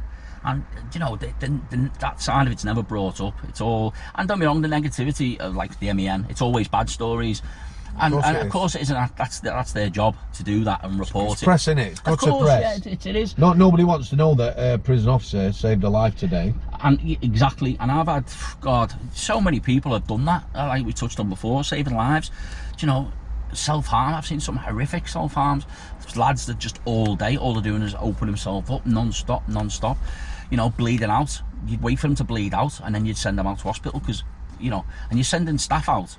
[0.47, 0.63] And
[0.93, 3.35] you know the, the, the, that side of it's never brought up.
[3.49, 6.27] It's all and don't be wrong, the negativity of like the MEN.
[6.29, 7.41] It's always bad stories,
[8.01, 8.95] and course and of course it isn't.
[8.95, 11.45] that- That's that's their job to do that and report It's it.
[11.45, 11.87] press, innit?
[11.93, 12.61] It's good of to course, press.
[12.63, 13.39] yeah, it, it, it is.
[13.39, 16.55] No, nobody wants to know that a prison officer saved a life today.
[16.83, 18.25] And exactly, and I've had
[18.61, 20.45] God, so many people have done that.
[20.55, 22.31] uh, Like we touched on before, saving lives.
[22.77, 23.13] Do you know,
[23.53, 24.15] self harm.
[24.15, 25.65] I've seen some horrific self harms.
[26.17, 29.97] Lads that just all day, all they're doing is open himself up non-stop, non-stop.
[30.51, 31.41] You know, bleeding out.
[31.67, 33.99] You'd wait for him to bleed out, and then you'd send them out to hospital
[34.01, 34.23] because,
[34.61, 36.19] you know, and you're sending staff out.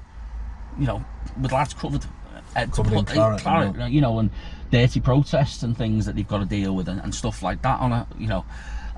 [0.80, 1.06] You know,
[1.42, 2.06] with lads covered.
[2.56, 3.42] Uh, to put- claret,
[3.74, 4.30] claret, you know, and
[4.72, 7.80] dirty protests and things that they've got to deal with and, and stuff like that
[7.82, 8.46] on a, you know,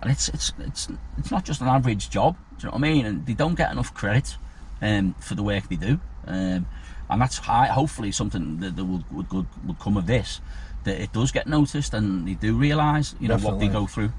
[0.01, 0.87] and it's it's it's
[1.17, 2.35] it's not just an average job.
[2.57, 3.05] Do you know what I mean?
[3.05, 4.37] And they don't get enough credit
[4.81, 6.67] um, for the work they do, um,
[7.09, 10.39] and that's high, hopefully something that, that would would would would come of this.
[10.83, 14.11] That it does get noticed and they do realise, you know, what they go through.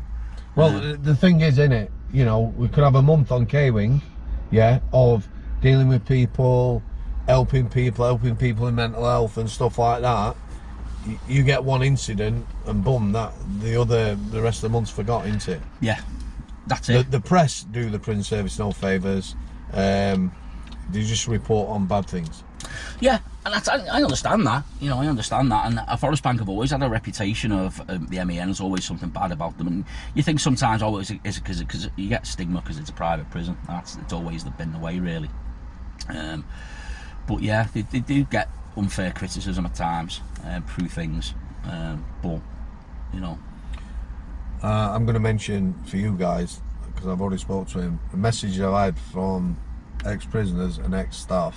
[0.57, 3.47] Well, the- the thing is, in it, you know, we could have a month on
[3.47, 4.03] K Wing,
[4.51, 5.29] yeah, of
[5.63, 6.83] dealing with people,
[7.29, 10.35] helping people, helping people in mental health and stuff like that.
[11.29, 15.27] You get one incident, and boom, that the other, the rest of the month's forgot,
[15.27, 15.61] isn't it?
[15.81, 16.01] Yeah,
[16.67, 17.11] that's it.
[17.11, 19.37] the press do the prison service no favours.
[19.73, 20.33] Um,
[20.91, 22.43] they just report on bad things.
[23.01, 24.65] Yeah, and that's, I, I understand that.
[24.81, 25.67] You know, I understand that.
[25.67, 28.49] And Forest Bank have always had a reputation of um, the MEN.
[28.49, 29.85] There's always something bad about them, and
[30.15, 33.31] you think sometimes, oh, is it because because you get stigma because it's a private
[33.31, 33.57] prison.
[33.67, 35.31] That's it's always been the way, really.
[36.09, 36.45] Um,
[37.29, 41.35] but yeah, they, they do get unfair criticism at times um, through things.
[41.65, 42.41] Um, but
[43.13, 43.39] you know,
[44.63, 48.01] Uh, I'm going to mention for you guys because I've already spoke to him.
[48.13, 49.57] A message I've had from
[50.05, 51.55] ex-prisoners and ex-staff.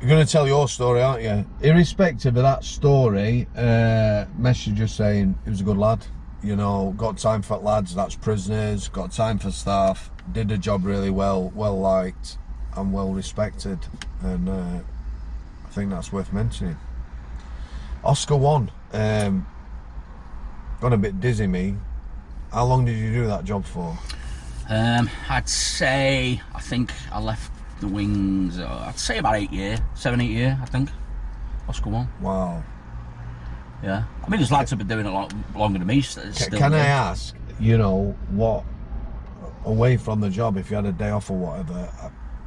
[0.00, 1.44] You're going to tell your story, aren't you?
[1.60, 6.06] Irrespective of that story, uh, message just saying he was a good lad.
[6.42, 7.94] You know, got time for lads.
[7.94, 8.88] That's prisoners.
[8.88, 10.10] Got time for staff.
[10.30, 11.50] Did the job really well.
[11.54, 12.38] Well liked
[12.76, 13.78] and well respected.
[14.22, 14.80] And uh,
[15.64, 16.76] I think that's worth mentioning.
[18.04, 18.70] Oscar one.
[18.92, 19.46] Um,
[20.80, 21.74] got a bit dizzy me.
[22.52, 23.98] How long did you do that job for?
[24.68, 28.58] um, I'd say I think I left the wings.
[28.58, 30.58] Uh, I'd say about eight year, seven eight year.
[30.62, 30.90] I think.
[31.68, 32.08] Oscar one.
[32.20, 32.62] Wow.
[33.82, 36.00] Yeah, I mean, there's lads have been doing it a lot longer than me.
[36.00, 38.64] Still Can I ask, you know, what
[39.64, 41.90] away from the job, if you had a day off or whatever,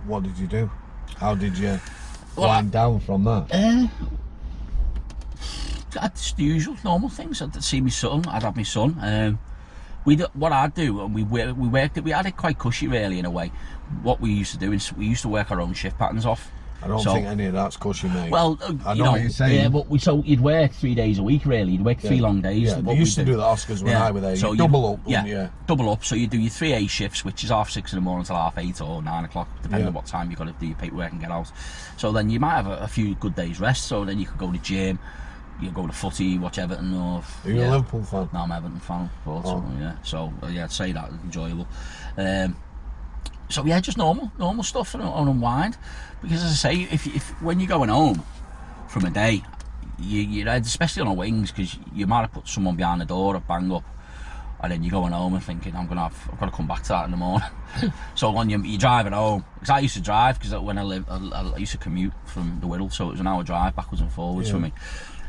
[0.05, 0.69] what did you do?
[1.17, 1.79] How did you
[2.35, 3.47] Well, wind down from that?
[3.51, 3.87] Uh,
[5.91, 7.41] just the usual normal things.
[7.41, 8.25] I'd see my son.
[8.27, 8.95] I'd have my son.
[9.01, 9.39] Um,
[10.05, 12.03] we what I'd do, and we we worked it.
[12.03, 13.51] We had it quite cushy, really, in a way.
[14.03, 16.51] What we used to do is we used to work our own shift patterns off.
[16.81, 18.31] I don't so- think any of that's cushy, mate.
[18.31, 19.61] Well, uh, I you know what you're saying.
[19.61, 21.73] Yeah, but we so you'd work three days a week, really.
[21.73, 22.21] You'd work three Yeah.
[22.23, 22.69] long days.
[22.69, 24.35] yeah, what they we used to do the Oscars when I was there.
[24.37, 25.49] So you double up, yeah, yeah.
[25.67, 26.05] double up.
[26.05, 28.35] So you do your three A shifts, which is half six in the morning till
[28.37, 29.87] half eight or nine o'clock, depending Yeah.
[29.87, 31.51] on what time you've got to do your paperwork and get out.
[31.97, 33.85] So then you might have a, a few good days rest.
[33.87, 34.99] So then you could go to gym,
[35.61, 37.71] you go to footy, watch Everton or Are you yeah.
[37.71, 38.29] a Liverpool fan?
[38.31, 39.09] No, I'm Everton fan.
[39.25, 39.63] But, Oh.
[39.79, 41.67] yeah, so uh, yeah, I'd say that enjoyable.
[42.17, 42.55] Um,
[43.49, 45.77] so yeah, just normal, normal stuff and on unwind.
[46.21, 48.23] Because as I say, if, if when you're going home
[48.87, 49.41] from a day,
[49.99, 53.35] you, you're especially on a wings because you might have put someone behind the door
[53.35, 53.83] or bang up,
[54.61, 56.83] and then you're going home and thinking, I'm gonna have, I've got to come back
[56.83, 57.49] to that in the morning.
[58.15, 61.07] so when you, you're driving home, because I used to drive because when I lived,
[61.09, 61.17] I,
[61.55, 64.11] I used to commute from the Wirral, so it was an hour drive backwards and
[64.11, 64.73] forwards for me.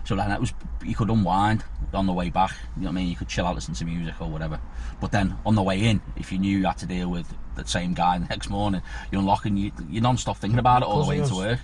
[0.05, 0.53] So then it was
[0.85, 1.65] you could unwind
[1.95, 2.53] on the way back.
[2.77, 3.09] You know what I mean?
[3.09, 4.61] You could chill out, listen to music or whatever.
[5.01, 7.33] But then on the way in, if you knew you had to deal with
[7.65, 11.03] the same guy the next morning, you're unlocking you you're non-stop thinking about it all
[11.03, 11.59] the way into work.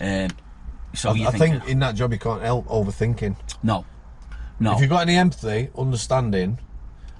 [0.00, 0.28] Um,
[0.94, 3.36] So I, you I think, in that job you can't help overthinking.
[3.62, 3.84] no,
[4.60, 4.74] no.
[4.74, 6.58] If you've got any empathy, understanding,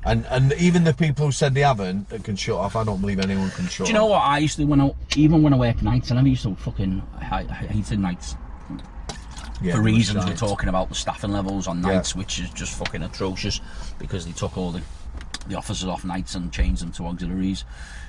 [0.05, 3.01] and and even the people who said they haven't that can shut off, I don't
[3.01, 3.87] believe anyone can shut off.
[3.87, 6.19] Do you know what I used to when I even when I worked nights, and
[6.19, 8.37] I used to fucking I, I hated nights
[9.61, 11.95] Yeah, for reasons we're talking about the staffing levels on Yeah.
[11.97, 13.61] nights, which is just fucking atrocious
[13.99, 14.83] because they took all the
[15.49, 17.65] the officers off nights and changed them to auxiliaries.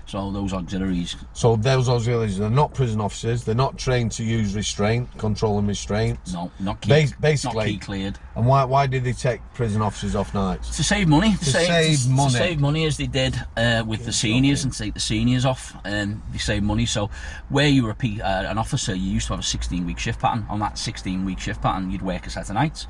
[0.10, 3.44] So those auxiliaries, So those auxiliaries, they're not prison officers.
[3.44, 6.34] They're not trained to use restraint, control and restraints.
[6.34, 8.18] no, not key, Bas- not basically- key cleared.
[8.36, 10.76] And why why did they take prison officers off nights?
[10.77, 11.34] to save money.
[11.34, 12.31] To, To save, save to, money.
[12.31, 15.76] To save money as they did uh, with the seniors and take the seniors off,
[15.86, 16.88] and they save money.
[16.88, 17.11] So
[17.49, 19.99] where you were a P, uh, an officer, you used to have a 16 week
[19.99, 20.48] shift pattern.
[20.49, 22.88] On that 16 week shift pattern, you'd work a set of nights,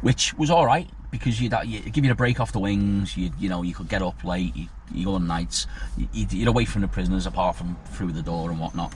[0.00, 3.16] which was all right because you'd, uh, you'd give you a break off the wings.
[3.16, 4.54] You you know you could get up late.
[4.56, 5.66] You, you go on nights.
[5.96, 8.92] You, you'd, you'd away from the prisoners apart from through the door and whatnot.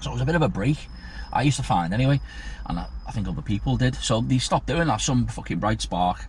[0.00, 0.88] So it was a bit of a break.
[1.32, 2.20] I used to find anyway,
[2.66, 3.94] and I, I think other people did.
[3.96, 5.00] So they stopped doing that.
[5.00, 6.26] Some fucking bright spark,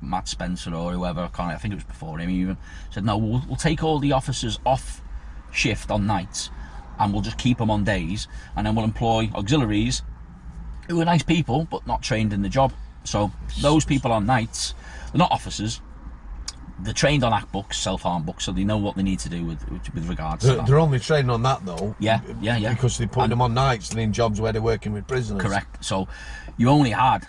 [0.00, 1.52] Matt Spencer or whoever, I can't.
[1.52, 2.56] I think it was before him even
[2.90, 5.00] said, "No, we'll, we'll take all the officers off
[5.52, 6.50] shift on nights,
[6.98, 8.26] and we'll just keep them on days,
[8.56, 10.02] and then we'll employ auxiliaries
[10.88, 12.72] who are nice people but not trained in the job.
[13.04, 13.30] So
[13.60, 14.74] those people on nights,
[15.12, 15.80] they're not officers."
[16.80, 19.44] They're trained on ACCT books, self-harm books, so they know what they need to do
[19.44, 20.66] with with, with regards They're, that.
[20.66, 21.94] they're only training on that though.
[21.98, 22.74] Yeah, yeah, yeah.
[22.74, 25.42] Because they put them on nights and in jobs where they're working with prisoners.
[25.42, 25.84] Correct.
[25.84, 26.08] So
[26.56, 27.26] you only had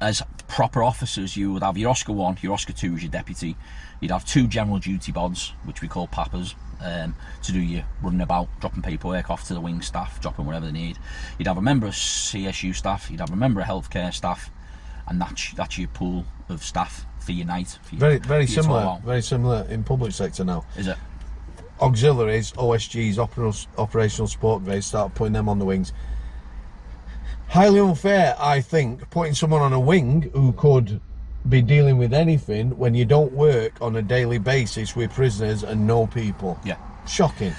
[0.00, 3.56] as proper officers, you would have your Oscar one, your Oscar two as your deputy.
[4.00, 8.22] You'd have two general duty bods, which we call pappers, um, to do your running
[8.22, 10.98] about, dropping paperwork off to the wing staff, dropping whatever they need.
[11.38, 13.10] You'd have a member of CSU staff.
[13.10, 14.50] You'd have a member of healthcare staff,
[15.06, 17.78] and that's that's your pool of staff for your night.
[17.82, 18.98] For your, Very very for similar.
[19.04, 20.64] Very similar in public sector now.
[20.76, 20.96] Is it?
[21.80, 25.92] auxiliaries, OSGs, oper- operational support grades, start putting them on the wings.
[27.48, 31.00] Highly unfair, I think, putting someone on a wing who could
[31.48, 35.86] be dealing with anything when you don't work on a daily basis with prisoners and
[35.86, 36.60] no people.
[36.64, 36.76] Yeah.
[37.08, 37.54] Shocking.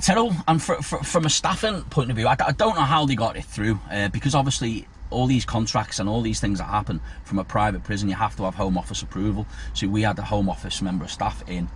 [0.00, 0.34] terrible.
[0.46, 3.36] And fr fr from a staffing point of view, I don't know how they got
[3.36, 7.38] it through uh, because obviously all these contracts and all these things that happen from
[7.38, 9.46] a private prison, you have to have Home Office approval.
[9.74, 11.68] So we had a Home Office member of staff in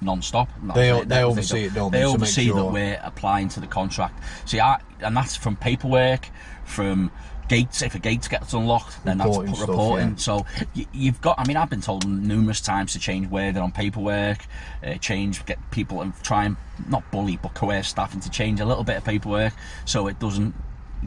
[0.00, 0.48] non-stop.
[0.74, 1.08] They- it.
[1.08, 4.20] they oversee it, don't They they, oversee that we're applying to the contract.
[4.44, 6.28] See, I, and that's from paperwork,
[6.64, 7.10] from
[7.48, 7.82] gates.
[7.82, 10.08] If a gate gets unlocked, then Reporting that's stuff, reporting.
[10.10, 10.16] yeah.
[10.16, 11.38] So y- you've got.
[11.38, 14.46] I mean, I've been told numerous times to change wording on paperwork,
[14.84, 16.56] uh, change, get people and try and
[16.88, 19.52] not bully but coerce staff into change a little bit of paperwork
[19.84, 20.54] so it doesn't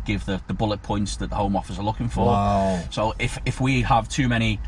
[0.05, 2.25] give the, the bullet points that the Home Office are looking for.
[2.25, 2.83] Wow.
[2.91, 4.59] So if if we have too many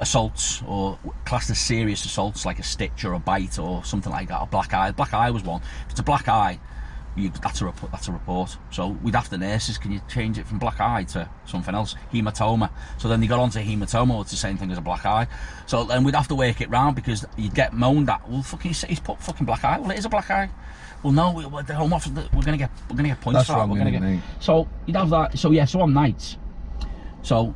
[0.00, 4.28] assaults or classed as serious assaults like a stitch or a bite or something like
[4.28, 4.90] that, a black eye.
[4.90, 5.60] Black eye was one.
[5.84, 6.58] If it's a black eye,
[7.16, 7.92] you, that's a report.
[7.92, 8.56] That's a report.
[8.70, 9.78] So we'd have the nurses.
[9.78, 11.96] Can you change it from black eye to something else?
[12.12, 12.70] Hematoma.
[12.98, 14.22] So then they got onto hematoma.
[14.22, 15.26] It's the same thing as a black eye.
[15.66, 18.28] So then we'd have to work it round because you'd get moaned at.
[18.28, 19.78] Well, fucking, he's put fucking black eye.
[19.78, 20.50] Well, it is a black eye.
[21.02, 22.12] Well, no, we, the home office.
[22.12, 22.70] We're gonna get.
[22.88, 23.68] We're gonna get points That's for that.
[23.68, 24.22] We're gonna get.
[24.40, 25.38] So you'd have that.
[25.38, 25.64] So yeah.
[25.64, 26.36] So on nights.
[27.22, 27.54] So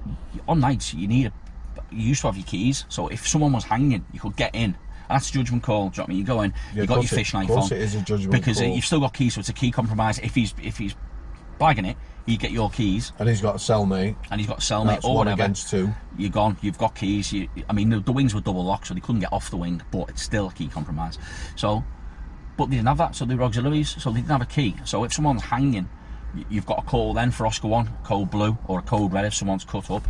[0.48, 1.32] on nights you need.
[1.90, 2.84] You used to have your keys.
[2.88, 4.76] So if someone was hanging, you could get in.
[5.08, 5.90] And that's a judgment call.
[5.90, 6.18] Do you know what I mean?
[6.18, 6.54] You go in.
[6.74, 7.76] Yeah, you got your fish knife of course on.
[7.78, 8.68] it is a judgment because call.
[8.68, 10.18] you've still got keys, so it's a key compromise.
[10.18, 10.94] If he's if he's
[11.58, 11.96] bagging it,
[12.26, 14.16] you get your keys, And he's got a cellmate.
[14.30, 15.42] and he's got a cellmate That's or one whatever.
[15.42, 15.92] against two.
[16.16, 16.56] You're gone.
[16.62, 17.32] You've got keys.
[17.32, 19.56] You, I mean, the, the wings were double locked, so they couldn't get off the
[19.58, 21.18] wing, but it's still a key compromise.
[21.54, 21.84] So,
[22.56, 24.76] but they didn't have that, so they were auxiliaries, so they didn't have a key.
[24.84, 25.88] So if someone's hanging,
[26.48, 29.34] you've got a call then for Oscar One, code blue, or a code red if
[29.34, 30.02] someone's cut up.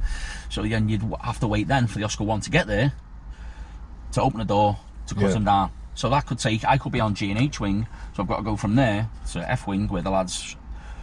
[0.51, 2.93] So then you'd have to wait then for the Oscar One to get there
[4.13, 5.31] to open the door to cut Yeah.
[5.31, 5.71] them down.
[5.95, 6.65] So that could take.
[6.65, 9.09] I could be on G and H wing, so I've got to go from there
[9.33, 10.57] to F wing where the lads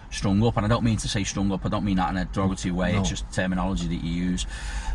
[0.09, 1.65] strung up, and I don't mean to say strung up.
[1.65, 2.93] I don't mean that in a derogatory way.
[2.93, 2.99] No.
[2.99, 4.45] It's just terminology that you use.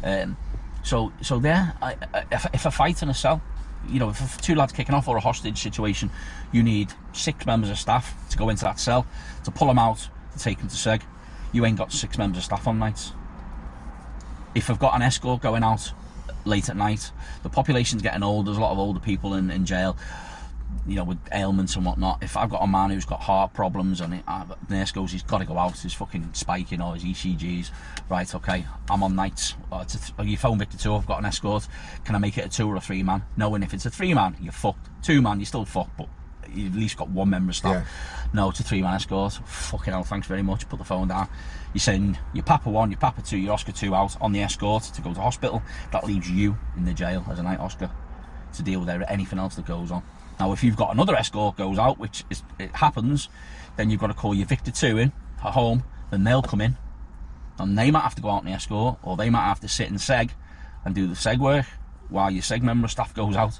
[0.04, 0.36] Um,
[0.82, 3.40] so, so there, I, I, if, if a fight in a cell,
[3.90, 6.10] you know, if, two lads kicking off or a hostage situation,
[6.52, 9.06] you need six members of staff to go into that cell
[9.44, 11.02] to pull them out to take them to seg.
[11.52, 13.12] You ain't got six members of staff on nights.
[14.54, 15.92] If I've got an escort going out
[16.44, 17.10] late at night,
[17.42, 18.46] the population's getting old.
[18.46, 19.96] There's a lot of older people in, in jail
[20.86, 22.22] you know, with ailments and whatnot.
[22.22, 25.12] If I've got a man who's got heart problems and it, uh, the nurse goes,
[25.12, 27.70] he's got to go out, he's fucking spiking or his ECGs.
[28.08, 29.54] Right, okay, I'm on nights.
[29.72, 31.66] Uh, it's a th- you phone Victor 2, I've got an escort.
[32.04, 33.22] Can I make it a two or a three man?
[33.36, 34.88] Knowing if it's a three man, you're fucked.
[35.02, 36.08] Two man, you're still fucked, but
[36.52, 37.86] you've at least got one member of staff.
[38.32, 39.32] No, it's a three man escort.
[39.44, 40.68] Fucking hell, thanks very much.
[40.68, 41.28] Put the phone down.
[41.74, 44.84] You send your Papa 1, your Papa 2, your Oscar 2 out on the escort
[44.84, 45.62] to go to hospital.
[45.92, 47.90] That leaves you in the jail as a night Oscar
[48.54, 50.02] to deal with anything else that goes on.
[50.38, 53.28] Now, if you've got another escort goes out, which is, it happens,
[53.76, 55.12] then you've got to call your Victor 2 in
[55.44, 56.76] at home, then they'll come in
[57.58, 59.68] and they might have to go out on the escort, or they might have to
[59.68, 60.30] sit in seg
[60.84, 61.66] and do the seg work
[62.08, 63.58] while your seg member of staff goes out,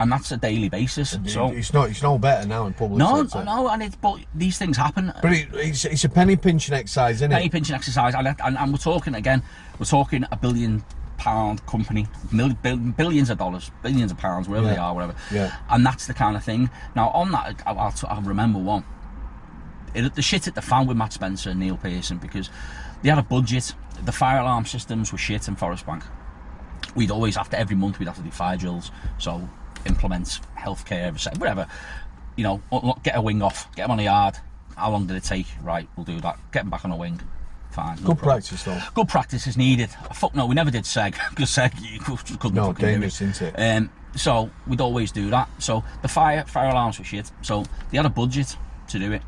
[0.00, 1.18] and that's a daily basis.
[1.26, 3.44] So it's not it's no better now in public no, sector.
[3.44, 5.12] no, and it's but these things happen.
[5.22, 7.50] But it, it's, it's a penny pinching exercise, isn't penny it?
[7.50, 9.42] Penny pinching exercise, and, and, and we're talking again,
[9.78, 10.82] we're talking a billion
[11.22, 14.72] pound company, mil, bil, billions of dollars, billions of pounds, wherever Yeah.
[14.74, 15.14] they are, whatever.
[15.30, 15.56] Yeah.
[15.70, 16.68] And that's the kind of thing.
[16.96, 18.84] Now, on that, I- I'll, I'll remember one.
[19.94, 22.50] It, the shit at the fan with Matt Spencer and Neil Pearson because
[23.02, 23.72] they had a budget.
[24.04, 26.02] The fire alarm systems were shit in Forest Bank.
[26.96, 28.90] We'd always, after every month, we'd have to do fire drills.
[29.18, 29.48] So,
[29.86, 31.66] implement healthcare, whatever.
[32.36, 34.38] You know, get a wing off, get them on the yard.
[34.76, 35.46] How long did it take?
[35.62, 36.38] Right, we'll do that.
[36.50, 37.20] Get them back on a wing.
[37.72, 37.96] Fine.
[37.96, 38.18] Good problem.
[38.18, 38.78] practice though.
[38.94, 39.88] Good practice is needed.
[40.14, 43.30] Fuck no, we never did seg because seg you couldn't No, fucking dangerous, do it.
[43.30, 43.76] isn't it?
[43.76, 45.48] Um, so we'd always do that.
[45.58, 47.30] So the fire fire alarms were shit.
[47.40, 48.56] So they had a budget
[48.88, 49.22] to do it,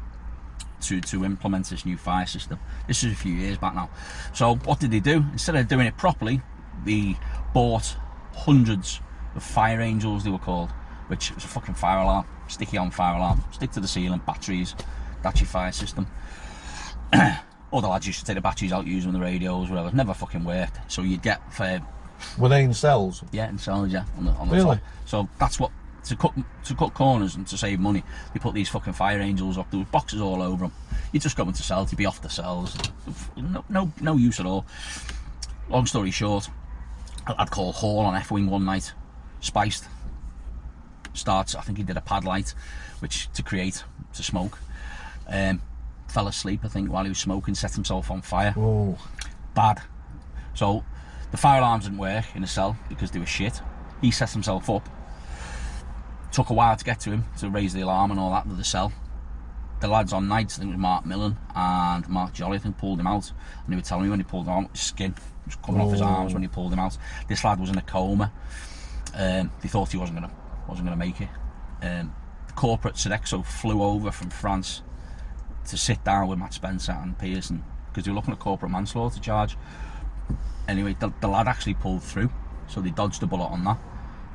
[0.82, 2.58] to to implement this new fire system.
[2.86, 3.88] This is a few years back now.
[4.34, 5.24] So what did they do?
[5.32, 6.42] Instead of doing it properly,
[6.84, 7.16] they
[7.54, 7.96] bought
[8.34, 9.00] hundreds
[9.34, 10.22] of fire angels.
[10.24, 10.70] They were called,
[11.06, 14.74] which was a fucking fire alarm, sticky on fire alarm, stick to the ceiling, batteries.
[15.22, 16.06] That's your fire system.
[17.74, 19.90] All the lads used to take the batteries out, use them on the radios, whatever.
[19.90, 20.78] Never fucking worked.
[20.86, 21.80] So you'd get for
[22.38, 23.24] Were they in cells?
[23.32, 24.76] yeah, in cells, yeah, on the, on the Really?
[24.76, 24.84] top.
[25.06, 25.72] So that's what
[26.04, 26.34] to cut
[26.66, 28.04] to cut corners and to save money.
[28.32, 29.68] They put these fucking fire angels up.
[29.72, 30.72] There was boxes all over them.
[31.10, 32.76] You just go into cells, you'd be off the cells.
[33.36, 34.64] No, no, no use at all.
[35.68, 36.48] Long story short,
[37.26, 38.92] I'd call Hall on F Wing one night,
[39.40, 39.86] spiced.
[41.12, 41.56] Starts.
[41.56, 42.54] I think he did a pad light,
[43.00, 43.82] which to create
[44.12, 44.60] to smoke.
[45.28, 45.60] Um,
[46.14, 48.96] fell asleep, I think, while he was smoking, set himself on fire Oh,
[49.52, 49.82] bad.
[50.54, 50.84] So
[51.32, 53.60] the fire alarms didn't work in the cell because they were shit.
[54.00, 54.88] He set himself up.
[56.30, 58.58] Took a while to get to him to raise the alarm and all that with
[58.58, 58.92] the cell.
[59.80, 62.78] The lads on nights, I think it was Mark Millen and Mark Jolly, I think,
[62.78, 63.30] pulled him out.
[63.64, 65.14] And they were telling me when he pulled him out, his skin
[65.44, 66.04] was coming off his Oh.
[66.06, 66.96] arms when he pulled him out.
[67.28, 68.32] This lad was in a coma.
[69.14, 70.32] Um, they thought he wasn't gonna
[70.68, 71.28] wasn't gonna make it.
[71.82, 72.14] Um,
[72.54, 74.82] corporate Sodexo flew over from France
[75.66, 79.20] to sit down with Matt Spencer and Pearson because they were looking at corporate manslaughter
[79.20, 79.56] charge.
[80.66, 82.30] Anyway, the, the lad actually pulled through,
[82.68, 83.78] so they dodged a bullet on that.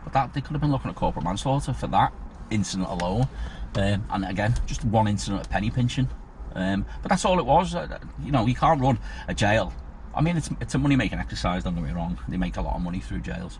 [0.03, 2.13] But that they could have been looking at corporate manslaughter for that
[2.49, 3.27] incident alone.
[3.75, 6.09] Um, and again, just one incident of penny pinching.
[6.55, 7.75] Um, but that's all it was.
[7.75, 8.97] Uh, you know, you can't run
[9.27, 9.73] a jail.
[10.15, 11.63] I mean, it's it's a money making exercise.
[11.63, 12.19] Don't get me wrong.
[12.27, 13.59] They make a lot of money through jails,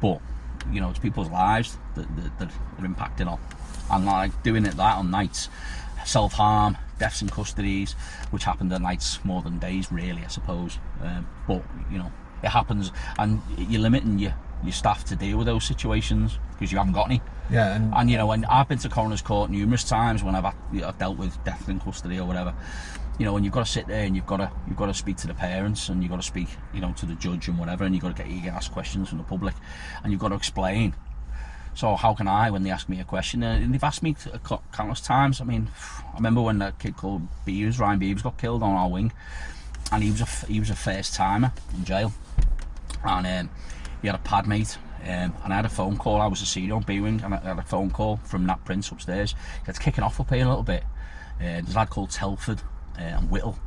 [0.00, 0.20] but
[0.70, 2.48] you know, it's people's lives that, that, that
[2.78, 3.40] are impacting on.
[3.90, 5.48] And like doing it that on nights,
[6.04, 7.92] self harm, deaths in custodies,
[8.30, 10.78] which happened at nights more than days, really, I suppose.
[11.02, 12.12] Um, but you know,
[12.42, 16.78] it happens, and you're limiting your your staff to deal with those situations because you
[16.78, 17.20] haven't got any.
[17.50, 20.44] yeah, and And you know, when I've been to coroner's court numerous times when I've,
[20.44, 22.54] had, I've dealt with death in custody or whatever,
[23.18, 24.94] you know, and you've got to sit there and you've got to you've got to
[24.94, 27.58] speak to the parents and you've got to speak, you know, to the judge and
[27.58, 29.54] whatever, and you've got to get you get asked questions from the public,
[30.02, 30.94] and you've got to explain.
[31.74, 34.14] So how can I, when they ask me a question, and they've asked me
[34.72, 35.40] countless times.
[35.40, 35.70] I mean,
[36.12, 39.12] I remember when a kid called Beavers, Ryan Beavers, got killed on our wing,
[39.90, 42.12] and he was a he was a first timer in jail,
[43.04, 43.54] and um,
[44.00, 44.76] he had a pad mate.
[45.02, 46.20] Um, and I had a phone call.
[46.20, 48.64] I was a senior on B Wing, and I had a phone call from Nat
[48.64, 49.32] Prince upstairs.
[49.32, 50.84] He said, kicking off up here a little bit.
[51.40, 52.60] Uh, there's a lad called Telford
[52.96, 53.58] uh, and Whittle.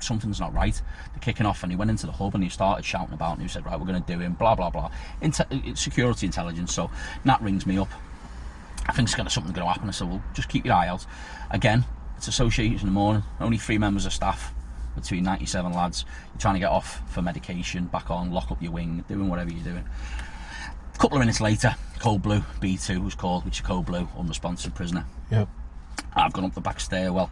[0.00, 0.80] Something's not right.
[1.12, 3.34] They're kicking off, and he went into the hub and he started shouting about.
[3.34, 4.90] And he said, "Right, we're going to do him." Blah blah blah.
[5.22, 6.72] Inte- uh, uh, security intelligence.
[6.72, 6.90] So
[7.24, 7.88] Nat rings me up.
[8.86, 9.88] I think it's gonna something's going to happen.
[9.88, 11.04] I said, "Well, just keep your eye out."
[11.50, 11.84] Again,
[12.16, 13.22] it's associated in the morning.
[13.40, 14.54] Only three members of staff
[14.94, 16.04] between 97 lads.
[16.32, 19.50] You're trying to get off for medication, back on, lock up your wing, doing whatever
[19.50, 19.84] you're doing.
[20.94, 24.74] A couple of minutes later, Code Blue B2 was called, which is Code Blue, unresponsive
[24.74, 25.04] prisoner.
[25.30, 25.44] yeah,
[26.14, 27.30] I've gone up the back stairwell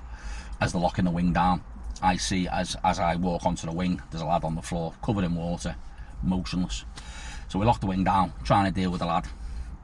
[0.61, 1.63] as they're locking the wing down.
[2.03, 4.95] I see as as I walk onto the wing, there's a lad on the floor,
[5.03, 5.77] covered in water,
[6.23, 6.85] motionless.
[7.49, 9.27] So we lock the wing down, trying to deal with the lad.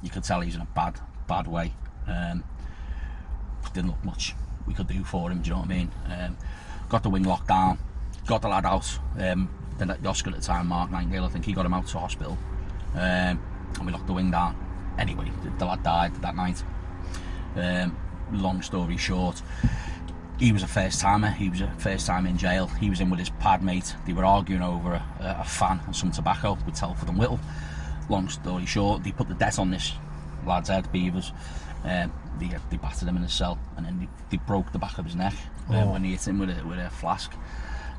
[0.02, 0.98] You could tell he's in a bad,
[1.28, 1.72] bad way.
[2.06, 2.43] Um,
[3.72, 4.34] didn't look much
[4.66, 5.43] we could do for him.
[5.43, 5.90] Do you know what I mean?
[6.06, 6.36] Um,
[6.89, 7.78] got the wing locked down,
[8.26, 8.98] got the lad out.
[9.18, 9.48] Um,
[9.78, 11.98] then the Oscar at the time, Mark Nightingale, I think he got him out to
[11.98, 12.36] hospital,
[12.94, 14.56] um, and we locked the wing down.
[14.98, 16.62] Anyway, the, the lad died that night.
[17.56, 17.97] Um,
[18.32, 19.43] long story short,
[20.43, 21.31] he was a first timer.
[21.31, 22.66] He was a first time in jail.
[22.66, 23.94] He was in with his pad mate.
[24.06, 27.39] They were arguing over a, a, fan and some tobacco with Telford and Whittle.
[28.09, 29.93] Long story short, they put the debt on this
[30.44, 31.31] lad's head, Beavers.
[31.85, 34.98] Um, they, they battered him in his cell and then they, they broke the back
[34.98, 35.35] of his neck
[35.70, 35.93] uh, Oh.
[35.93, 37.32] when he hit him with a, with a flask.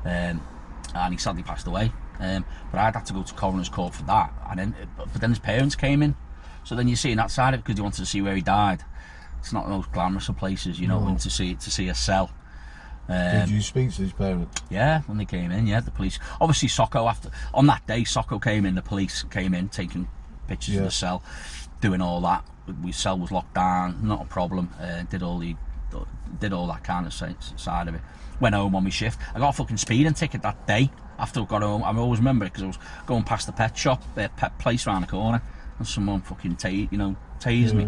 [0.04, 0.46] Um,
[0.94, 1.92] and he sadly passed away.
[2.20, 4.34] Um, but I'd had to go to coroner's court for that.
[4.50, 6.14] And then, but then his parents came in.
[6.62, 8.42] So then you're seeing that side of it because you wanted to see where he
[8.42, 8.84] died.
[9.44, 11.08] It's not the most glamorous of places, you know, No.
[11.08, 12.30] and to see to see a cell
[13.06, 14.62] Um, Did you speak to his parents?
[14.70, 16.18] Yeah, when they came in, yeah, the police.
[16.40, 18.74] Obviously, SOCO after on that day, SOCO came in.
[18.76, 20.08] The police came in, taking
[20.48, 21.22] pictures of the cell,
[21.82, 22.42] doing all that.
[22.82, 24.70] We cell was locked down, not a problem.
[24.80, 25.54] Uh, did all the,
[26.40, 28.00] did all that kind of side of it.
[28.40, 29.20] Went home on my shift.
[29.34, 30.90] I got a fucking speeding ticket that day.
[31.18, 33.76] After I got home, I always remember it because I was going past the pet
[33.76, 35.42] shop, the pet place around the corner,
[35.78, 37.86] and someone fucking ta- you know, tased me.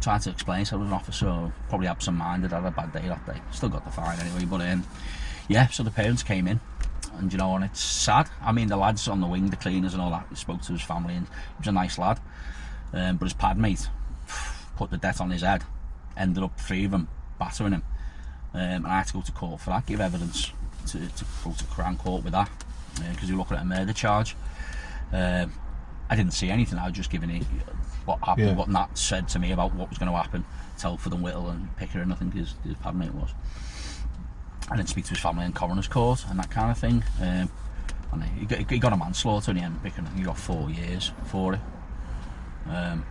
[0.00, 3.24] Tried to explain, so I was an officer, probably absent-minded, had a bad day that
[3.24, 3.40] day.
[3.52, 4.84] Still got the fine anyway, but um,
[5.48, 6.60] yeah, so the parents came in,
[7.16, 8.28] and you know, and it's sad.
[8.42, 10.72] I mean, the lads on the wing, the cleaners and all that, he spoke to
[10.72, 12.20] his family, and he was a nice lad.
[12.92, 13.88] Um, but his pad mate
[14.76, 15.64] put the debt on his head,
[16.18, 17.82] ended up three of them battering him,
[18.52, 20.52] um, and I had to go to court for that, give evidence
[20.88, 22.50] to, to go to Crown Court with that,
[23.10, 24.36] because you're looking at a murder charge.
[25.14, 25.54] Um,
[26.10, 26.78] I didn't see anything.
[26.78, 27.44] I was just giving it
[28.04, 28.54] what happened, Yeah.
[28.54, 30.44] what Nat said to me about what was going to happen.
[30.78, 33.30] Telford and Whittle and Pickering, I think his, his pad mate was.
[34.68, 37.04] And didn't speak to his family in coroner's court and that kind of thing.
[37.20, 37.50] Um,
[38.12, 40.06] and he got, he got a manslaughter in the end, Pickering.
[40.16, 41.60] He got four years for it.
[42.68, 43.04] Um,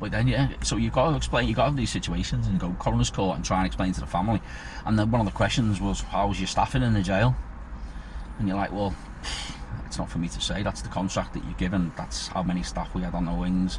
[0.00, 2.58] but then, yeah, so you've got to explain, you've got to have these situations and
[2.58, 4.40] go coroner's court and try and explain to the family.
[4.84, 7.36] And then one of the questions was, how was your staffing in the jail?
[8.38, 8.94] And you're like, well,
[9.86, 10.62] it's not for me to say.
[10.62, 11.92] That's the contract that you're given.
[11.96, 13.78] That's how many staff we had on the wings.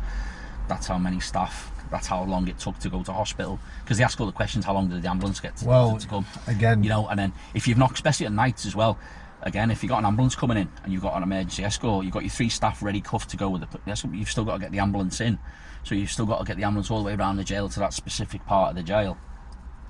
[0.67, 1.71] That's how many staff.
[1.91, 3.59] That's how long it took to go to hospital.
[3.83, 4.65] Because they ask all the questions.
[4.65, 6.25] How long did the ambulance get to, Well, to come?
[6.47, 7.07] again- you know.
[7.07, 8.97] And then if you've not, especially at nights as well.
[9.45, 12.13] Again, if you've got an ambulance coming in and you've got an emergency escort, you've
[12.13, 14.59] got your three staff ready cuffed to go with the escort, you've still got to
[14.59, 15.37] get the ambulance in.
[15.83, 17.79] So you've still got to get the ambulance all the way around the jail to
[17.81, 19.17] that specific part of the jail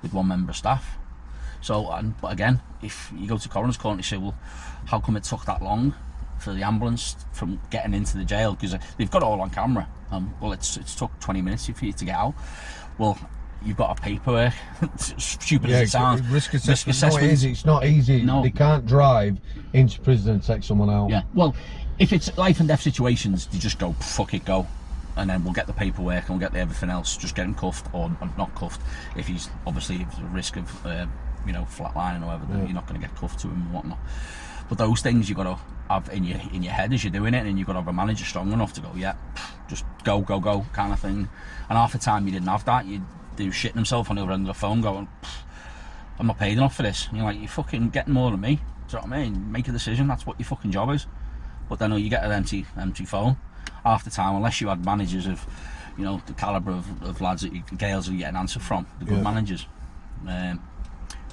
[0.02, 0.98] with one member of staff.
[1.60, 4.34] So, and, but again, if you go to coroner's court and you say, well,
[4.86, 5.94] how come it took that long
[6.44, 8.54] for the ambulance from getting into the jail?
[8.54, 9.88] Because they've got it all on camera.
[10.10, 12.34] Um, well, it's it's took 20 minutes for you to get out.
[12.98, 13.18] Well,
[13.64, 14.52] you've got a paperwork.
[14.98, 16.20] Stupid Yeah, as it sounds.
[16.28, 17.00] risk assessment.
[17.14, 17.44] No, it is.
[17.44, 18.22] It's not easy.
[18.22, 18.42] No.
[18.42, 19.38] They can't drive
[19.72, 21.10] into prison and take someone out.
[21.10, 21.22] Yeah.
[21.34, 21.54] Well,
[21.98, 24.66] if it's life and death situations, you just go fuck it, go,
[25.16, 27.16] and then we'll get the paperwork and we'll get the everything else.
[27.16, 28.80] Just get him cuffed or not cuffed.
[29.16, 31.06] If he's obviously if there's a risk of uh,
[31.46, 32.64] you know flatlining or whatever, then Yeah.
[32.66, 33.98] you're not going to get cuffed to him and whatnot.
[34.68, 35.58] But those things you've got to
[35.90, 37.88] have in your in your head as you're doing it, and you've got to have
[37.88, 39.14] a manager strong enough to go, yeah,
[39.68, 41.28] just go, go, go, kind of thing.
[41.68, 43.02] And half the time you didn't have that, you'd
[43.36, 45.08] do shitting himself on the other end of the phone, going,
[46.18, 47.08] I'm not paid enough for this.
[47.08, 48.56] And you're like, you're fucking getting more than me.
[48.56, 49.50] Do you know what I mean?
[49.52, 50.06] Make a decision.
[50.06, 51.06] That's what your fucking job is.
[51.68, 53.36] But then you get an empty, empty phone.
[53.82, 55.44] Half the time, unless you had managers of,
[55.98, 58.86] you know, the calibre of, of lads that you, Gales are getting an answer from,
[58.98, 59.22] the good Yeah.
[59.22, 59.66] managers.
[60.28, 60.62] Um,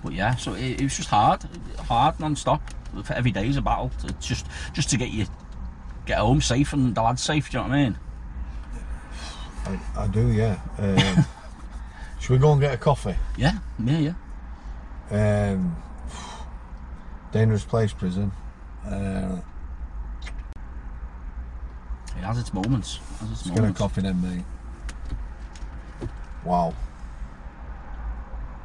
[0.03, 1.43] but yeah, so it, it was just hard,
[1.79, 2.61] hard non-stop.
[3.03, 3.89] For every day is a battle.
[4.19, 5.25] Just, just to get you,
[6.05, 7.49] get home safe and the lads safe.
[7.49, 7.97] Do you know what I mean?
[9.65, 10.29] I, I do.
[10.31, 10.59] Yeah.
[10.77, 11.25] Um,
[12.19, 13.15] should we go and get a coffee?
[13.37, 14.13] Yeah, yeah,
[15.09, 15.51] yeah.
[15.51, 15.75] Um,
[17.31, 18.31] dangerous place, prison.
[18.85, 19.39] Uh,
[22.21, 22.97] It has its moments.
[22.97, 24.43] It has its let's get a coffee then, mate.
[26.43, 26.75] Wow.